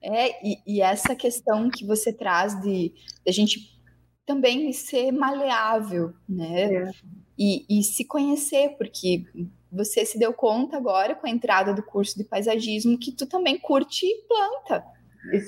É, 0.00 0.46
e, 0.46 0.58
e, 0.64 0.80
essa 0.80 1.12
questão 1.16 1.68
que 1.68 1.84
você 1.84 2.12
traz 2.12 2.54
de, 2.60 2.90
de 2.90 2.94
a 3.26 3.32
gente 3.32 3.76
também 4.24 4.72
ser 4.72 5.10
maleável, 5.10 6.12
né? 6.28 6.72
É. 6.72 6.90
E, 7.36 7.66
e 7.68 7.82
se 7.82 8.04
conhecer, 8.04 8.76
porque 8.78 9.24
você 9.72 10.04
se 10.04 10.16
deu 10.16 10.32
conta 10.32 10.76
agora 10.76 11.16
com 11.16 11.26
a 11.26 11.30
entrada 11.30 11.74
do 11.74 11.82
curso 11.82 12.16
de 12.16 12.22
paisagismo 12.22 12.96
que 12.96 13.10
tu 13.10 13.26
também 13.26 13.58
curte 13.58 14.06
planta. 14.28 14.84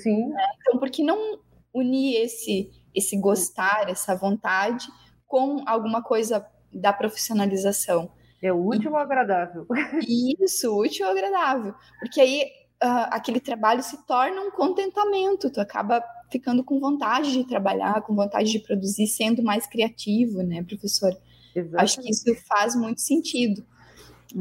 Sim. 0.01 0.27
Né? 0.27 0.45
Então, 0.59 0.77
por 0.77 0.89
que 0.89 1.01
não 1.01 1.39
unir 1.73 2.21
esse, 2.21 2.69
esse 2.93 3.17
gostar, 3.17 3.89
essa 3.89 4.15
vontade 4.15 4.87
com 5.27 5.63
alguma 5.65 6.01
coisa 6.01 6.45
da 6.73 6.91
profissionalização. 6.91 8.11
É 8.41 8.51
útil 8.51 8.91
e, 8.91 8.93
ou 8.93 8.97
agradável? 8.97 9.65
Isso, 10.41 10.75
útil 10.75 11.05
ou 11.05 11.11
agradável. 11.11 11.73
Porque 11.99 12.19
aí 12.19 12.43
uh, 12.83 13.07
aquele 13.11 13.39
trabalho 13.39 13.83
se 13.83 13.97
torna 14.05 14.41
um 14.41 14.51
contentamento, 14.51 15.51
tu 15.51 15.61
acaba 15.61 16.03
ficando 16.31 16.63
com 16.63 16.79
vontade 16.79 17.31
de 17.31 17.45
trabalhar, 17.45 18.01
com 18.01 18.15
vontade 18.15 18.51
de 18.51 18.59
produzir, 18.59 19.07
sendo 19.07 19.43
mais 19.43 19.67
criativo, 19.67 20.41
né, 20.41 20.63
professor? 20.63 21.15
Exatamente. 21.55 21.83
Acho 21.83 22.01
que 22.01 22.09
isso 22.09 22.35
faz 22.47 22.75
muito 22.75 23.01
sentido. 23.01 23.65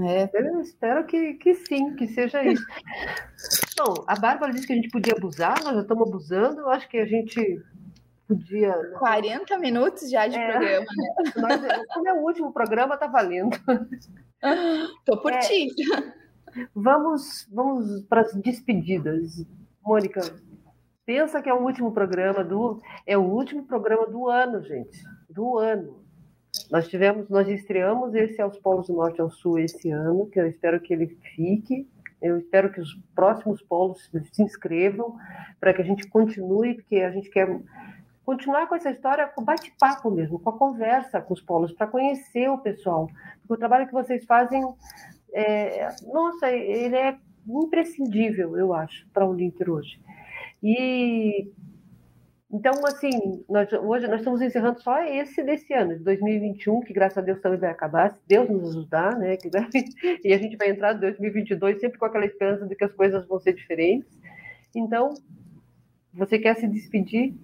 É. 0.06 0.30
Eu 0.32 0.60
espero 0.60 1.04
que, 1.04 1.34
que 1.34 1.54
sim, 1.54 1.94
que 1.96 2.06
seja 2.06 2.42
isso. 2.44 2.64
Bom, 3.82 4.04
a 4.06 4.14
Bárbara 4.14 4.52
disse 4.52 4.66
que 4.66 4.74
a 4.74 4.76
gente 4.76 4.90
podia 4.90 5.14
abusar, 5.16 5.62
nós 5.64 5.74
já 5.74 5.80
estamos 5.80 6.06
abusando, 6.06 6.60
eu 6.60 6.68
acho 6.68 6.86
que 6.86 6.98
a 6.98 7.06
gente 7.06 7.62
podia. 8.28 8.74
40 8.98 9.54
né? 9.54 9.60
minutos 9.60 10.10
já 10.10 10.26
de 10.26 10.36
é, 10.36 10.50
programa, 10.50 10.86
né? 10.96 11.32
Mas, 11.40 11.86
como 11.94 12.08
é 12.08 12.12
o 12.12 12.22
último 12.22 12.52
programa, 12.52 12.98
tá 12.98 13.06
valendo. 13.06 13.56
Tô 15.06 15.16
por 15.22 15.32
é, 15.32 15.38
ti. 15.38 15.68
Vamos, 16.74 17.48
vamos 17.50 18.02
para 18.02 18.20
as 18.20 18.34
despedidas. 18.34 19.46
Mônica, 19.82 20.20
pensa 21.06 21.40
que 21.40 21.48
é 21.48 21.54
o 21.54 21.64
último 21.64 21.90
programa 21.90 22.44
do. 22.44 22.82
É 23.06 23.16
o 23.16 23.22
último 23.22 23.64
programa 23.64 24.06
do 24.06 24.28
ano, 24.28 24.62
gente. 24.62 25.02
Do 25.28 25.56
ano. 25.58 26.04
Nós 26.70 26.86
tivemos, 26.86 27.30
nós 27.30 27.48
estreamos 27.48 28.14
esse 28.14 28.42
aos 28.42 28.58
polos 28.58 28.88
do 28.88 28.94
norte 28.94 29.22
ao 29.22 29.30
sul 29.30 29.58
esse 29.58 29.90
ano, 29.90 30.28
que 30.28 30.38
eu 30.38 30.46
espero 30.46 30.80
que 30.80 30.92
ele 30.92 31.06
fique. 31.34 31.88
Eu 32.20 32.38
espero 32.38 32.70
que 32.70 32.80
os 32.80 32.94
próximos 33.14 33.62
polos 33.62 34.10
se 34.32 34.42
inscrevam 34.42 35.16
para 35.58 35.72
que 35.72 35.82
a 35.82 35.84
gente 35.84 36.08
continue, 36.08 36.74
porque 36.74 36.96
a 36.96 37.10
gente 37.10 37.30
quer 37.30 37.48
continuar 38.24 38.66
com 38.68 38.74
essa 38.74 38.90
história 38.90 39.26
com 39.26 39.42
bate-papo 39.42 40.10
mesmo, 40.10 40.38
com 40.38 40.50
a 40.50 40.58
conversa 40.58 41.20
com 41.20 41.34
os 41.34 41.40
polos, 41.40 41.72
para 41.72 41.86
conhecer 41.86 42.48
o 42.48 42.58
pessoal. 42.58 43.08
Porque 43.40 43.54
o 43.54 43.58
trabalho 43.58 43.86
que 43.86 43.92
vocês 43.92 44.24
fazem, 44.24 44.62
é, 45.32 45.88
nossa, 46.12 46.50
ele 46.50 46.96
é 46.96 47.16
imprescindível, 47.48 48.56
eu 48.56 48.74
acho, 48.74 49.08
para 49.12 49.26
o 49.26 49.32
Linter 49.32 49.70
hoje. 49.70 50.00
E 50.62 51.50
então, 52.52 52.72
assim, 52.84 53.44
nós, 53.48 53.72
hoje 53.72 54.08
nós 54.08 54.20
estamos 54.20 54.42
encerrando 54.42 54.82
só 54.82 55.00
esse 55.04 55.40
desse 55.44 55.72
ano, 55.72 55.96
de 55.96 56.02
2021, 56.02 56.80
que 56.80 56.92
graças 56.92 57.18
a 57.18 57.20
Deus 57.20 57.40
também 57.40 57.60
vai 57.60 57.70
acabar, 57.70 58.12
se 58.12 58.20
Deus 58.26 58.48
nos 58.48 58.70
ajudar, 58.70 59.16
né? 59.16 59.38
e 60.24 60.32
a 60.32 60.38
gente 60.38 60.56
vai 60.56 60.70
entrar 60.70 60.96
em 60.96 61.00
2022 61.00 61.78
sempre 61.78 61.96
com 61.96 62.06
aquela 62.06 62.26
esperança 62.26 62.66
de 62.66 62.74
que 62.74 62.82
as 62.82 62.92
coisas 62.92 63.24
vão 63.28 63.38
ser 63.38 63.54
diferentes. 63.54 64.10
Então, 64.74 65.14
você 66.12 66.40
quer 66.40 66.56
se 66.56 66.66
despedir? 66.66 67.34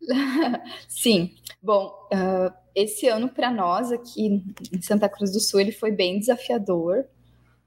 Sim. 0.88 1.34
Bom, 1.62 1.92
uh, 2.10 2.50
esse 2.74 3.06
ano 3.06 3.28
para 3.28 3.50
nós 3.50 3.92
aqui 3.92 4.42
em 4.72 4.80
Santa 4.80 5.10
Cruz 5.10 5.30
do 5.30 5.40
Sul 5.40 5.60
ele 5.60 5.72
foi 5.72 5.90
bem 5.90 6.18
desafiador. 6.18 7.04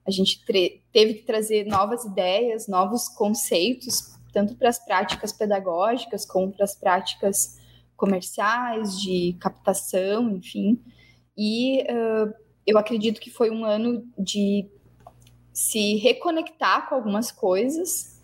A 0.03 0.09
gente 0.09 0.43
teve 0.91 1.13
que 1.13 1.23
trazer 1.23 1.65
novas 1.67 2.03
ideias, 2.05 2.67
novos 2.67 3.07
conceitos 3.07 4.13
tanto 4.33 4.55
para 4.55 4.69
as 4.69 4.83
práticas 4.83 5.31
pedagógicas 5.31 6.25
como 6.25 6.51
para 6.51 6.65
as 6.65 6.75
práticas 6.75 7.59
comerciais, 7.95 8.99
de 8.99 9.37
captação, 9.39 10.31
enfim. 10.31 10.81
E 11.37 11.83
uh, 11.83 12.33
eu 12.65 12.77
acredito 12.77 13.21
que 13.21 13.29
foi 13.29 13.49
um 13.49 13.63
ano 13.63 14.05
de 14.17 14.67
se 15.53 15.95
reconectar 15.97 16.89
com 16.89 16.95
algumas 16.95 17.31
coisas. 17.31 18.21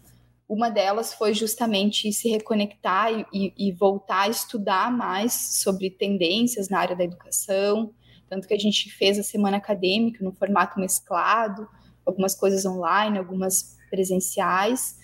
Uma 0.48 0.70
delas 0.70 1.14
foi 1.14 1.34
justamente 1.34 2.12
se 2.12 2.28
reconectar 2.28 3.12
e, 3.32 3.54
e, 3.56 3.72
voltar 3.72 4.22
a 4.22 4.30
estudar 4.30 4.92
mais 4.92 5.62
sobre 5.62 5.92
tendências 5.92 6.70
na 6.70 6.80
área 6.80 6.96
da 6.96 7.04
educação. 7.04 7.94
Tanto 8.28 8.48
que 8.48 8.54
a 8.54 8.60
gente 8.60 8.90
fez 8.90 9.20
a 9.20 9.24
semana 9.24 9.58
acadêmica 9.58 10.24
no 10.24 10.32
formato 10.32 10.80
mesclado, 10.80 11.68
algumas 12.04 12.36
coisas 12.36 12.66
online, 12.66 13.20
algumas 13.20 13.78
presenciais. 13.92 14.99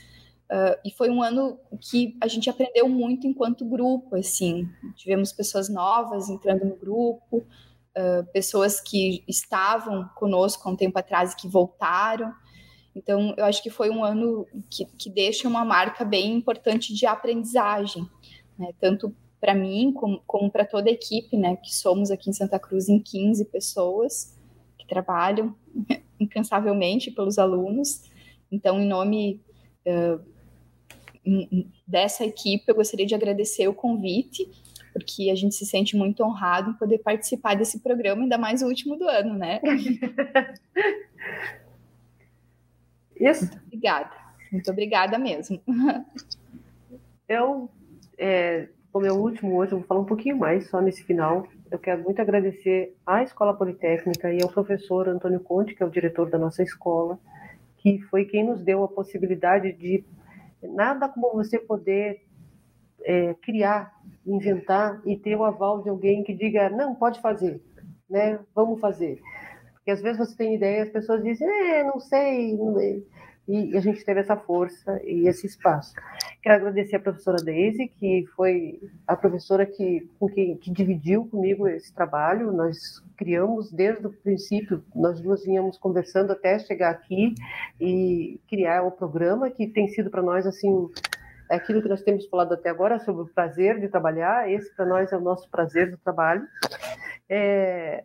Uh, 0.52 0.78
e 0.86 0.92
foi 0.92 1.10
um 1.10 1.24
ano 1.24 1.60
que 1.82 2.16
a 2.22 2.28
gente 2.28 2.50
aprendeu 2.50 2.88
muito 2.88 3.26
enquanto 3.26 3.66
grupo, 3.66 4.16
assim, 4.16 4.70
tivemos 4.96 5.34
pessoas 5.34 5.70
novas 5.70 6.30
entrando 6.30 6.66
no 6.66 6.76
grupo, 6.76 7.38
uh, 7.38 8.24
pessoas 8.32 8.80
que 8.80 9.24
estavam 9.28 10.08
conosco 10.16 10.68
há 10.68 10.72
um 10.72 10.76
tempo 10.76 11.00
atrás 11.00 11.34
e 11.34 11.36
que 11.36 11.48
voltaram. 11.48 12.32
Então, 12.96 13.34
eu 13.36 13.44
acho 13.44 13.62
que 13.62 13.72
foi 13.72 13.90
um 13.90 14.04
ano 14.04 14.48
que, 14.70 14.86
que 14.86 15.10
deixa 15.10 15.48
uma 15.48 15.66
marca 15.66 16.06
bem 16.06 16.34
importante 16.36 16.94
de 16.94 17.06
aprendizagem, 17.08 18.08
né? 18.58 18.70
tanto 18.80 19.14
para 19.42 19.54
mim 19.54 19.92
como, 19.92 20.22
como 20.26 20.50
para 20.50 20.66
toda 20.66 20.90
a 20.90 20.94
equipe, 20.94 21.36
né? 21.36 21.58
que 21.58 21.76
somos 21.76 22.12
aqui 22.12 22.30
em 22.30 22.34
Santa 22.34 22.60
Cruz 22.60 22.88
em 22.88 23.00
15 23.00 23.46
pessoas 23.46 24.38
que 24.78 24.88
trabalham 24.88 25.56
incansavelmente 26.20 27.12
pelos 27.12 27.38
alunos. 27.38 28.04
Então, 28.50 28.80
em 28.80 28.88
nome 28.88 29.42
uh, 29.86 30.35
dessa 31.88 32.24
equipe, 32.26 32.64
eu 32.68 32.76
gostaria 32.76 33.06
de 33.06 33.16
agradecer 33.16 33.68
o 33.68 33.74
convite, 33.74 34.50
porque 34.94 35.30
a 35.30 35.36
gente 35.36 35.56
se 35.56 35.66
sente 35.66 35.98
muito 35.98 36.24
honrado 36.24 36.72
em 36.72 36.74
poder 36.74 37.00
participar 37.00 37.56
desse 37.56 37.80
programa, 37.80 38.24
ainda 38.24 38.38
mais 38.38 38.62
o 38.62 38.68
último 38.68 38.96
do 38.98 39.08
ano, 39.08 39.34
né? 39.34 39.60
Isso. 43.20 43.46
Muito 43.46 43.64
obrigada. 43.66 44.12
Muito 44.52 44.72
obrigada 44.72 45.18
mesmo. 45.18 45.60
Eu, 47.28 47.70
é, 48.20 48.68
como 48.92 49.06
é 49.08 49.12
o 49.12 49.18
último 49.18 49.58
hoje, 49.58 49.72
eu 49.72 49.80
vou 49.80 49.88
falar 49.88 50.02
um 50.02 50.06
pouquinho 50.06 50.38
mais 50.38 50.70
só 50.70 50.80
nesse 50.80 51.04
final. 51.04 51.48
Eu 51.72 51.80
quero 51.80 52.04
muito 52.04 52.22
agradecer 52.22 52.96
à 53.04 53.24
Escola 53.24 53.54
Politécnica 53.54 54.32
e 54.32 54.44
ao 54.44 54.50
professor 54.50 55.10
Antônio 55.10 55.40
Conte, 55.40 55.74
que 55.74 55.82
é 55.82 55.86
o 55.86 55.90
diretor 55.90 56.30
da 56.30 56.38
nossa 56.38 56.62
escola, 56.62 57.20
que 57.78 58.00
foi 58.04 58.26
quem 58.26 58.46
nos 58.46 58.62
deu 58.62 58.84
a 58.84 58.88
possibilidade 58.88 59.74
de 59.74 60.06
Nada 60.62 61.08
como 61.10 61.34
você 61.34 61.60
poder 61.60 62.26
é, 63.04 63.34
criar, 63.36 63.94
inventar 64.26 65.02
e 65.06 65.16
ter 65.18 65.36
o 65.36 65.44
aval 65.44 65.82
de 65.82 65.90
alguém 65.90 66.24
que 66.24 66.34
diga, 66.34 66.70
não, 66.70 66.96
pode 66.96 67.22
fazer, 67.22 67.62
né? 68.10 68.40
vamos 68.54 68.80
fazer. 68.80 69.22
Porque 69.74 69.92
às 69.92 70.02
vezes 70.02 70.18
você 70.18 70.36
tem 70.36 70.56
ideia 70.56 70.80
e 70.80 70.82
as 70.82 70.90
pessoas 70.90 71.24
dizem, 71.24 71.48
é, 71.48 71.84
não 71.84 72.00
sei, 72.00 72.58
não 72.58 72.74
e 73.48 73.78
a 73.78 73.80
gente 73.80 74.04
teve 74.04 74.20
essa 74.20 74.36
força 74.36 75.00
e 75.04 75.28
esse 75.28 75.46
espaço. 75.46 75.94
Quero 76.42 76.56
agradecer 76.56 76.96
a 76.96 77.00
professora 77.00 77.38
Daisy, 77.44 77.88
que 77.88 78.26
foi 78.36 78.80
a 79.08 79.16
professora 79.16 79.66
que, 79.66 80.10
com 80.20 80.28
que, 80.28 80.56
que 80.56 80.72
dividiu 80.72 81.26
comigo 81.28 81.68
esse 81.68 81.94
trabalho. 81.94 82.52
Nós 82.52 82.78
criamos 83.16 83.72
desde 83.72 84.08
o 84.08 84.12
princípio, 84.12 84.84
nós 84.96 85.22
duas 85.22 85.44
vinhamos 85.44 85.78
conversando 85.78 86.32
até 86.32 86.58
chegar 86.58 86.90
aqui 86.90 87.36
e 87.80 88.40
criar 88.50 88.84
o 88.84 88.92
programa, 88.92 89.52
que 89.52 89.68
tem 89.68 89.88
sido 89.88 90.10
para 90.10 90.24
nós 90.24 90.48
assim 90.48 90.90
aquilo 91.50 91.82
que 91.82 91.90
nós 91.90 92.02
temos 92.02 92.26
falado 92.28 92.54
até 92.54 92.70
agora 92.70 93.00
sobre 93.00 93.24
o 93.24 93.28
prazer 93.28 93.80
de 93.80 93.88
trabalhar. 93.88 94.50
Esse 94.50 94.76
para 94.76 94.86
nós 94.86 95.12
é 95.12 95.18
o 95.18 95.22
nosso 95.22 95.48
prazer 95.50 95.92
do 95.92 95.98
trabalho. 95.98 96.48
É, 97.30 98.04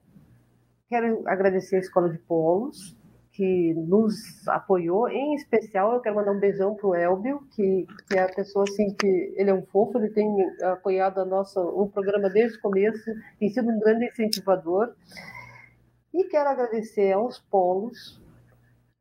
quero 0.88 1.22
agradecer 1.26 1.76
a 1.76 1.80
Escola 1.80 2.10
de 2.10 2.18
Polos, 2.18 2.96
que 3.32 3.74
nos 3.74 4.46
apoiou. 4.48 5.08
Em 5.08 5.34
especial, 5.34 5.94
eu 5.94 6.00
quero 6.00 6.16
mandar 6.16 6.32
um 6.32 6.40
beijão 6.40 6.74
para 6.74 6.86
o 6.88 6.94
Elbio, 6.94 7.40
que, 7.54 7.86
que 8.08 8.18
é 8.18 8.22
a 8.22 8.34
pessoa 8.34 8.64
assim 8.68 8.94
que 8.94 9.34
ele 9.36 9.50
é 9.50 9.54
um 9.54 9.64
fofo, 9.66 9.98
ele 9.98 10.10
tem 10.10 10.28
apoiado 10.62 11.20
a 11.20 11.24
nossa, 11.24 11.60
o 11.60 11.88
programa 11.88 12.28
desde 12.28 12.58
o 12.58 12.60
começo, 12.60 13.10
tem 13.38 13.48
sido 13.48 13.70
um 13.70 13.78
grande 13.78 14.06
incentivador. 14.06 14.92
E 16.12 16.24
quero 16.24 16.48
agradecer 16.48 17.12
aos 17.12 17.38
polos, 17.38 18.20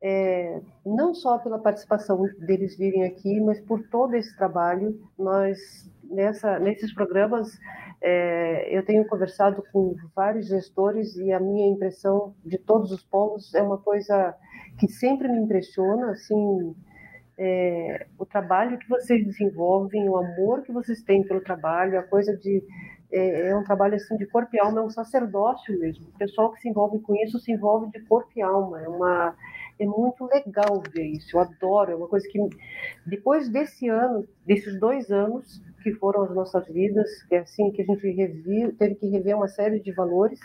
é, 0.00 0.60
não 0.86 1.12
só 1.12 1.38
pela 1.38 1.58
participação 1.58 2.22
deles 2.38 2.76
virem 2.76 3.04
aqui, 3.04 3.40
mas 3.40 3.60
por 3.60 3.82
todo 3.88 4.14
esse 4.14 4.34
trabalho. 4.36 4.98
Nós, 5.18 5.89
nessa, 6.10 6.58
nesses 6.58 6.92
programas, 6.92 7.58
é, 8.02 8.76
eu 8.76 8.84
tenho 8.84 9.06
conversado 9.06 9.62
com 9.72 9.94
vários 10.14 10.48
gestores 10.48 11.16
e 11.16 11.32
a 11.32 11.40
minha 11.40 11.72
impressão 11.72 12.34
de 12.44 12.58
todos 12.58 12.90
os 12.90 13.02
polos 13.02 13.54
é 13.54 13.62
uma 13.62 13.78
coisa 13.78 14.34
que 14.78 14.88
sempre 14.88 15.28
me 15.28 15.38
impressiona, 15.38 16.10
assim, 16.10 16.74
é, 17.38 18.06
o 18.18 18.26
trabalho 18.26 18.78
que 18.78 18.88
vocês 18.88 19.24
desenvolvem, 19.24 20.08
o 20.08 20.16
amor 20.16 20.62
que 20.62 20.72
vocês 20.72 21.02
têm 21.02 21.22
pelo 21.22 21.40
trabalho, 21.40 21.98
a 21.98 22.02
coisa 22.02 22.36
de 22.36 22.62
é, 23.12 23.48
é, 23.48 23.56
um 23.56 23.64
trabalho 23.64 23.94
assim 23.94 24.16
de 24.16 24.26
corpo 24.26 24.54
e 24.54 24.60
alma, 24.60 24.80
é 24.80 24.84
um 24.84 24.90
sacerdócio 24.90 25.78
mesmo. 25.78 26.06
O 26.08 26.18
pessoal 26.18 26.52
que 26.52 26.60
se 26.60 26.68
envolve 26.68 27.00
com 27.00 27.14
isso 27.16 27.38
se 27.38 27.50
envolve 27.50 27.90
de 27.90 28.00
corpo 28.04 28.30
e 28.36 28.42
alma. 28.42 28.80
É 28.82 28.88
uma 28.88 29.34
é 29.80 29.86
muito 29.86 30.24
legal 30.26 30.82
ver 30.92 31.06
isso. 31.06 31.36
Eu 31.36 31.40
adoro. 31.40 31.92
É 31.92 31.96
uma 31.96 32.08
coisa 32.08 32.28
que 32.28 32.38
depois 33.06 33.48
desse 33.48 33.88
ano, 33.88 34.26
desses 34.46 34.78
dois 34.78 35.10
anos, 35.10 35.62
que 35.82 35.92
foram 35.92 36.22
as 36.24 36.34
nossas 36.34 36.66
vidas, 36.68 37.22
que 37.24 37.34
é 37.34 37.38
assim 37.38 37.70
que 37.70 37.82
a 37.82 37.84
gente 37.84 38.10
reviu, 38.10 38.76
teve 38.76 38.94
que 38.96 39.08
rever 39.08 39.36
uma 39.36 39.48
série 39.48 39.80
de 39.80 39.92
valores. 39.92 40.38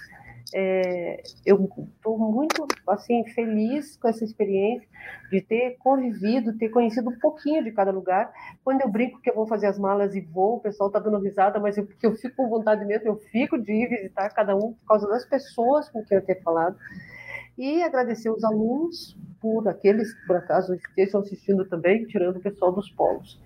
É, 0.53 1.21
eu 1.45 1.69
estou 1.95 2.17
muito 2.19 2.65
assim 2.87 3.25
feliz 3.33 3.97
com 3.97 4.07
essa 4.07 4.23
experiência 4.23 4.87
de 5.31 5.41
ter 5.41 5.75
convivido, 5.79 6.57
ter 6.57 6.69
conhecido 6.69 7.09
um 7.09 7.19
pouquinho 7.19 7.63
de 7.63 7.71
cada 7.71 7.91
lugar. 7.91 8.31
Quando 8.63 8.81
eu 8.81 8.89
brinco 8.89 9.19
que 9.21 9.29
eu 9.29 9.35
vou 9.35 9.47
fazer 9.47 9.67
as 9.67 9.79
malas 9.79 10.15
e 10.15 10.21
vou, 10.21 10.57
o 10.57 10.59
pessoal 10.59 10.87
está 10.87 10.99
dando 10.99 11.19
risada, 11.19 11.59
mas 11.59 11.77
eu, 11.77 11.85
porque 11.85 12.05
eu 12.05 12.15
fico 12.15 12.35
com 12.35 12.49
vontade 12.49 12.85
mesmo, 12.85 13.07
eu 13.07 13.17
fico 13.31 13.57
de 13.57 13.73
ir 13.73 13.89
visitar 13.89 14.29
cada 14.29 14.55
um 14.55 14.73
por 14.73 14.85
causa 14.87 15.07
das 15.07 15.25
pessoas 15.25 15.89
com 15.89 16.03
quem 16.05 16.17
eu 16.17 16.25
tenho 16.25 16.41
falado. 16.41 16.77
E 17.57 17.81
agradecer 17.83 18.29
os 18.29 18.43
alunos 18.43 19.17
por 19.39 19.67
aqueles 19.67 20.13
que 20.13 20.27
por 20.27 20.35
acaso 20.35 20.73
estejam 20.73 21.21
assistindo 21.21 21.65
também, 21.65 22.05
tirando 22.05 22.37
o 22.37 22.41
pessoal 22.41 22.71
dos 22.71 22.89
polos. 22.91 23.39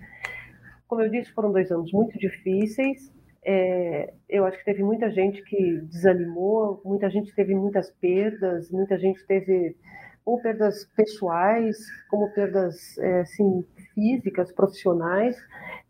Como 0.88 1.02
eu 1.02 1.10
disse, 1.10 1.32
foram 1.32 1.52
dois 1.52 1.70
anos 1.70 1.92
muito 1.92 2.18
difíceis. 2.18 3.12
É, 3.44 4.12
eu 4.28 4.44
acho 4.44 4.58
que 4.58 4.64
teve 4.64 4.82
muita 4.82 5.10
gente 5.10 5.42
que 5.44 5.80
desanimou, 5.82 6.80
muita 6.84 7.08
gente 7.08 7.34
teve 7.34 7.54
muitas 7.54 7.90
perdas, 7.90 8.70
muita 8.70 8.98
gente 8.98 9.24
teve 9.26 9.76
ou 10.24 10.40
perdas 10.40 10.84
pessoais, 10.96 11.78
como 12.08 12.30
perdas 12.32 12.98
é, 12.98 13.20
assim, 13.20 13.64
físicas, 13.94 14.52
profissionais, 14.52 15.36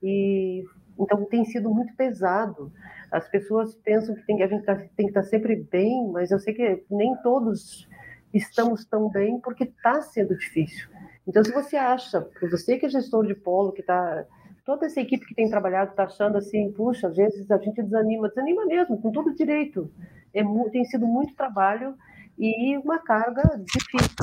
e 0.03 0.65
então 0.99 1.25
tem 1.25 1.45
sido 1.45 1.71
muito 1.71 1.95
pesado. 1.97 2.71
As 3.11 3.29
pessoas 3.29 3.75
pensam 3.75 4.15
que, 4.15 4.25
tem, 4.25 4.43
a 4.43 4.47
gente 4.47 4.65
tá, 4.65 4.77
tem 4.77 5.07
que 5.07 5.11
estar 5.11 5.23
sempre 5.23 5.57
bem, 5.57 6.09
mas 6.13 6.31
eu 6.31 6.39
sei 6.39 6.55
que 6.55 6.85
nem 6.91 7.17
todos 7.23 7.89
estamos 8.33 8.85
tão 8.85 9.09
bem 9.09 9.41
porque 9.41 9.65
está 9.65 10.01
sendo 10.03 10.37
difícil. 10.37 10.89
Então, 11.27 11.45
se 11.45 11.53
você 11.53 11.77
acha, 11.77 12.29
você 12.51 12.79
que 12.79 12.87
é 12.87 12.89
gestor 12.89 13.27
de 13.27 13.35
polo, 13.35 13.73
que 13.73 13.81
está 13.81 14.25
toda 14.65 14.87
essa 14.87 15.01
equipe 15.01 15.27
que 15.27 15.35
tem 15.35 15.49
trabalhado 15.49 15.91
está 15.91 16.05
achando 16.05 16.39
assim, 16.39 16.71
puxa, 16.73 17.09
às 17.09 17.17
vezes 17.17 17.51
a 17.51 17.59
gente 17.59 17.83
desanima, 17.83 18.29
desanima 18.29 18.65
mesmo, 18.67 19.01
com 19.01 19.11
todo 19.11 19.35
direito. 19.35 19.91
É, 20.33 20.43
tem 20.71 20.85
sido 20.85 21.07
muito 21.07 21.35
trabalho 21.35 21.97
e 22.39 22.79
uma 22.79 22.99
carga 22.99 23.43
difícil. 23.59 24.15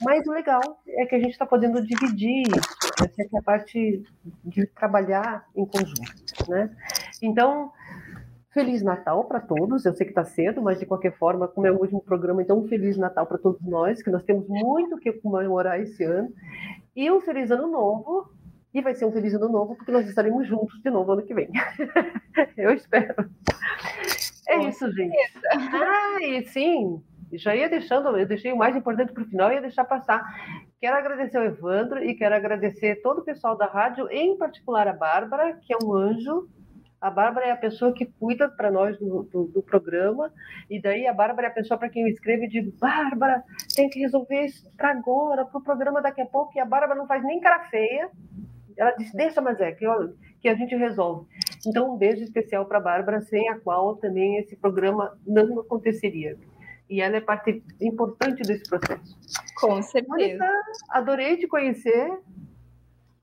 Mas 0.00 0.26
o 0.26 0.32
legal 0.32 0.60
é 0.88 1.06
que 1.06 1.14
a 1.14 1.18
gente 1.18 1.32
está 1.32 1.46
podendo 1.46 1.84
dividir 1.84 2.44
essa 3.00 3.22
é 3.22 3.38
a 3.38 3.42
parte 3.42 4.02
de 4.44 4.66
trabalhar 4.66 5.44
em 5.54 5.64
conjunto, 5.64 6.50
né? 6.50 6.70
Então, 7.20 7.72
Feliz 8.52 8.82
Natal 8.82 9.24
para 9.24 9.40
todos. 9.40 9.84
Eu 9.84 9.94
sei 9.94 10.04
que 10.04 10.12
está 10.12 10.24
cedo, 10.24 10.60
mas 10.60 10.78
de 10.78 10.86
qualquer 10.86 11.16
forma, 11.16 11.48
como 11.48 11.66
é 11.66 11.72
o 11.72 11.80
último 11.80 12.02
programa, 12.02 12.42
então 12.42 12.58
um 12.58 12.68
Feliz 12.68 12.96
Natal 12.96 13.26
para 13.26 13.38
todos 13.38 13.60
nós, 13.62 14.02
que 14.02 14.10
nós 14.10 14.22
temos 14.22 14.46
muito 14.46 14.98
que 14.98 15.12
comemorar 15.12 15.80
esse 15.80 16.04
ano. 16.04 16.32
E 16.94 17.10
um 17.10 17.20
Feliz 17.20 17.50
Ano 17.50 17.66
Novo. 17.66 18.30
E 18.74 18.80
vai 18.80 18.94
ser 18.94 19.04
um 19.04 19.12
Feliz 19.12 19.34
Ano 19.34 19.50
Novo, 19.50 19.76
porque 19.76 19.92
nós 19.92 20.08
estaremos 20.08 20.46
juntos 20.46 20.80
de 20.80 20.88
novo 20.88 21.12
ano 21.12 21.22
que 21.22 21.34
vem. 21.34 21.50
eu 22.56 22.72
espero. 22.72 23.28
É 24.48 24.56
Com 24.56 24.68
isso, 24.68 24.90
gente. 24.92 25.14
Ah, 25.50 26.16
e 26.22 26.42
sim, 26.46 27.02
já 27.34 27.54
ia 27.54 27.68
deixando, 27.68 28.16
eu 28.16 28.26
deixei 28.26 28.50
o 28.50 28.56
mais 28.56 28.74
importante 28.74 29.12
para 29.12 29.22
o 29.22 29.26
final 29.26 29.50
e 29.50 29.56
ia 29.56 29.60
deixar 29.60 29.84
passar. 29.84 30.24
Quero 30.80 30.96
agradecer 30.96 31.36
ao 31.36 31.44
Evandro 31.44 32.02
e 32.02 32.14
quero 32.14 32.34
agradecer 32.34 33.02
todo 33.02 33.18
o 33.18 33.24
pessoal 33.24 33.56
da 33.56 33.66
rádio, 33.66 34.10
em 34.10 34.38
particular 34.38 34.88
a 34.88 34.94
Bárbara, 34.94 35.58
que 35.60 35.74
é 35.74 35.76
um 35.82 35.94
anjo 35.94 36.48
a 37.02 37.10
Bárbara 37.10 37.46
é 37.46 37.50
a 37.50 37.56
pessoa 37.56 37.92
que 37.92 38.06
cuida 38.06 38.48
para 38.48 38.70
nós 38.70 38.96
do, 38.96 39.24
do, 39.24 39.44
do, 39.46 39.60
programa, 39.60 40.32
e 40.70 40.80
daí 40.80 41.04
a 41.08 41.12
Bárbara 41.12 41.48
é 41.48 41.50
a 41.50 41.52
pessoa 41.52 41.76
para 41.76 41.88
quem 41.88 42.02
eu 42.02 42.08
escrevo 42.08 42.44
e 42.44 42.48
digo: 42.48 42.72
Bárbara, 42.78 43.42
tem 43.74 43.90
que 43.90 43.98
resolver 43.98 44.44
isso 44.44 44.70
para 44.76 44.92
agora, 44.92 45.44
para 45.44 45.58
o 45.58 45.64
programa 45.64 46.00
daqui 46.00 46.20
a 46.20 46.26
pouco, 46.26 46.52
e 46.54 46.60
a 46.60 46.64
Bárbara 46.64 46.94
não 46.94 47.08
faz 47.08 47.24
nem 47.24 47.40
cara 47.40 47.64
feia. 47.64 48.08
Ela 48.76 48.92
disse: 48.92 49.16
Deixa, 49.16 49.40
mas 49.40 49.60
é, 49.60 49.72
que, 49.72 49.84
eu, 49.84 50.14
que 50.40 50.48
a 50.48 50.54
gente 50.54 50.76
resolve. 50.76 51.26
Então, 51.66 51.92
um 51.92 51.98
beijo 51.98 52.22
especial 52.22 52.66
para 52.66 52.78
a 52.78 52.82
Bárbara, 52.82 53.20
sem 53.20 53.48
a 53.48 53.58
qual 53.58 53.96
também 53.96 54.38
esse 54.38 54.54
programa 54.54 55.18
não 55.26 55.58
aconteceria. 55.58 56.38
E 56.88 57.00
ela 57.00 57.16
é 57.16 57.20
parte 57.20 57.64
importante 57.80 58.42
desse 58.42 58.68
processo. 58.68 59.18
Com 59.58 59.82
certeza. 59.82 60.08
Mônica, 60.08 60.48
adorei 60.90 61.36
te 61.36 61.48
conhecer 61.48 62.12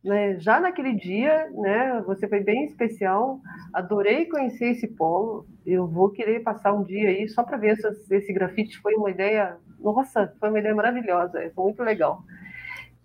né, 0.04 0.40
já 0.40 0.60
naquele 0.60 0.94
dia, 0.94 1.50
né, 1.52 2.02
você 2.06 2.28
foi 2.28 2.40
bem 2.40 2.66
especial. 2.66 3.42
Adorei 3.74 4.26
conhecer 4.26 4.72
esse 4.72 4.88
polo. 4.88 5.46
Eu 5.66 5.88
vou 5.88 6.10
querer 6.10 6.42
passar 6.42 6.74
um 6.74 6.84
dia 6.84 7.10
aí 7.10 7.28
só 7.28 7.44
para 7.44 7.58
ver 7.58 7.76
se 7.78 8.16
esse 8.16 8.32
grafite 8.32 8.78
foi 8.80 8.96
uma 8.96 9.12
ideia. 9.12 9.58
Nossa, 9.80 10.34
foi 10.40 10.50
uma 10.50 10.60
ideia 10.60 10.74
maravilhosa. 10.74 11.52
Foi 11.54 11.66
muito 11.66 11.84
legal. 11.84 12.24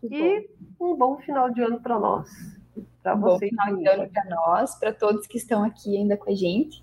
e 0.03 0.49
bom. 0.79 0.93
um 0.93 0.97
bom 0.97 1.19
final 1.19 1.51
de 1.51 1.63
ano 1.63 1.81
para 1.81 1.99
nós. 1.99 2.31
Para 3.03 3.15
vocês. 3.17 3.51
Bom 3.51 3.65
final 3.65 3.77
de 3.77 3.89
ano 3.89 4.11
para 4.11 4.25
nós, 4.27 4.79
para 4.79 4.93
todos 4.93 5.27
que 5.27 5.37
estão 5.37 5.65
aqui 5.65 5.97
ainda 5.97 6.17
com 6.17 6.31
a 6.31 6.35
gente. 6.35 6.83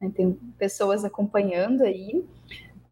Né, 0.00 0.12
tem 0.14 0.32
pessoas 0.58 1.04
acompanhando 1.04 1.82
aí. 1.82 2.24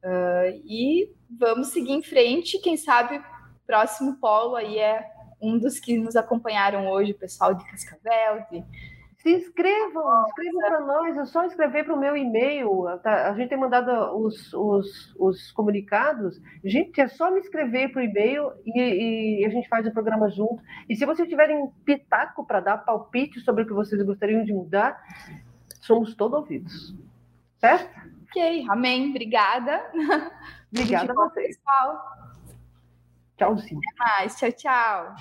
Uh, 0.03 0.61
e 0.65 1.13
vamos 1.31 1.69
seguir 1.69 1.93
em 1.93 2.03
frente. 2.03 2.59
Quem 2.59 2.77
sabe 2.77 3.21
próximo 3.65 4.17
polo 4.17 4.57
aí 4.57 4.79
é 4.79 5.18
um 5.41 5.59
dos 5.59 5.79
que 5.79 5.99
nos 5.99 6.17
acompanharam 6.17 6.89
hoje, 6.89 7.13
o 7.13 7.19
pessoal 7.19 7.55
de 7.55 7.65
Cascavel, 7.65 8.45
de 8.51 8.65
se 9.19 9.35
inscrevam, 9.35 10.27
inscrevam 10.29 10.61
para 10.61 10.81
nós, 10.81 11.17
é 11.17 11.25
só 11.27 11.45
escrever 11.45 11.85
para 11.85 11.95
o 11.95 11.99
meu 11.99 12.17
e-mail. 12.17 12.87
Tá? 13.03 13.31
A 13.31 13.35
gente 13.35 13.49
tem 13.49 13.59
mandado 13.59 14.17
os, 14.17 14.53
os, 14.55 15.15
os, 15.19 15.51
comunicados. 15.53 16.41
Gente, 16.65 17.01
é 17.01 17.09
só 17.09 17.31
me 17.31 17.41
escrever 17.41 17.91
para 17.91 18.01
o 18.01 18.05
e-mail 18.05 18.53
e, 18.65 19.41
e, 19.41 19.45
a 19.45 19.49
gente 19.51 19.69
faz 19.69 19.87
o 19.87 19.93
programa 19.93 20.31
junto. 20.31 20.63
E 20.89 20.95
se 20.95 21.05
vocês 21.05 21.29
tiverem 21.29 21.69
pitaco 21.85 22.47
para 22.47 22.61
dar 22.61 22.79
palpite 22.79 23.41
sobre 23.41 23.65
o 23.65 23.67
que 23.67 23.73
vocês 23.73 24.01
gostariam 24.03 24.45
de 24.45 24.53
mudar, 24.53 24.99
somos 25.81 26.15
todos 26.15 26.39
ouvidos. 26.39 26.95
Certo? 27.59 27.91
Ok, 28.29 28.67
amém. 28.71 29.11
Obrigada. 29.11 29.83
Obrigada 30.71 31.11
a 31.13 31.15
vocês. 31.15 31.57
Pessoal. 31.59 32.28
Tchauzinho. 33.39 33.81
Até 33.97 34.21
mais. 34.21 34.37
Tchau, 34.37 34.53
tchau. 34.53 35.15